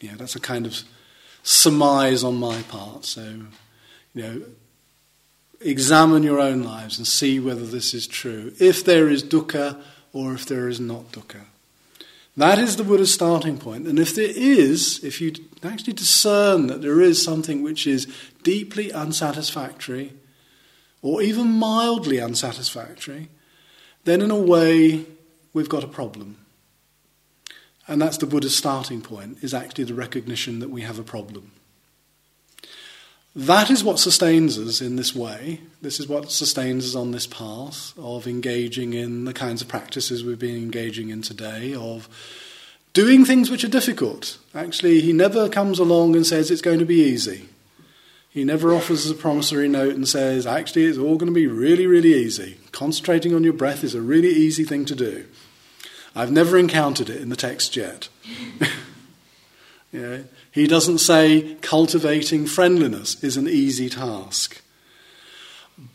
you 0.02 0.10
know, 0.10 0.18
that's 0.18 0.36
a 0.36 0.40
kind 0.40 0.66
of 0.66 0.84
surmise 1.44 2.24
on 2.24 2.36
my 2.36 2.62
part. 2.64 3.06
So, 3.06 3.42
you 4.14 4.22
know, 4.22 4.42
examine 5.62 6.24
your 6.24 6.40
own 6.40 6.64
lives 6.64 6.98
and 6.98 7.08
see 7.08 7.40
whether 7.40 7.66
this 7.66 7.94
is 7.94 8.08
true. 8.08 8.54
If 8.60 8.84
there 8.84 9.10
is 9.10 9.24
dukkha 9.24 9.82
or 10.14 10.34
if 10.34 10.46
there 10.46 10.68
is 10.68 10.80
not 10.80 11.12
dukkha. 11.12 11.42
That 12.38 12.58
is 12.58 12.78
the 12.78 12.86
Buddha's 12.86 13.14
starting 13.14 13.58
point. 13.58 13.86
And 13.86 14.00
if 14.00 14.16
there 14.16 14.32
is, 14.34 15.04
if 15.04 15.20
you 15.20 15.34
actually 15.62 15.94
discern 15.94 16.68
that 16.68 16.82
there 16.82 17.02
is 17.02 17.22
something 17.22 17.64
which 17.64 17.86
is 17.86 18.08
deeply 18.44 18.94
unsatisfactory, 18.94 20.14
or 21.02 21.22
even 21.22 21.48
mildly 21.48 22.20
unsatisfactory, 22.20 23.30
then 24.04 24.22
in 24.22 24.32
a 24.32 24.36
way 24.36 25.06
we've 25.54 25.70
got 25.70 25.84
a 25.84 25.88
problem. 25.88 26.38
And 27.88 28.02
that's 28.02 28.18
the 28.18 28.28
Buddha's 28.28 28.56
starting 28.56 29.02
point, 29.02 29.38
is 29.42 29.54
actually 29.54 29.86
the 29.86 29.96
recognition 29.96 30.60
that 30.60 30.70
we 30.70 30.82
have 30.82 31.00
a 31.00 31.04
problem. 31.04 31.52
That 33.36 33.70
is 33.72 33.84
what 33.84 34.00
sustains 34.00 34.58
us 34.58 34.82
in 34.82 34.96
this 34.96 35.16
way. 35.16 35.62
This 35.82 36.00
is 36.00 36.08
what 36.08 36.32
sustains 36.32 36.86
us 36.86 36.96
on 36.96 37.12
this 37.12 37.28
path 37.28 37.94
of 37.98 38.28
engaging 38.28 38.94
in 38.94 39.26
the 39.26 39.34
kinds 39.34 39.62
of 39.62 39.68
practices 39.68 40.24
we've 40.24 40.40
been 40.40 40.58
engaging 40.58 41.10
in 41.10 41.22
today, 41.22 41.74
of 41.74 42.10
doing 42.94 43.26
things 43.26 43.50
which 43.50 43.64
are 43.64 43.70
difficult. 43.70 44.40
Actually, 44.54 45.02
he 45.02 45.14
never 45.14 45.48
comes 45.48 45.80
along 45.80 46.16
and 46.16 46.26
says 46.26 46.52
it's 46.52 46.62
going 46.62 46.80
to 46.80 46.86
be 46.86 47.02
easy. 47.02 47.48
He 48.30 48.44
never 48.44 48.74
offers 48.74 49.10
a 49.10 49.16
promissory 49.16 49.68
note 49.68 49.96
and 49.96 50.08
says, 50.08 50.46
actually, 50.46 50.86
it's 50.86 51.00
all 51.00 51.18
going 51.18 51.32
to 51.32 51.34
be 51.34 51.48
really, 51.48 51.88
really 51.88 52.14
easy. 52.14 52.58
Concentrating 52.72 53.34
on 53.34 53.44
your 53.44 53.54
breath 53.54 53.84
is 53.84 53.96
a 53.96 54.02
really 54.02 54.30
easy 54.30 54.64
thing 54.64 54.86
to 54.86 54.96
do. 54.96 55.26
I've 56.16 56.32
never 56.32 56.58
encountered 56.58 57.10
it 57.10 57.22
in 57.22 57.30
the 57.30 57.36
text 57.36 57.76
yet. 57.76 58.10
he 60.52 60.68
doesn't 60.68 61.00
say 61.00 61.58
cultivating 61.62 62.46
friendliness 62.46 63.24
is 63.24 63.36
an 63.36 63.48
easy 63.48 63.90
task. 63.90 64.62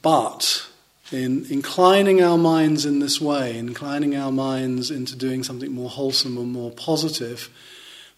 But 0.02 0.66
in 1.12 1.46
inclining 1.50 2.20
our 2.22 2.38
minds 2.38 2.84
in 2.84 2.98
this 2.98 3.20
way, 3.20 3.56
inclining 3.56 4.16
our 4.16 4.32
minds 4.32 4.90
into 4.90 5.14
doing 5.14 5.44
something 5.44 5.72
more 5.72 5.90
wholesome 5.90 6.36
and 6.36 6.50
more 6.50 6.72
positive, 6.72 7.48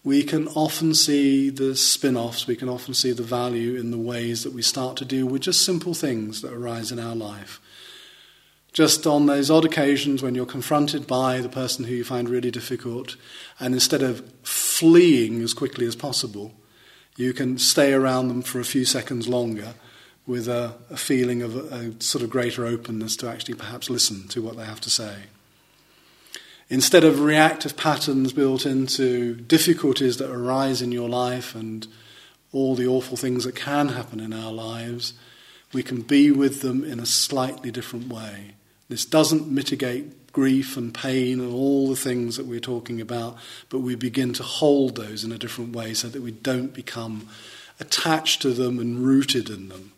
we 0.07 0.23
can 0.23 0.47
often 0.49 0.95
see 0.95 1.49
the 1.49 1.75
spin 1.75 2.15
offs, 2.15 2.47
we 2.47 2.55
can 2.55 2.69
often 2.69 2.93
see 2.93 3.11
the 3.11 3.21
value 3.21 3.75
in 3.75 3.91
the 3.91 3.97
ways 3.97 4.43
that 4.43 4.53
we 4.53 4.61
start 4.61 4.95
to 4.95 5.03
deal 5.03 5.25
with 5.25 5.41
just 5.41 5.65
simple 5.65 5.93
things 5.93 6.41
that 6.41 6.53
arise 6.53 6.93
in 6.93 6.97
our 6.97 7.13
life. 7.13 7.59
Just 8.71 9.05
on 9.05 9.25
those 9.25 9.51
odd 9.51 9.65
occasions 9.65 10.23
when 10.23 10.33
you're 10.33 10.45
confronted 10.45 11.07
by 11.07 11.41
the 11.41 11.49
person 11.49 11.83
who 11.83 11.93
you 11.93 12.05
find 12.05 12.29
really 12.29 12.51
difficult, 12.51 13.17
and 13.59 13.73
instead 13.73 14.01
of 14.01 14.23
fleeing 14.43 15.41
as 15.41 15.53
quickly 15.53 15.85
as 15.85 15.95
possible, 15.97 16.53
you 17.17 17.33
can 17.33 17.57
stay 17.57 17.91
around 17.91 18.29
them 18.29 18.41
for 18.41 18.61
a 18.61 18.63
few 18.63 18.85
seconds 18.85 19.27
longer 19.27 19.73
with 20.25 20.47
a, 20.47 20.73
a 20.89 20.95
feeling 20.95 21.41
of 21.41 21.53
a, 21.57 21.75
a 21.75 22.01
sort 22.01 22.23
of 22.23 22.29
greater 22.29 22.65
openness 22.65 23.17
to 23.17 23.27
actually 23.27 23.55
perhaps 23.55 23.89
listen 23.89 24.25
to 24.29 24.41
what 24.41 24.55
they 24.55 24.63
have 24.63 24.79
to 24.79 24.89
say. 24.89 25.23
Instead 26.69 27.03
of 27.03 27.21
reactive 27.21 27.77
patterns 27.77 28.33
built 28.33 28.65
into 28.65 29.35
difficulties 29.35 30.17
that 30.17 30.29
arise 30.29 30.81
in 30.81 30.91
your 30.91 31.07
life 31.07 31.55
and 31.55 31.87
all 32.51 32.75
the 32.75 32.87
awful 32.87 33.15
things 33.15 33.45
that 33.45 33.55
can 33.55 33.89
happen 33.89 34.19
in 34.19 34.33
our 34.33 34.51
lives, 34.51 35.13
we 35.73 35.81
can 35.81 36.01
be 36.01 36.31
with 36.31 36.61
them 36.61 36.83
in 36.83 36.99
a 36.99 37.05
slightly 37.05 37.71
different 37.71 38.11
way. 38.11 38.53
This 38.89 39.05
doesn't 39.05 39.49
mitigate 39.49 40.31
grief 40.33 40.77
and 40.77 40.93
pain 40.93 41.39
and 41.39 41.53
all 41.53 41.89
the 41.89 41.95
things 41.95 42.37
that 42.37 42.45
we're 42.45 42.59
talking 42.59 43.01
about, 43.01 43.37
but 43.69 43.79
we 43.79 43.95
begin 43.95 44.33
to 44.33 44.43
hold 44.43 44.95
those 44.95 45.23
in 45.23 45.31
a 45.31 45.37
different 45.37 45.75
way 45.75 45.93
so 45.93 46.07
that 46.09 46.21
we 46.21 46.31
don't 46.31 46.73
become 46.73 47.27
attached 47.79 48.41
to 48.41 48.51
them 48.51 48.79
and 48.79 48.99
rooted 48.99 49.49
in 49.49 49.69
them 49.69 49.93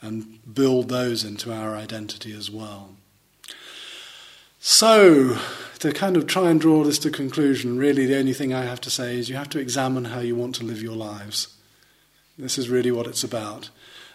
and 0.00 0.38
build 0.54 0.88
those 0.88 1.24
into 1.24 1.52
our 1.52 1.76
identity 1.76 2.36
as 2.36 2.50
well. 2.50 2.90
So, 4.58 5.38
to 5.80 5.92
kind 5.92 6.16
of 6.16 6.26
try 6.26 6.50
and 6.50 6.60
draw 6.60 6.84
this 6.84 6.98
to 7.00 7.10
conclusion, 7.10 7.78
really 7.78 8.06
the 8.06 8.18
only 8.18 8.32
thing 8.32 8.52
I 8.52 8.64
have 8.64 8.80
to 8.82 8.90
say 8.90 9.18
is 9.18 9.28
you 9.28 9.36
have 9.36 9.50
to 9.50 9.58
examine 9.58 10.06
how 10.06 10.20
you 10.20 10.36
want 10.36 10.54
to 10.56 10.64
live 10.64 10.82
your 10.82 10.96
lives. 10.96 11.48
This 12.38 12.58
is 12.58 12.68
really 12.68 12.90
what 12.90 13.06
it's 13.06 13.24
about. 13.24 13.70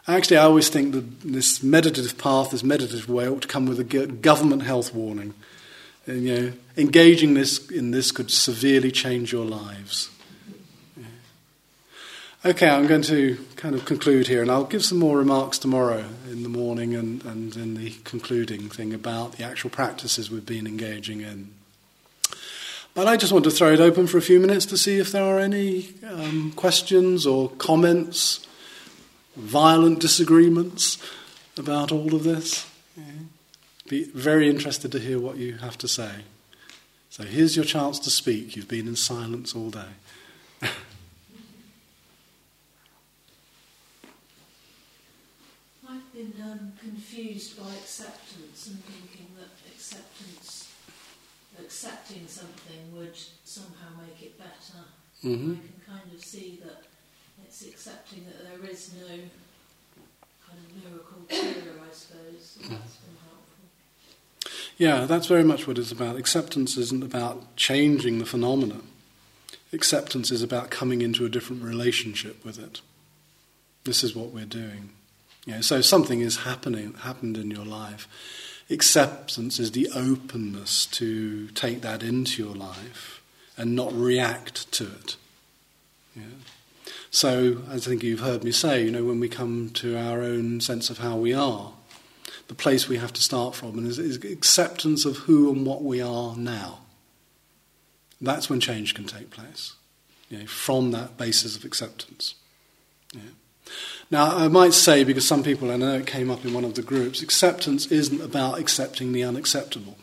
Actually, 0.07 0.37
I 0.37 0.43
always 0.43 0.69
think 0.69 0.93
that 0.93 1.21
this 1.21 1.61
meditative 1.61 2.17
path, 2.17 2.51
this 2.51 2.63
meditative 2.63 3.09
way, 3.09 3.27
ought 3.27 3.43
to 3.43 3.47
come 3.47 3.67
with 3.67 3.79
a 3.79 4.07
government 4.07 4.63
health 4.63 4.93
warning. 4.93 5.33
And, 6.07 6.23
you 6.23 6.39
know, 6.39 6.53
engaging 6.77 7.35
this 7.35 7.69
in 7.69 7.91
this 7.91 8.11
could 8.11 8.31
severely 8.31 8.91
change 8.91 9.31
your 9.31 9.45
lives. 9.45 10.09
Okay, 12.43 12.67
I'm 12.67 12.87
going 12.87 13.03
to 13.03 13.37
kind 13.55 13.75
of 13.75 13.85
conclude 13.85 14.27
here, 14.27 14.41
and 14.41 14.49
I'll 14.49 14.63
give 14.63 14.83
some 14.83 14.97
more 14.97 15.15
remarks 15.15 15.59
tomorrow 15.59 16.05
in 16.27 16.41
the 16.41 16.49
morning 16.49 16.95
and, 16.95 17.23
and 17.23 17.55
in 17.55 17.75
the 17.75 17.91
concluding 18.03 18.67
thing 18.67 18.95
about 18.95 19.33
the 19.33 19.43
actual 19.43 19.69
practices 19.69 20.31
we've 20.31 20.45
been 20.45 20.65
engaging 20.65 21.21
in. 21.21 21.53
But 22.95 23.07
I 23.07 23.15
just 23.15 23.31
want 23.31 23.45
to 23.45 23.51
throw 23.51 23.73
it 23.73 23.79
open 23.79 24.07
for 24.07 24.17
a 24.17 24.23
few 24.23 24.39
minutes 24.39 24.65
to 24.67 24.77
see 24.77 24.97
if 24.97 25.11
there 25.11 25.23
are 25.23 25.39
any 25.39 25.93
um, 26.03 26.51
questions 26.55 27.27
or 27.27 27.49
comments 27.51 28.47
violent 29.35 29.99
disagreements 29.99 30.97
about 31.57 31.91
all 31.91 32.15
of 32.15 32.23
this. 32.23 32.67
Yeah. 32.97 33.03
Be 33.87 34.05
very 34.05 34.49
interested 34.49 34.91
to 34.93 34.99
hear 34.99 35.19
what 35.19 35.37
you 35.37 35.57
have 35.57 35.77
to 35.77 35.87
say. 35.87 36.11
So 37.09 37.23
here's 37.23 37.55
your 37.55 37.65
chance 37.65 37.99
to 37.99 38.09
speak. 38.09 38.55
You've 38.55 38.67
been 38.67 38.87
in 38.87 38.95
silence 38.95 39.55
all 39.55 39.69
day. 39.69 39.89
I've 45.91 46.10
been 46.21 46.43
um, 46.43 46.73
confused 46.79 47.59
by 47.59 47.69
acceptance 47.73 48.67
and 48.67 48.83
thinking 48.83 49.27
that 49.37 49.49
acceptance, 49.73 50.71
accepting 51.59 52.27
something 52.27 52.95
would 52.95 53.17
somehow 53.43 53.89
make 54.05 54.21
it 54.21 54.37
better. 54.37 54.85
Mm-hmm. 55.23 55.53
I 55.53 55.55
can 55.55 55.81
kind 55.87 56.13
of 56.13 56.23
see 56.23 56.59
that 56.63 56.83
it's 57.43 57.65
accepting 57.65 58.25
that 58.25 58.43
there 58.43 58.69
is 58.69 58.93
no 58.99 59.07
kind 59.07 60.59
of 60.59 60.83
miracle 60.83 61.21
cure, 61.27 61.73
I 61.81 61.93
suppose. 61.93 62.57
So 62.59 62.59
that's 62.69 62.97
been 62.97 63.17
helpful. 63.23 64.51
Yeah, 64.77 65.05
that's 65.05 65.27
very 65.27 65.43
much 65.43 65.67
what 65.67 65.79
it's 65.79 65.91
about. 65.91 66.17
Acceptance 66.17 66.77
isn't 66.77 67.03
about 67.03 67.55
changing 67.55 68.19
the 68.19 68.25
phenomena. 68.25 68.81
Acceptance 69.73 70.29
is 70.29 70.43
about 70.43 70.69
coming 70.69 71.01
into 71.01 71.25
a 71.25 71.29
different 71.29 71.63
relationship 71.63 72.43
with 72.45 72.59
it. 72.59 72.81
This 73.85 74.03
is 74.03 74.15
what 74.15 74.27
we're 74.27 74.45
doing. 74.45 74.91
You 75.45 75.55
know, 75.55 75.61
so 75.61 75.81
something 75.81 76.21
is 76.21 76.37
happening, 76.37 76.93
happened 76.93 77.37
in 77.37 77.49
your 77.49 77.65
life. 77.65 78.07
Acceptance 78.69 79.59
is 79.59 79.71
the 79.71 79.89
openness 79.95 80.85
to 80.87 81.47
take 81.49 81.81
that 81.81 82.03
into 82.03 82.43
your 82.43 82.55
life 82.55 83.21
and 83.57 83.75
not 83.75 83.93
react 83.93 84.71
to 84.73 84.85
it. 84.85 85.15
Yeah. 86.15 86.23
So, 87.09 87.61
I 87.69 87.77
think 87.79 88.03
you've 88.03 88.21
heard 88.21 88.43
me 88.43 88.51
say, 88.51 88.85
you 88.85 88.91
know, 88.91 89.03
when 89.03 89.19
we 89.19 89.27
come 89.27 89.69
to 89.75 89.97
our 89.97 90.21
own 90.21 90.61
sense 90.61 90.89
of 90.89 90.99
how 90.99 91.17
we 91.17 91.33
are, 91.33 91.73
the 92.47 92.55
place 92.55 92.87
we 92.87 92.97
have 92.97 93.13
to 93.13 93.21
start 93.21 93.55
from 93.55 93.85
is, 93.85 93.99
is 93.99 94.17
acceptance 94.23 95.05
of 95.05 95.17
who 95.17 95.51
and 95.51 95.65
what 95.65 95.83
we 95.83 96.01
are 96.01 96.35
now. 96.37 96.79
That's 98.21 98.49
when 98.49 98.59
change 98.59 98.93
can 98.93 99.05
take 99.05 99.29
place, 99.29 99.73
you 100.29 100.39
know, 100.39 100.45
from 100.45 100.91
that 100.91 101.17
basis 101.17 101.57
of 101.57 101.65
acceptance. 101.65 102.35
Yeah. 103.13 103.21
Now, 104.09 104.35
I 104.35 104.49
might 104.49 104.73
say, 104.73 105.03
because 105.03 105.25
some 105.25 105.41
people, 105.41 105.71
I 105.71 105.77
know 105.77 105.95
it 105.95 106.05
came 106.05 106.29
up 106.29 106.43
in 106.43 106.53
one 106.53 106.65
of 106.65 106.75
the 106.75 106.81
groups, 106.81 107.21
acceptance 107.21 107.85
isn't 107.87 108.21
about 108.21 108.59
accepting 108.59 109.13
the 109.13 109.23
unacceptable. 109.23 109.97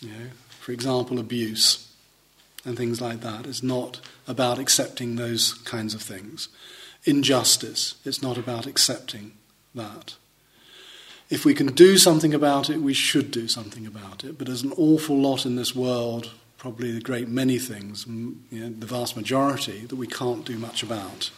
You 0.00 0.08
know, 0.08 0.26
for 0.58 0.72
example, 0.72 1.18
abuse 1.18 1.88
and 2.64 2.76
things 2.76 3.00
like 3.00 3.20
that. 3.20 3.46
It's 3.46 3.62
not 3.62 4.00
about 4.26 4.58
accepting 4.58 5.16
those 5.16 5.52
kinds 5.64 5.94
of 5.94 6.02
things. 6.02 6.48
Injustice, 7.04 7.96
it's 8.04 8.22
not 8.22 8.38
about 8.38 8.66
accepting 8.66 9.32
that. 9.74 10.14
If 11.28 11.44
we 11.44 11.54
can 11.54 11.68
do 11.68 11.98
something 11.98 12.32
about 12.34 12.70
it, 12.70 12.78
we 12.78 12.94
should 12.94 13.30
do 13.30 13.48
something 13.48 13.86
about 13.86 14.22
it. 14.22 14.38
But 14.38 14.46
there's 14.46 14.62
an 14.62 14.72
awful 14.76 15.16
lot 15.16 15.44
in 15.44 15.56
this 15.56 15.74
world, 15.74 16.30
probably 16.58 16.92
the 16.92 17.00
great 17.00 17.28
many 17.28 17.58
things, 17.58 18.06
you 18.06 18.36
know, 18.50 18.68
the 18.70 18.86
vast 18.86 19.16
majority, 19.16 19.86
that 19.86 19.96
we 19.96 20.06
can't 20.06 20.44
do 20.44 20.56
much 20.58 20.82
about. 20.82 21.30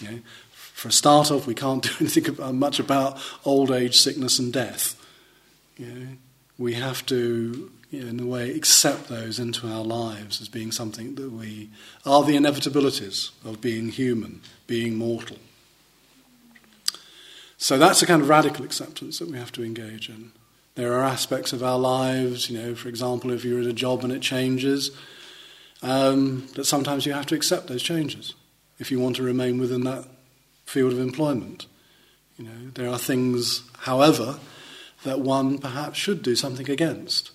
You 0.00 0.10
know, 0.10 0.18
for 0.50 0.88
a 0.88 0.92
start 0.92 1.30
off, 1.30 1.46
we 1.46 1.54
can't 1.54 1.82
do 1.82 1.90
anything 2.00 2.28
about, 2.28 2.54
much 2.54 2.78
about 2.78 3.18
old 3.44 3.70
age, 3.70 3.98
sickness, 3.98 4.38
and 4.38 4.52
death. 4.52 4.94
You 5.76 5.86
know, 5.86 6.06
we 6.58 6.74
have 6.74 7.04
to 7.06 7.70
you 7.90 8.02
know, 8.02 8.08
in 8.08 8.20
a 8.20 8.26
way, 8.26 8.50
accept 8.50 9.08
those 9.08 9.38
into 9.38 9.68
our 9.68 9.84
lives 9.84 10.40
as 10.40 10.48
being 10.48 10.72
something 10.72 11.14
that 11.14 11.30
we 11.30 11.70
are 12.04 12.24
the 12.24 12.36
inevitabilities 12.36 13.30
of 13.44 13.60
being 13.60 13.88
human, 13.90 14.40
being 14.66 14.96
mortal. 14.96 15.38
So 17.58 17.78
that's 17.78 18.02
a 18.02 18.06
kind 18.06 18.20
of 18.20 18.28
radical 18.28 18.64
acceptance 18.64 19.18
that 19.18 19.30
we 19.30 19.38
have 19.38 19.52
to 19.52 19.64
engage 19.64 20.08
in. 20.08 20.32
There 20.74 20.92
are 20.92 21.04
aspects 21.04 21.54
of 21.54 21.62
our 21.62 21.78
lives, 21.78 22.50
you 22.50 22.58
know, 22.58 22.74
for 22.74 22.88
example, 22.88 23.30
if 23.30 23.44
you're 23.44 23.60
at 23.60 23.66
a 23.66 23.72
job 23.72 24.04
and 24.04 24.12
it 24.12 24.20
changes, 24.20 24.90
um, 25.82 26.48
that 26.54 26.66
sometimes 26.66 27.06
you 27.06 27.12
have 27.12 27.26
to 27.26 27.34
accept 27.34 27.68
those 27.68 27.82
changes 27.82 28.34
if 28.78 28.90
you 28.90 29.00
want 29.00 29.16
to 29.16 29.22
remain 29.22 29.58
within 29.58 29.84
that 29.84 30.04
field 30.64 30.92
of 30.92 30.98
employment. 30.98 31.66
You 32.36 32.44
know, 32.44 32.70
there 32.74 32.88
are 32.88 32.98
things, 32.98 33.62
however, 33.78 34.38
that 35.04 35.20
one 35.20 35.58
perhaps 35.58 35.98
should 35.98 36.22
do 36.22 36.36
something 36.36 36.68
against. 36.68 37.30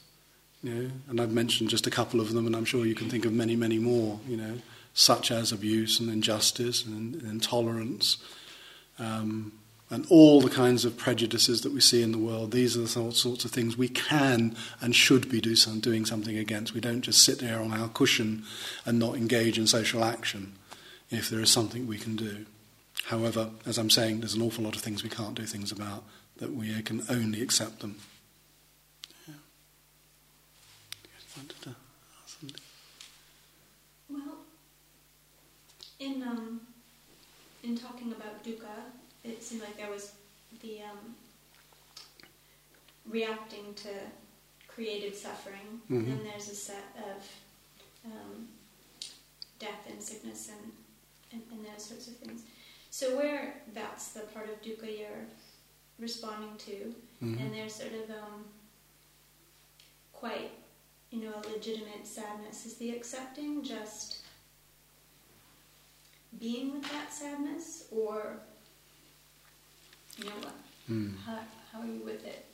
You 0.62 0.74
know, 0.74 0.92
and 1.10 1.20
I've 1.20 1.32
mentioned 1.32 1.70
just 1.70 1.88
a 1.88 1.92
couple 1.92 2.22
of 2.22 2.34
them, 2.34 2.46
and 2.46 2.56
I'm 2.56 2.66
sure 2.66 2.86
you 2.86 2.94
can 2.94 3.10
think 3.10 3.26
of 3.26 3.34
many, 3.34 3.56
many 3.56 3.80
more. 3.80 4.20
You 4.28 4.38
know, 4.38 4.58
such 4.94 5.32
as 5.32 5.52
abuse 5.52 6.00
and 6.00 6.10
injustice 6.10 6.86
and 6.86 7.16
intolerance, 7.24 8.18
um, 9.00 9.54
and 9.89 10.06
all 10.10 10.39
the 10.39 10.50
kinds 10.50 10.86
of 10.86 10.98
prejudices 10.98 11.62
that 11.62 11.74
we 11.74 11.82
see 11.82 12.04
in 12.04 12.12
the 12.12 12.18
world. 12.18 12.52
These 12.52 12.78
are 12.78 12.82
the 12.82 12.88
sorts 12.88 13.44
of 13.44 13.52
things 13.52 13.76
we 13.76 13.89
can 13.89 14.56
and 14.80 14.96
should 14.96 15.30
be 15.30 15.42
do 15.42 15.56
some, 15.56 15.80
doing 15.80 16.06
something 16.06 16.38
against. 16.38 16.74
We 16.74 16.80
don't 16.80 17.02
just 17.02 17.24
sit 17.24 17.39
there 17.39 17.60
on 17.60 17.74
our 17.74 17.89
cushion 17.89 18.44
and 18.86 19.00
not 19.00 19.16
engage 19.16 19.58
in 19.58 19.68
social 19.68 20.04
action 20.04 20.54
if 21.12 21.30
there 21.30 21.41
is 21.41 21.51
something 21.51 21.86
we 21.88 21.97
can 21.97 22.16
do. 22.16 22.45
However, 23.05 23.49
as 23.66 23.78
I'm 23.78 23.89
saying, 23.89 24.20
there's 24.20 24.34
an 24.34 24.41
awful 24.41 24.64
lot 24.64 24.76
of 24.76 24.82
things 24.82 25.03
we 25.03 25.09
can't 25.09 25.36
do 25.36 25.45
things 25.45 25.72
about 25.72 26.03
that 26.38 26.53
we 26.53 26.82
can 26.82 27.03
only 27.09 27.41
accept 27.41 27.80
them. 27.82 27.97
Well, 34.09 34.38
in 35.99 36.24
um, 36.24 36.62
in 37.64 37.78
talking 37.78 38.12
about 38.12 38.43
dukkha, 38.43 38.91
it 39.24 39.43
seemed 39.43 39.62
like 39.62 39.78
there 39.78 39.89
was 39.89 40.14
the 40.62 40.82
um, 40.82 41.16
reacting 43.09 43.74
to 43.76 43.89
created 44.68 45.16
suffering, 45.16 45.82
mm-hmm. 45.89 46.12
and 46.12 46.26
there's 46.26 46.49
a 46.49 46.55
set 46.55 46.95
of 46.97 47.32
um, 48.05 48.47
death 49.59 49.88
and 49.89 50.01
sickness 50.01 50.49
and, 50.49 50.72
and, 51.32 51.41
and 51.51 51.65
those 51.65 51.86
sorts 51.86 52.07
of 52.07 52.15
things. 52.17 52.43
So 52.89 53.15
where 53.17 53.55
that's 53.73 54.09
the 54.09 54.21
part 54.21 54.49
of 54.49 54.61
dukkha 54.61 54.99
you're 54.99 55.25
responding 55.99 56.57
to, 56.57 56.93
mm-hmm. 57.23 57.38
and 57.38 57.53
there's 57.53 57.75
sort 57.75 57.93
of 57.93 58.09
um, 58.09 58.45
quite, 60.11 60.51
you 61.09 61.23
know, 61.23 61.34
a 61.34 61.49
legitimate 61.49 62.05
sadness. 62.05 62.65
Is 62.65 62.75
the 62.75 62.91
accepting 62.91 63.63
just 63.63 64.19
being 66.39 66.73
with 66.73 66.84
that 66.91 67.13
sadness, 67.13 67.86
or 67.91 68.34
you 70.17 70.25
know 70.25 70.32
what? 70.41 70.55
Mm. 70.89 71.13
How, 71.25 71.39
how 71.71 71.79
are 71.82 71.86
you 71.86 72.01
with 72.03 72.25
it? 72.25 72.45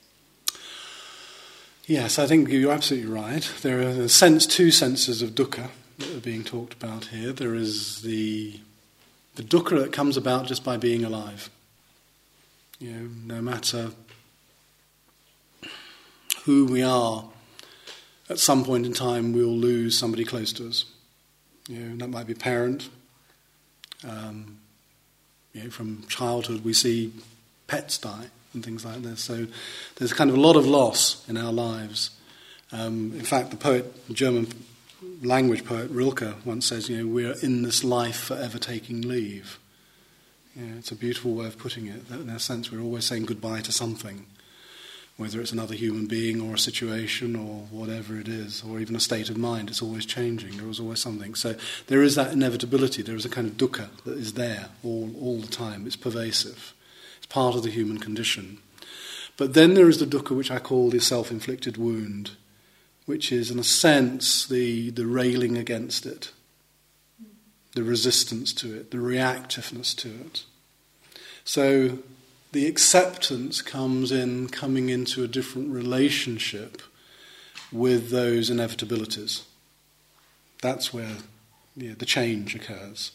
Yes, 1.86 2.19
I 2.19 2.28
think 2.28 2.49
you're 2.49 2.71
absolutely 2.71 3.09
right. 3.09 3.49
There 3.61 3.80
are 3.82 4.07
sense, 4.09 4.45
two 4.45 4.71
senses 4.71 5.21
of 5.21 5.32
dukkha 5.32 5.69
that 5.99 6.17
are 6.17 6.19
being 6.19 6.43
talked 6.43 6.73
about 6.73 7.05
here. 7.05 7.32
There 7.32 7.55
is 7.55 8.01
the 8.01 8.59
the 9.38 9.44
dukkha 9.44 9.80
that 9.80 9.94
comes 9.94 10.18
about 10.18 10.48
just 10.48 10.64
by 10.64 10.78
being 10.78 11.06
alive. 11.06 11.52
You 12.80 12.92
know, 12.92 13.36
no 13.36 13.42
matter 13.42 13.92
who 16.46 16.66
we 16.66 16.82
are, 16.82 17.24
at 18.30 18.40
some 18.40 18.66
point 18.66 18.88
in 18.88 18.94
time 18.94 19.34
we'll 19.34 19.48
lose 19.48 19.98
somebody 19.98 20.26
close 20.26 20.52
to 20.54 20.68
us. 20.68 20.86
You 21.70 21.80
know, 21.80 21.98
that 21.98 22.08
might 22.08 22.26
be 22.26 22.34
a 22.34 22.36
parent. 22.36 22.90
Um, 24.08 24.58
you 25.54 25.66
know, 25.66 25.70
from 25.70 26.06
childhood 26.08 26.64
we 26.64 26.74
see 26.74 27.14
pets 27.68 28.00
die 28.00 28.26
and 28.56 28.66
things 28.66 28.86
like 28.86 29.04
this. 29.04 29.22
So 29.22 29.46
there's 29.98 30.14
kind 30.14 30.32
of 30.32 30.36
a 30.36 30.40
lot 30.40 30.56
of 30.56 30.66
loss 30.66 31.28
in 31.30 31.38
our 31.38 31.54
lives. 31.54 32.10
Um, 32.72 33.14
in 33.14 33.24
fact, 33.24 33.52
the 33.52 33.58
poet, 33.58 33.86
German 34.12 34.48
language 35.22 35.66
poet 35.66 35.89
Rilke 35.91 36.36
once 36.45 36.66
says, 36.66 36.89
you 36.89 36.98
know, 36.98 37.14
we're 37.14 37.36
in 37.41 37.64
this 37.64 37.84
life 37.84 38.20
forever 38.20 38.58
taking 38.58 39.02
leave. 39.02 39.60
Yeah, 40.56 40.76
it's 40.78 40.91
a 40.91 40.95
beautiful 40.95 41.36
way 41.36 41.45
of 41.45 41.58
putting 41.58 41.88
it. 41.88 42.10
That 42.10 42.22
in 42.22 42.30
a 42.30 42.39
sense, 42.39 42.72
we're 42.72 42.82
always 42.82 43.06
saying 43.06 43.26
goodbye 43.26 43.62
to 43.62 43.72
something, 43.72 44.26
whether 45.16 45.39
it's 45.39 45.52
another 45.52 45.76
human 45.76 46.08
being 46.08 46.41
or 46.41 46.56
a 46.56 46.60
situation 46.60 47.36
or 47.36 47.68
whatever 47.70 48.20
it 48.20 48.28
is, 48.28 48.64
or 48.64 48.80
even 48.80 48.95
a 48.95 49.00
state 49.00 49.30
of 49.30 49.38
mind. 49.38 49.70
It's 49.70 49.84
always 49.84 50.06
changing. 50.06 50.58
There 50.58 50.70
is 50.70 50.80
always 50.80 51.00
something. 51.00 51.36
So 51.36 51.56
there 51.88 52.02
is 52.02 52.16
that 52.16 52.34
inevitability. 52.34 53.04
There 53.04 53.16
is 53.16 53.26
a 53.26 53.30
kind 53.30 53.48
of 53.48 53.58
dukkha 53.58 53.89
that 54.06 54.18
is 54.18 54.34
there 54.34 54.70
all, 54.84 55.12
all 55.22 55.38
the 55.39 55.48
time. 55.48 55.86
It's 55.86 55.95
pervasive. 55.95 56.74
It's 57.18 57.28
part 57.28 57.56
of 57.56 57.62
the 57.62 57.70
human 57.70 58.00
condition. 58.00 58.58
But 59.38 59.54
then 59.54 59.76
there 59.76 59.89
is 59.89 60.00
the 60.00 60.08
dukkha 60.08 60.36
which 60.36 60.50
I 60.50 60.58
call 60.58 60.89
the 60.89 61.00
self-inflicted 61.00 61.78
wound 61.78 62.32
which 63.08 63.32
is, 63.32 63.49
in 63.49 63.58
a 63.58 63.64
sense, 63.64 64.45
the, 64.45 64.89
the 64.91 65.08
railing 65.08 65.58
against 65.58 66.05
it, 66.05 66.34
the 67.74 67.82
resistance 67.82 68.51
to 68.51 68.76
it, 68.76 68.91
the 68.91 68.97
reactiveness 68.97 69.95
to 69.95 70.10
it. 70.10 70.43
So 71.45 71.99
the 72.51 72.68
acceptance 72.68 73.62
comes 73.62 74.12
in 74.12 74.49
coming 74.49 74.89
into 74.89 75.24
a 75.24 75.28
different 75.28 75.72
relationship 75.72 76.82
with 77.72 78.10
those 78.10 78.49
inevitabilities. 78.49 79.43
That's 80.62 80.93
where 80.93 81.18
you 81.78 81.89
know, 81.89 81.95
the 81.95 82.05
change 82.05 82.55
occurs. 82.55 83.12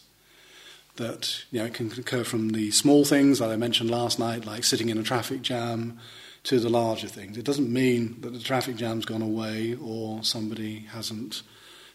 That 0.95 1.43
you 1.51 1.59
know, 1.59 1.65
it 1.65 1.75
can 1.75 1.91
occur 1.91 2.23
from 2.23 2.49
the 2.49 2.71
small 2.71 3.05
things 3.05 3.37
that 3.37 3.51
I 3.51 3.57
mentioned 3.57 3.91
last 3.91 4.17
night, 4.17 4.45
like 4.45 4.63
sitting 4.63 4.89
in 4.89 4.97
a 4.97 5.03
traffic 5.03 5.43
jam, 5.43 5.99
to 6.43 6.59
the 6.59 6.69
larger 6.69 7.07
things. 7.07 7.37
It 7.37 7.45
doesn't 7.45 7.71
mean 7.71 8.17
that 8.21 8.33
the 8.33 8.39
traffic 8.39 8.75
jam's 8.75 9.05
gone 9.05 9.21
away 9.21 9.77
or 9.81 10.23
somebody 10.23 10.79
hasn't 10.91 11.41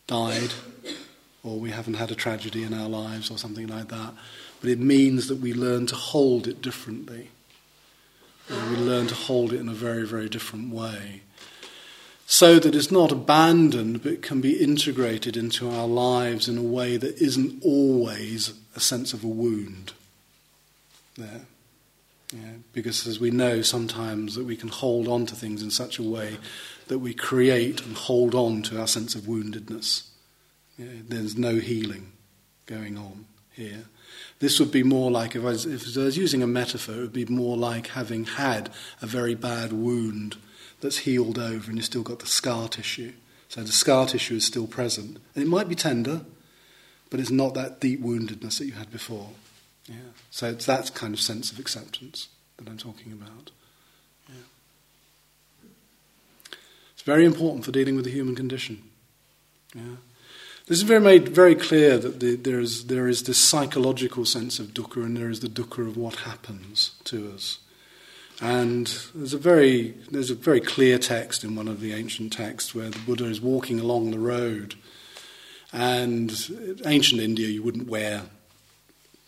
died 0.07 0.53
or 1.45 1.59
we 1.59 1.71
haven't 1.71 1.95
had 1.95 2.11
a 2.11 2.15
tragedy 2.15 2.65
in 2.65 2.75
our 2.75 2.89
lives 2.89 3.31
or 3.31 3.39
something 3.39 3.67
like 3.67 3.89
that. 3.89 4.15
But 4.61 4.71
it 4.71 4.79
means 4.79 5.29
that 5.29 5.39
we 5.39 5.53
learn 5.53 5.87
to 5.87 5.95
hold 5.95 6.49
it 6.49 6.63
differently. 6.63 7.29
And 8.49 8.71
we 8.71 8.77
learn 8.77 9.07
to 9.09 9.15
hold 9.15 9.53
it 9.53 9.61
in 9.61 9.69
a 9.69 9.75
very, 9.75 10.07
very 10.07 10.29
different 10.29 10.73
way. 10.73 11.23
So 12.27 12.59
that 12.59 12.75
it's 12.75 12.91
not 12.91 13.13
abandoned 13.13 14.03
but 14.03 14.23
can 14.23 14.41
be 14.41 14.63
integrated 14.63 15.37
into 15.37 15.71
our 15.71 15.87
lives 15.87 16.49
in 16.49 16.59
a 16.59 16.63
way 16.63 16.97
that 16.97 17.19
isn't 17.19 17.63
always 17.63 18.55
a 18.75 18.81
sense 18.81 19.13
of 19.13 19.23
a 19.25 19.29
wound 19.29 19.93
there. 21.17 21.47
Because 22.73 23.07
as 23.07 23.19
we 23.19 23.31
know 23.31 23.63
sometimes 23.63 24.35
that 24.35 24.45
we 24.45 24.57
can 24.57 24.69
hold 24.69 25.09
on 25.09 25.27
to 25.27 25.35
things 25.35 25.63
in 25.63 25.71
such 25.71 25.99
a 25.99 26.03
way 26.03 26.37
that 26.89 26.99
we 26.99 27.15
create 27.15 27.83
and 27.83 27.97
hold 27.97 28.35
on 28.35 28.63
to 28.65 28.79
our 28.79 28.87
sense 28.87 29.15
of 29.15 29.23
woundedness. 29.23 30.09
There's 30.79 31.37
no 31.37 31.57
healing 31.57 32.13
going 32.67 32.99
on 32.99 33.27
here. 33.51 33.85
This 34.41 34.61
would 34.61 34.71
be 34.71 34.83
more 34.83 35.11
like, 35.11 35.35
if 35.35 35.43
I, 35.43 35.47
was, 35.47 35.67
if 35.67 35.97
I 35.97 36.05
was 36.05 36.17
using 36.17 36.43
a 36.43 36.47
metaphor, 36.47 36.95
it 36.95 37.01
would 37.01 37.13
be 37.13 37.25
more 37.25 37.57
like 37.57 37.89
having 37.89 38.25
had 38.25 38.71
a 39.03 39.07
very 39.07 39.35
bad 39.35 39.73
wound 39.73 40.37
that's 40.81 40.99
healed 40.99 41.39
over 41.39 41.69
and 41.69 41.77
you've 41.77 41.85
still 41.87 42.03
got 42.03 42.21
the 42.21 42.27
scar 42.27 42.69
tissue. 42.69 43.13
So 43.49 43.63
the 43.63 43.73
scar 43.73 44.07
tissue 44.07 44.37
is 44.37 44.45
still 44.45 44.67
present. 44.67 45.19
And 45.35 45.43
it 45.43 45.49
might 45.49 45.69
be 45.69 45.75
tender, 45.75 46.21
but 47.11 47.21
it's 47.21 47.31
not 47.31 47.55
that 47.55 47.81
deep 47.81 48.03
woundedness 48.03 48.59
that 48.59 48.67
you 48.67 48.73
had 48.73 48.93
before. 48.93 49.31
Yeah. 49.89 49.97
So 50.31 50.51
it's 50.51 50.67
that 50.67 50.95
kind 50.95 51.15
of 51.15 51.21
sense 51.21 51.51
of 51.51 51.59
acceptance 51.59 52.29
that 52.59 52.69
I'm 52.69 52.77
talking 52.77 53.13
about. 53.13 53.51
Yeah. 54.29 54.35
It's 56.93 57.03
very 57.03 57.25
important 57.25 57.65
for 57.65 57.73
dealing 57.73 57.97
with 57.97 58.05
the 58.05 58.11
human 58.11 58.35
condition. 58.35 58.83
Yeah. 59.75 59.97
This 60.67 60.79
is 60.79 60.83
very 60.83 61.01
made 61.01 61.31
very 61.31 61.55
clear 61.55 61.97
that 61.97 62.21
the, 62.21 62.37
there 62.37 62.61
is 62.61 62.89
there 62.89 63.09
is 63.09 63.23
this 63.23 63.39
psychological 63.39 64.27
sense 64.27 64.59
of 64.59 64.75
dukkha, 64.75 65.03
and 65.03 65.17
there 65.17 65.31
is 65.31 65.41
the 65.41 65.49
dukkha 65.49 65.89
of 65.89 65.97
what 65.97 66.17
happens 66.17 66.93
to 67.05 67.33
us. 67.33 67.59
And 68.41 68.87
there's 69.15 69.33
a 69.33 69.39
very 69.39 69.95
there's 70.11 70.31
a 70.31 70.35
very 70.35 70.61
clear 70.61 70.99
text 70.99 71.43
in 71.43 71.57
one 71.57 71.69
of 71.69 71.81
the 71.81 71.95
ancient 71.95 72.35
texts 72.35 72.75
where 72.75 72.91
the 72.91 72.99
Buddha 72.99 73.25
is 73.25 73.41
walking 73.41 73.81
along 73.81 74.11
the 74.11 74.19
road, 74.19 74.75
and 75.73 76.31
ancient 76.85 77.23
India 77.23 77.49
you 77.49 77.63
wouldn't 77.63 77.89
wear 77.89 78.25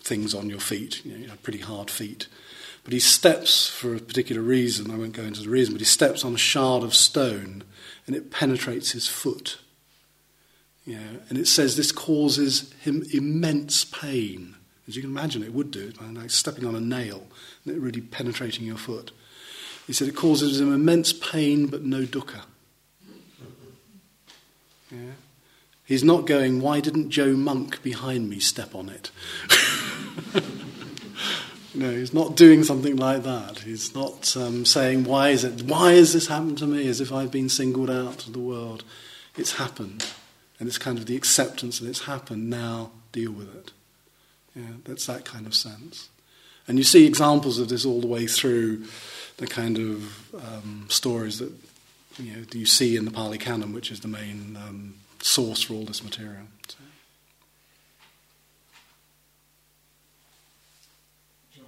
things 0.03 0.35
on 0.35 0.51
your 0.51 0.61
feet, 0.61 1.05
you 1.05 1.27
know, 1.27 1.35
pretty 1.43 1.59
hard 1.59 1.91
feet. 1.91 2.27
But 2.85 2.93
he 2.93 3.01
steps 3.01 3.69
for 3.69 3.95
a 3.95 4.01
particular 4.01 4.43
reason, 4.43 4.91
I 4.91 4.97
won't 4.97 5.13
go 5.13 5.23
into 5.23 5.43
the 5.43 5.51
reason, 5.51 5.75
but 5.75 5.81
he 5.81 5.87
steps 5.87 6.25
on 6.25 6.35
a 6.35 6.39
shard 6.39 6.83
of 6.83 6.95
stone 6.95 7.65
and 8.07 8.17
it 8.17 8.31
penetrates 8.31 8.93
his 8.93 9.07
foot. 9.07 9.59
You 10.87 10.97
know, 10.97 11.21
and 11.29 11.39
it 11.39 11.47
says 11.47 11.77
this 11.77 11.93
causes 11.93 12.73
him 12.81 13.05
immense 13.13 13.85
pain. 13.85 14.57
As 14.89 14.97
you 14.97 15.03
can 15.03 15.11
imagine, 15.11 15.43
it 15.43 15.53
would 15.53 15.71
do, 15.71 15.93
like 16.01 16.31
stepping 16.31 16.65
on 16.65 16.75
a 16.75 16.81
nail 16.81 17.27
and 17.65 17.77
it 17.77 17.81
really 17.81 18.01
penetrating 18.01 18.67
your 18.67 18.79
foot. 18.79 19.13
He 19.87 19.93
said 19.93 20.09
it 20.09 20.17
causes 20.17 20.61
him 20.61 20.73
immense 20.73 21.13
pain 21.13 21.67
but 21.67 21.83
no 21.83 22.03
dukkha. 22.03 22.43
Yeah. 24.91 25.13
He's 25.91 26.05
not 26.05 26.25
going, 26.25 26.61
why 26.61 26.79
didn't 26.79 27.11
Joe 27.11 27.33
Monk 27.33 27.83
behind 27.83 28.31
me 28.31 28.39
step 28.39 28.77
on 28.77 28.91
it? 28.91 29.11
no, 31.75 31.91
he's 31.91 32.15
not 32.15 32.37
doing 32.37 32.63
something 32.63 32.95
like 32.95 33.25
that. 33.25 33.59
He's 33.59 33.93
not 33.93 34.37
um, 34.37 34.65
saying, 34.65 35.03
why 35.03 35.31
is 35.31 35.43
it, 35.43 35.63
why 35.63 35.95
has 35.95 36.13
this 36.13 36.29
happened 36.29 36.59
to 36.59 36.69
me 36.69 36.87
as 36.87 37.01
if 37.01 37.13
I've 37.13 37.33
been 37.33 37.49
singled 37.49 37.91
out 37.91 38.25
of 38.25 38.33
the 38.33 38.39
world. 38.39 38.85
It's 39.37 39.57
happened. 39.57 40.07
And 40.61 40.69
it's 40.69 40.79
kind 40.79 40.97
of 40.97 41.07
the 41.07 41.17
acceptance 41.17 41.81
that 41.81 41.89
it's 41.89 42.05
happened, 42.05 42.49
now 42.49 42.93
deal 43.11 43.33
with 43.33 43.53
it. 43.53 43.73
Yeah, 44.55 44.75
that's 44.85 45.07
that 45.07 45.25
kind 45.25 45.45
of 45.45 45.57
sense. 45.57 46.09
And 46.69 46.79
you 46.79 46.85
see 46.85 47.05
examples 47.05 47.59
of 47.59 47.69
this 47.69 47.85
all 47.85 48.01
the 48.01 48.07
way 48.07 48.29
through 48.29 48.85
the 49.39 49.49
kind 49.49 49.77
of 49.77 50.35
um, 50.37 50.87
stories 50.89 51.41
that 51.41 51.53
you 52.17 52.37
know 52.37 52.45
you 52.53 52.67
see 52.67 52.97
in 52.97 53.07
the 53.07 53.11
Pali 53.11 53.39
Canon, 53.39 53.73
which 53.73 53.91
is 53.91 53.99
the 54.01 54.09
main 54.09 54.57
um, 54.57 54.95
source 55.23 55.63
for 55.63 55.75
all 55.75 55.85
this 55.85 56.03
material. 56.03 56.45
So. 56.69 56.77
John. 61.55 61.65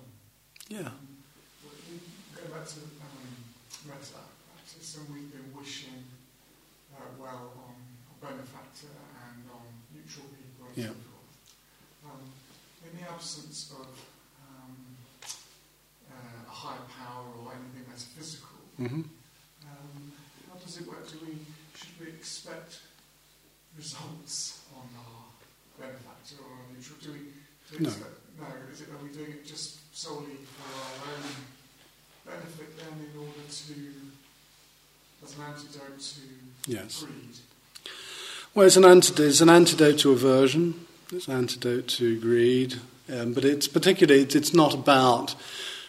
Yeah. 0.68 0.78
Going 0.78 2.50
back 2.50 2.66
to 2.66 2.80
um, 2.80 3.28
metta 3.86 4.22
practice, 4.54 4.96
and 4.98 5.14
we've 5.14 5.30
been 5.32 5.52
wishing 5.56 6.04
uh, 6.96 7.00
well 7.18 7.52
on 7.68 7.74
a 8.10 8.26
benefactor 8.26 8.88
and 9.28 9.44
on 9.52 9.62
neutral 9.94 10.26
people 10.26 10.66
and 10.68 10.76
Yeah. 10.76 10.88
so 10.88 10.94
forth. 10.94 12.12
Um, 12.12 12.22
in 12.90 12.98
the 13.00 13.10
absence 13.10 13.72
of 13.78 13.86
um, 14.48 14.76
uh, 16.10 16.48
a 16.48 16.50
higher 16.50 16.86
power 16.98 17.26
or 17.44 17.52
anything 17.52 17.84
metaphysical, 17.88 18.58
hmm 18.76 19.02
um, 19.62 20.12
how 20.50 20.58
does 20.58 20.78
it 20.80 20.86
work? 20.88 21.06
Do 21.10 21.18
we 21.26 21.36
should 21.76 22.00
we 22.00 22.06
expect 22.08 22.80
results 23.76 24.60
on 24.76 24.86
our 24.98 25.24
benefactor 25.78 26.36
or 26.42 26.52
on 26.52 26.74
neutral? 26.74 26.98
Do 27.02 27.12
we, 27.12 27.82
No. 27.82 27.90
no? 27.90 28.46
Is 28.72 28.80
it, 28.82 28.88
are 28.90 29.02
we 29.02 29.10
doing 29.10 29.30
it 29.32 29.46
just 29.46 29.78
solely 29.96 30.36
for 30.56 30.68
our 30.78 31.14
own 31.16 31.22
benefit 32.26 32.76
then, 32.76 33.10
in 33.12 33.18
order 33.18 33.44
to, 33.48 33.74
as 35.24 35.36
an 35.36 35.42
antidote 35.44 36.00
to 36.00 36.70
Yes. 36.70 37.02
greed? 37.02 37.38
Well, 38.54 38.66
it's 38.66 38.76
an, 38.76 38.84
antidote, 38.84 39.26
it's 39.28 39.40
an 39.40 39.48
antidote 39.48 39.98
to 40.00 40.12
aversion, 40.12 40.86
it's 41.10 41.26
an 41.26 41.34
antidote 41.34 41.88
to 41.88 42.20
greed, 42.20 42.80
um, 43.10 43.32
but 43.32 43.44
it's 43.44 43.66
particularly, 43.66 44.22
it's, 44.22 44.34
it's 44.34 44.52
not 44.54 44.74
about, 44.74 45.34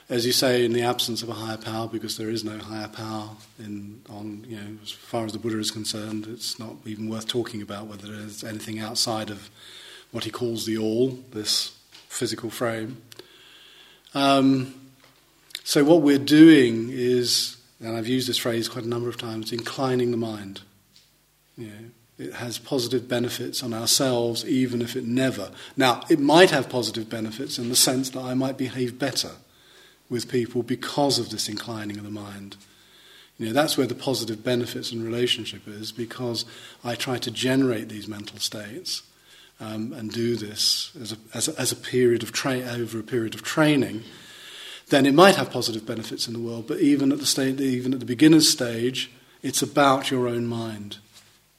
as 0.09 0.25
you 0.25 0.31
say, 0.31 0.65
in 0.65 0.73
the 0.73 0.81
absence 0.81 1.23
of 1.23 1.29
a 1.29 1.33
higher 1.33 1.57
power, 1.57 1.87
because 1.87 2.17
there 2.17 2.29
is 2.29 2.43
no 2.43 2.57
higher 2.57 2.87
power 2.87 3.29
in, 3.59 4.01
on, 4.09 4.45
you 4.47 4.57
know, 4.57 4.77
as 4.83 4.91
far 4.91 5.25
as 5.25 5.31
the 5.31 5.39
Buddha 5.39 5.59
is 5.59 5.71
concerned, 5.71 6.27
it's 6.27 6.59
not 6.59 6.75
even 6.85 7.09
worth 7.09 7.27
talking 7.27 7.61
about 7.61 7.87
whether 7.87 8.07
there's 8.07 8.43
anything 8.43 8.79
outside 8.79 9.29
of 9.29 9.49
what 10.11 10.25
he 10.25 10.31
calls 10.31 10.65
the 10.65 10.77
all, 10.77 11.19
this 11.31 11.77
physical 12.09 12.49
frame. 12.49 13.01
Um, 14.13 14.75
so 15.63 15.83
what 15.83 16.01
we're 16.01 16.19
doing 16.19 16.89
is, 16.91 17.57
and 17.79 17.95
I've 17.95 18.07
used 18.07 18.27
this 18.27 18.37
phrase 18.37 18.67
quite 18.67 18.85
a 18.85 18.89
number 18.89 19.09
of 19.09 19.17
times, 19.17 19.51
inclining 19.51 20.11
the 20.11 20.17
mind. 20.17 20.61
You 21.57 21.67
know, 21.67 21.73
it 22.19 22.33
has 22.33 22.57
positive 22.57 23.07
benefits 23.07 23.63
on 23.63 23.73
ourselves, 23.73 24.45
even 24.45 24.81
if 24.81 24.95
it 24.95 25.05
never. 25.05 25.49
Now, 25.77 26.03
it 26.09 26.19
might 26.19 26.51
have 26.51 26.69
positive 26.69 27.09
benefits 27.09 27.57
in 27.57 27.69
the 27.69 27.75
sense 27.75 28.09
that 28.11 28.21
I 28.21 28.33
might 28.33 28.57
behave 28.57 28.99
better 28.99 29.31
with 30.09 30.29
people 30.29 30.63
because 30.63 31.19
of 31.19 31.29
this 31.29 31.49
inclining 31.49 31.97
of 31.97 32.03
the 32.03 32.09
mind. 32.09 32.57
You 33.37 33.47
know, 33.47 33.53
that's 33.53 33.77
where 33.77 33.87
the 33.87 33.95
positive 33.95 34.43
benefits 34.43 34.91
in 34.91 35.03
relationship 35.03 35.67
is, 35.67 35.91
because 35.91 36.45
I 36.83 36.95
try 36.95 37.17
to 37.17 37.31
generate 37.31 37.89
these 37.89 38.07
mental 38.07 38.39
states 38.39 39.03
um, 39.59 39.91
and 39.93 40.11
do 40.11 40.35
this 40.35 40.91
as 41.01 41.13
a, 41.13 41.17
as 41.33 41.47
a, 41.47 41.59
as 41.59 41.71
a 41.71 41.75
period 41.75 42.23
of 42.23 42.31
tra- 42.31 42.61
over 42.61 42.99
a 42.99 43.03
period 43.03 43.33
of 43.33 43.41
training. 43.43 44.03
Then 44.89 45.05
it 45.05 45.13
might 45.13 45.35
have 45.35 45.49
positive 45.49 45.85
benefits 45.85 46.27
in 46.27 46.33
the 46.33 46.39
world, 46.39 46.67
but 46.67 46.79
even 46.79 47.11
at 47.11 47.19
the 47.19 47.25
state, 47.25 47.59
even 47.59 47.93
at 47.93 47.99
the 47.99 48.05
beginner's 48.05 48.49
stage, 48.49 49.11
it's 49.41 49.61
about 49.61 50.11
your 50.11 50.27
own 50.27 50.45
mind. 50.45 50.97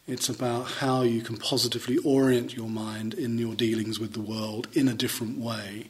It's 0.07 0.29
about 0.29 0.65
how 0.65 1.03
you 1.03 1.23
can 1.23 1.39
positively 1.39 1.97
orient 1.99 2.55
your 2.55 2.69
mind 2.69 3.15
in 3.15 3.39
your 3.39 3.55
dealings 3.55 3.99
with 3.99 4.13
the 4.13 4.21
world 4.21 4.69
in 4.75 4.87
a 4.87 4.95
different 4.95 5.39
way. 5.39 5.89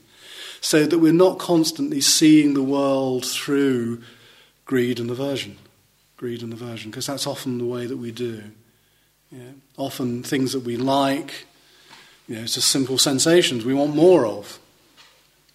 So 0.65 0.87
that 0.87 0.99
we're 0.99 1.13
not 1.13 1.39
constantly 1.39 2.01
seeing 2.01 2.55
the 2.55 2.63
world 2.63 3.27
through 3.27 4.01
greed 4.65 4.99
and 4.99 5.11
aversion. 5.11 5.59
Greed 6.17 6.43
and 6.43 6.55
aversion, 6.55 6.91
because 6.91 7.07
that's 7.07 7.27
often 7.27 7.59
the 7.59 7.67
way 7.67 7.85
that 7.85 7.99
we 7.99 8.11
do. 8.11 8.45
Often 9.77 10.23
things 10.23 10.53
that 10.53 10.61
we 10.61 10.79
like, 10.79 11.45
you 12.27 12.37
know, 12.37 12.41
it's 12.41 12.55
just 12.55 12.71
simple 12.71 12.97
sensations 12.97 13.67
we 13.67 13.75
want 13.75 13.95
more 13.95 14.25
of. 14.25 14.59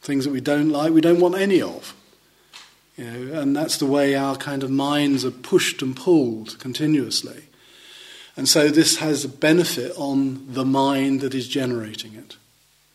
Things 0.03 0.25
that 0.25 0.31
we 0.31 0.41
don't 0.41 0.69
like, 0.69 0.93
we 0.93 1.01
don't 1.01 1.19
want 1.19 1.33
any 1.33 1.59
of. 1.59 1.95
You 2.95 3.05
know, 3.05 3.39
and 3.41 3.55
that's 3.55 3.77
the 3.77 3.87
way 3.87 4.13
our 4.13 4.35
kind 4.35 4.61
of 4.61 4.69
minds 4.69 5.25
are 5.25 5.31
pushed 5.31 5.81
and 5.81 5.95
pulled 5.95 6.59
continuously. 6.59 7.45
And 8.37 8.47
so 8.47 8.67
this 8.67 8.97
has 8.97 9.25
a 9.25 9.29
benefit 9.29 9.91
on 9.97 10.53
the 10.53 10.65
mind 10.65 11.21
that 11.21 11.33
is 11.33 11.47
generating 11.47 12.13
it, 12.13 12.37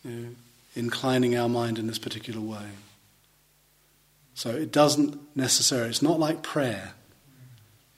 you 0.04 0.10
know, 0.10 0.28
inclining 0.74 1.36
our 1.36 1.48
mind 1.48 1.78
in 1.78 1.86
this 1.86 1.98
particular 1.98 2.40
way. 2.40 2.66
So 4.34 4.50
it 4.50 4.72
doesn't 4.72 5.18
necessarily, 5.36 5.90
it's 5.90 6.02
not 6.02 6.18
like 6.18 6.42
prayer. 6.42 6.92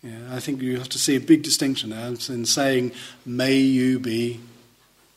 Yeah, 0.03 0.19
I 0.31 0.41
think 0.41 0.61
you 0.61 0.79
have 0.79 0.91
to 0.91 0.99
see 0.99 1.17
a 1.17 1.21
big 1.21 1.43
distinction 1.43 1.93
in 1.93 2.45
saying, 2.45 2.93
may 3.25 3.57
you 3.57 3.99
be 3.99 4.41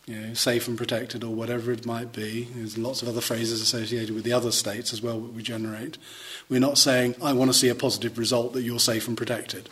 you 0.07 0.15
know, 0.15 0.33
safe 0.33 0.67
and 0.67 0.77
protected 0.77 1.23
or 1.23 1.35
whatever 1.35 1.71
it 1.71 1.85
might 1.85 2.11
be. 2.13 2.47
There's 2.55 2.77
lots 2.77 3.03
of 3.03 3.07
other 3.07 3.21
phrases 3.21 3.61
associated 3.61 4.15
with 4.15 4.23
the 4.23 4.33
other 4.33 4.51
states 4.51 4.91
as 4.91 5.01
well 5.01 5.19
that 5.19 5.33
we 5.33 5.43
generate. 5.43 5.99
We're 6.49 6.59
not 6.59 6.79
saying, 6.79 7.15
I 7.21 7.33
want 7.33 7.51
to 7.51 7.57
see 7.57 7.69
a 7.69 7.75
positive 7.75 8.17
result 8.17 8.53
that 8.53 8.63
you're 8.63 8.79
safe 8.79 9.07
and 9.07 9.15
protected. 9.15 9.69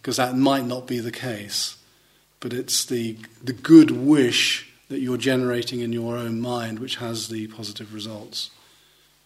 Because 0.00 0.18
that 0.18 0.36
might 0.36 0.66
not 0.66 0.86
be 0.86 1.00
the 1.00 1.10
case. 1.10 1.76
But 2.38 2.52
it's 2.52 2.84
the, 2.84 3.16
the 3.42 3.52
good 3.52 3.90
wish 3.90 4.70
that 4.88 5.00
you're 5.00 5.16
generating 5.16 5.80
in 5.80 5.92
your 5.92 6.16
own 6.16 6.40
mind 6.40 6.78
which 6.78 6.96
has 6.96 7.28
the 7.28 7.46
positive 7.48 7.94
results 7.94 8.50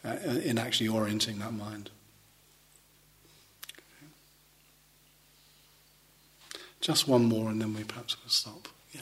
uh, 0.04 0.16
in 0.44 0.58
actually 0.58 0.88
orienting 0.88 1.38
that 1.38 1.52
mind. 1.52 1.90
Just 6.80 7.08
one 7.08 7.24
more 7.24 7.50
and 7.50 7.60
then 7.60 7.74
we 7.74 7.84
perhaps 7.84 8.16
will 8.22 8.30
stop. 8.30 8.68
Yeah. 8.92 9.00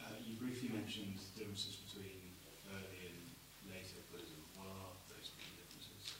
Uh, 0.00 0.08
you 0.26 0.36
briefly 0.36 0.68
mentioned 0.68 1.14
the 1.34 1.40
differences 1.40 1.76
between 1.76 2.20
early 2.70 3.08
and 3.08 3.72
later 3.72 3.96
Buddhism. 4.12 4.36
What 4.56 4.68
are 4.68 4.92
those 5.08 5.30
key 5.38 5.50
differences? 5.56 6.14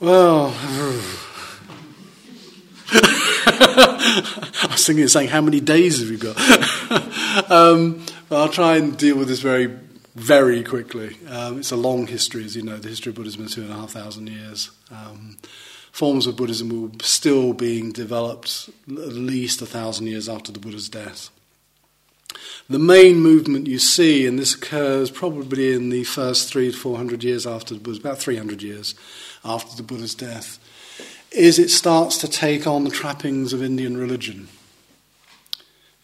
Well, 0.00 0.52
I 4.64 4.68
was 4.70 4.86
thinking 4.86 5.06
saying, 5.08 5.28
how 5.28 5.40
many 5.40 5.60
days 5.60 6.00
have 6.00 6.08
you 6.08 6.18
got? 6.18 7.50
um, 7.50 8.04
I'll 8.30 8.48
try 8.48 8.76
and 8.76 8.96
deal 8.96 9.16
with 9.16 9.28
this 9.28 9.40
very, 9.40 9.66
very 10.14 10.62
quickly. 10.62 11.16
Um, 11.28 11.58
it's 11.58 11.70
a 11.70 11.76
long 11.76 12.06
history, 12.06 12.44
as 12.44 12.56
you 12.56 12.62
know. 12.62 12.76
The 12.76 12.88
history 12.88 13.10
of 13.10 13.16
Buddhism 13.16 13.44
is 13.44 13.54
two 13.54 13.62
and 13.62 13.70
a 13.70 13.74
half 13.74 13.90
thousand 13.90 14.28
years. 14.28 14.70
Um, 14.90 15.36
forms 15.92 16.26
of 16.26 16.36
Buddhism 16.36 16.82
were 16.82 16.90
still 17.02 17.52
being 17.52 17.92
developed 17.92 18.70
at 18.88 19.12
least 19.12 19.62
a 19.62 19.66
thousand 19.66 20.06
years 20.06 20.28
after 20.28 20.50
the 20.50 20.58
Buddha's 20.58 20.88
death. 20.88 21.30
The 22.68 22.78
main 22.78 23.16
movement 23.16 23.66
you 23.66 23.78
see, 23.78 24.26
and 24.26 24.38
this 24.38 24.54
occurs 24.54 25.10
probably 25.10 25.74
in 25.74 25.90
the 25.90 26.04
first 26.04 26.48
three 26.48 26.72
to 26.72 26.76
four 26.76 26.96
hundred 26.96 27.22
years 27.22 27.46
after 27.46 27.74
the 27.74 27.80
Buddha, 27.80 28.00
about 28.00 28.18
300 28.18 28.62
years 28.62 28.94
after 29.44 29.76
the 29.76 29.82
Buddha's 29.82 30.14
death, 30.14 30.58
is 31.34 31.58
it 31.58 31.70
starts 31.70 32.18
to 32.18 32.28
take 32.28 32.66
on 32.66 32.84
the 32.84 32.90
trappings 32.90 33.52
of 33.52 33.62
Indian 33.62 33.96
religion. 33.96 34.48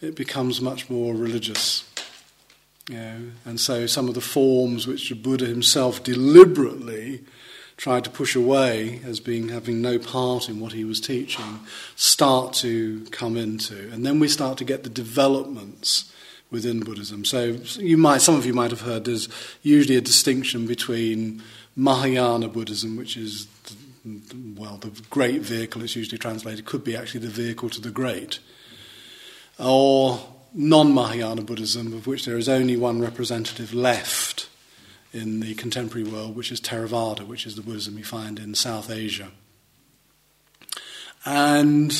It 0.01 0.15
becomes 0.15 0.61
much 0.61 0.89
more 0.89 1.15
religious. 1.15 1.85
You 2.89 2.97
know, 2.97 3.21
and 3.45 3.61
so 3.61 3.87
some 3.87 4.09
of 4.09 4.15
the 4.15 4.21
forms 4.21 4.87
which 4.87 5.09
the 5.09 5.15
Buddha 5.15 5.47
himself 5.47 6.03
deliberately 6.03 7.25
tried 7.77 8.05
to 8.05 8.11
push 8.11 8.35
away 8.35 9.01
as 9.05 9.21
being 9.21 9.49
having 9.49 9.81
no 9.81 9.99
part 9.99 10.49
in 10.49 10.59
what 10.59 10.73
he 10.73 10.85
was 10.85 11.01
teaching 11.01 11.61
start 11.95 12.53
to 12.53 13.05
come 13.11 13.37
into. 13.37 13.89
And 13.93 14.05
then 14.05 14.19
we 14.19 14.29
start 14.29 14.59
to 14.59 14.65
get 14.65 14.83
the 14.83 14.91
developments 14.91 16.13
within 16.51 16.81
Buddhism. 16.81 17.25
So 17.25 17.59
you 17.77 17.97
might, 17.97 18.21
some 18.21 18.35
of 18.35 18.47
you 18.47 18.55
might 18.55 18.71
have 18.71 18.81
heard 18.81 19.05
there's 19.05 19.29
usually 19.63 19.97
a 19.97 20.01
distinction 20.01 20.67
between 20.67 21.43
Mahayana 21.77 22.49
Buddhism, 22.49 22.97
which 22.97 23.17
is 23.17 23.47
well 24.57 24.77
the 24.77 24.91
great 25.11 25.43
vehicle. 25.43 25.83
It's 25.83 25.97
usually 25.97 26.19
translated 26.19 26.65
could 26.65 26.85
be 26.85 26.97
actually 26.97 27.21
the 27.21 27.29
vehicle 27.29 27.71
to 27.71 27.81
the 27.81 27.91
great, 27.91 28.39
or 29.59 30.21
non-Mahayana 30.55 31.43
Buddhism, 31.43 31.93
of 31.93 32.07
which 32.07 32.25
there 32.25 32.39
is 32.39 32.49
only 32.49 32.77
one 32.77 33.01
representative 33.01 33.75
left 33.75 34.49
in 35.13 35.41
the 35.41 35.55
contemporary 35.55 36.09
world, 36.09 36.37
which 36.37 36.53
is 36.53 36.61
Theravada, 36.61 37.27
which 37.27 37.47
is 37.47 37.55
the 37.55 37.63
Buddhism 37.63 37.99
you 37.99 38.05
find 38.05 38.39
in 38.39 38.55
South 38.55 38.91
Asia. 38.91 39.31
And 41.25 41.93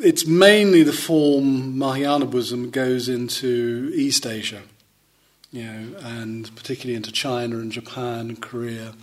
it's 0.00 0.26
mainly 0.26 0.82
the 0.82 0.92
form 0.92 1.78
Mahayana 1.78 2.26
Buddhism 2.26 2.70
goes 2.70 3.08
into 3.08 3.90
East 3.94 4.26
Asia, 4.26 4.62
you 5.52 5.64
know, 5.64 5.98
and 5.98 6.54
particularly 6.56 6.96
into 6.96 7.12
China 7.12 7.56
and 7.58 7.70
Japan 7.72 8.28
and 8.28 8.40
Korea, 8.40 8.94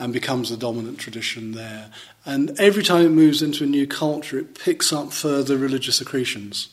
and 0.00 0.12
becomes 0.12 0.48
the 0.48 0.56
dominant 0.56 0.98
tradition 0.98 1.52
there. 1.52 1.90
And 2.24 2.58
every 2.58 2.82
time 2.82 3.04
it 3.04 3.10
moves 3.10 3.42
into 3.42 3.64
a 3.64 3.66
new 3.66 3.86
culture, 3.86 4.38
it 4.38 4.58
picks 4.58 4.92
up 4.92 5.12
further 5.12 5.56
religious 5.56 6.00
accretions. 6.00 6.70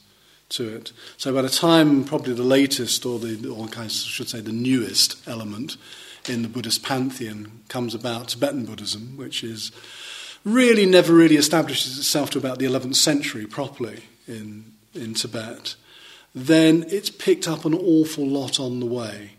to 0.50 0.74
it. 0.74 0.94
So 1.18 1.34
by 1.34 1.42
the 1.42 1.50
time 1.50 2.06
probably 2.06 2.34
the 2.34 2.42
latest, 2.42 3.06
or 3.06 3.20
the, 3.20 3.50
or 3.50 3.68
I 3.78 3.88
should 3.88 4.30
say 4.30 4.40
the 4.40 4.54
newest 4.54 5.28
element 5.28 5.76
in 6.30 6.42
the 6.42 6.48
Buddhist 6.48 6.84
pantheon 6.84 7.64
comes 7.68 7.94
about 7.94 8.30
Tibetan 8.30 8.66
Buddhism, 8.66 9.18
which 9.18 9.44
is 9.44 9.74
really 10.46 10.86
never 10.86 11.14
really 11.14 11.36
establishes 11.36 11.98
itself 11.98 12.30
to 12.30 12.38
about 12.38 12.60
the 12.60 12.66
11th 12.66 12.96
century 12.96 13.46
properly 13.46 14.04
in, 14.26 14.72
in 14.94 15.14
Tibet, 15.14 15.76
then 16.34 16.86
it's 16.88 17.10
picked 17.10 17.48
up 17.48 17.66
an 17.66 17.74
awful 17.74 18.26
lot 18.26 18.58
on 18.58 18.80
the 18.80 18.86
way. 18.86 19.37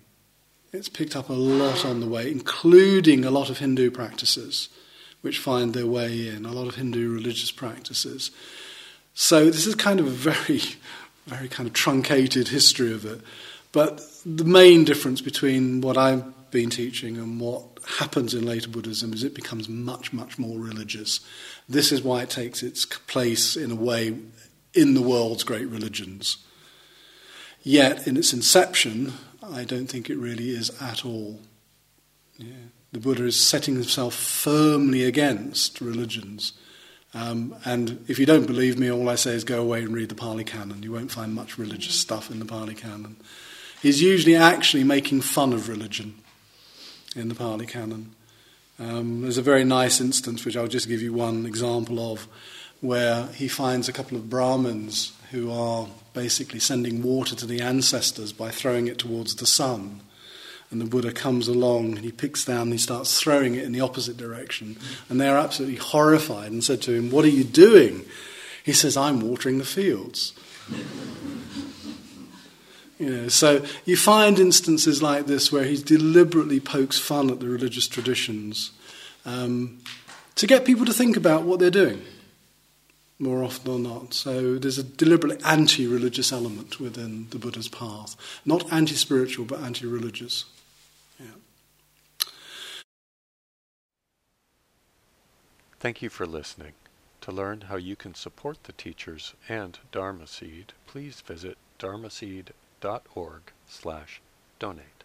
It's 0.73 0.89
picked 0.89 1.17
up 1.17 1.31
a 1.31 1.35
lot 1.35 1.85
on 1.85 2.01
the 2.01 2.07
way, 2.07 2.31
including 2.31 3.25
a 3.25 3.31
lot 3.31 3.49
of 3.49 3.59
Hindu 3.59 3.91
practices, 3.91 4.69
which 5.23 5.39
find 5.39 5.73
their 5.73 5.87
way 5.87 6.29
in, 6.29 6.45
a 6.45 6.53
lot 6.53 6.69
of 6.69 6.75
Hindu 6.75 7.11
religious 7.11 7.51
practices. 7.51 8.31
So 9.15 9.47
this 9.47 9.67
is 9.67 9.75
kind 9.75 9.99
of 9.99 10.07
a 10.07 10.11
very, 10.11 10.61
very 11.27 11.49
kind 11.49 11.67
of 11.67 11.73
truncated 11.73 12.49
history 12.49 12.93
of 12.93 13.07
it. 13.07 13.21
But 13.73 14.03
the 14.27 14.45
main 14.45 14.85
difference 14.85 15.21
between 15.21 15.81
what 15.81 15.97
I've 15.97 16.51
been 16.51 16.71
teaching 16.71 17.17
and 17.17 17.41
what 17.41 17.63
happens 17.99 18.35
in 18.35 18.45
later 18.45 18.69
Buddhism 18.69 19.13
is 19.13 19.25
it 19.25 19.35
becomes 19.35 19.69
much, 19.69 20.13
much 20.13 20.39
more 20.39 20.59
religious. 20.59 21.21
This 21.69 21.93
is 21.93 22.03
why 22.03 22.23
it 22.23 22.31
takes 22.31 22.63
its 22.63 22.85
place 22.85 23.57
in 23.57 23.71
a 23.71 23.75
way 23.75 24.17
in 24.75 24.95
the 24.95 25.03
world's 25.03 25.45
great 25.45 25.69
religions. 25.69 26.39
Yet, 27.63 28.07
in 28.07 28.17
its 28.17 28.33
inception, 28.33 29.15
I 29.53 29.65
don't 29.65 29.87
think 29.87 30.11
it 30.11 30.17
really 30.17 30.51
is 30.51 30.71
at 30.81 31.05
all. 31.05 31.41
Yeah. 32.37 32.53
The 32.93 33.01
Buddha 33.01 33.25
is 33.25 33.39
setting 33.39 33.75
himself 33.75 34.15
firmly 34.15 35.05
against 35.05 35.81
religions. 35.81 36.53
Um, 37.15 37.55
and 37.65 38.05
if 38.09 38.19
you 38.19 38.27
don't 38.27 38.47
believe 38.47 38.79
me, 38.79 38.91
all 38.91 39.09
I 39.09 39.15
say 39.15 39.33
is 39.33 39.45
go 39.45 39.61
away 39.61 39.83
and 39.83 39.95
read 39.95 40.09
the 40.09 40.15
Pali 40.15 40.45
Canon. 40.45 40.83
You 40.83 40.93
won't 40.93 41.11
find 41.11 41.35
much 41.35 41.59
religious 41.59 41.95
stuff 41.95 42.31
in 42.31 42.39
the 42.39 42.45
Pali 42.45 42.75
Canon. 42.75 43.17
He's 43.83 44.03
usually 44.03 44.37
actually 44.37 44.85
making 44.85 45.21
fun 45.23 45.53
of 45.53 45.69
religion 45.69 46.15
in 47.15 47.29
the 47.29 47.35
Pali 47.35 47.67
Canon. 47.67 48.15
Um, 48.79 49.23
there's 49.23 49.39
a 49.39 49.43
very 49.43 49.65
nice 49.65 50.01
instance, 50.01 50.45
which 50.45 50.57
I'll 50.57 50.69
just 50.69 50.89
give 50.89 51.03
you 51.03 51.13
one 51.13 51.47
example 51.47 52.13
of, 52.13 52.29
where 52.81 53.27
he 53.29 53.49
finds 53.49 53.89
a 53.89 53.93
couple 53.93 54.17
of 54.17 54.31
Brahmins 54.31 55.13
who 55.31 55.51
are 55.51 55.89
basically 56.19 56.59
sending 56.59 57.01
water 57.01 57.37
to 57.37 57.47
the 57.47 57.61
ancestors 57.61 58.33
by 58.33 58.51
throwing 58.51 58.89
it 58.89 58.99
towards 58.99 59.37
the 59.37 59.47
sun. 59.47 60.01
And 60.69 60.81
the 60.81 60.85
Buddha 60.85 61.13
comes 61.13 61.47
along 61.47 61.95
and 61.95 62.01
he 62.01 62.11
picks 62.11 62.45
down 62.45 62.63
and 62.63 62.73
he 62.73 62.79
starts 62.79 63.21
throwing 63.21 63.55
it 63.55 63.63
in 63.63 63.71
the 63.71 63.83
opposite 63.83 64.17
direction. 64.17 64.77
And 65.09 65.21
they 65.21 65.29
are 65.29 65.39
absolutely 65.39 65.77
horrified 65.77 66.51
and 66.51 66.65
said 66.65 66.83
to 66.83 66.93
him, 66.93 67.13
What 67.13 67.25
are 67.25 67.29
you 67.29 67.45
doing? 67.45 68.05
He 68.65 68.73
says, 68.73 68.97
I'm 68.97 69.21
watering 69.21 69.59
the 69.59 69.65
fields. 69.65 70.35
You 73.01 73.11
know, 73.11 73.29
so 73.29 73.65
you 73.85 73.97
find 73.97 74.41
instances 74.41 75.01
like 75.01 75.27
this 75.27 75.53
where 75.53 75.63
he 75.63 75.77
deliberately 75.77 76.59
pokes 76.59 76.99
fun 76.99 77.31
at 77.31 77.39
the 77.39 77.49
religious 77.49 77.87
traditions 77.87 78.73
um, 79.25 79.79
to 80.35 80.49
get 80.49 80.65
people 80.65 80.85
to 80.85 80.93
think 80.93 81.17
about 81.17 81.45
what 81.45 81.61
they're 81.61 81.71
doing, 81.71 82.03
more 83.19 83.43
often 83.43 83.73
or 83.73 83.79
not. 83.79 84.15
So 84.15 84.59
there's 84.59 84.79
a 84.79 84.85
deliberately 84.85 85.45
anti 85.45 85.87
religious 85.87 86.33
element 86.33 86.81
within 86.81 87.29
the 87.31 87.39
Buddha's 87.39 87.69
path. 87.69 88.17
Not 88.45 88.73
anti 88.73 88.95
spiritual, 88.95 89.45
but 89.45 89.61
anti 89.61 89.87
religious. 89.87 90.45
Yeah. 91.19 91.27
Thank 95.81 96.03
you 96.03 96.11
for 96.11 96.27
listening. 96.27 96.73
To 97.23 97.33
learn 97.33 97.63
how 97.63 97.77
you 97.77 97.97
can 97.97 98.15
support 98.15 98.65
the 98.65 98.73
teachers 98.73 99.35
and 99.49 99.79
Dharma 99.93 100.27
Seed, 100.27 100.73
please 100.87 101.21
visit 101.21 101.59
dharma 101.79 102.09
dharmaseed.org 102.09 103.43
slash 103.69 104.21
donate. 104.59 104.98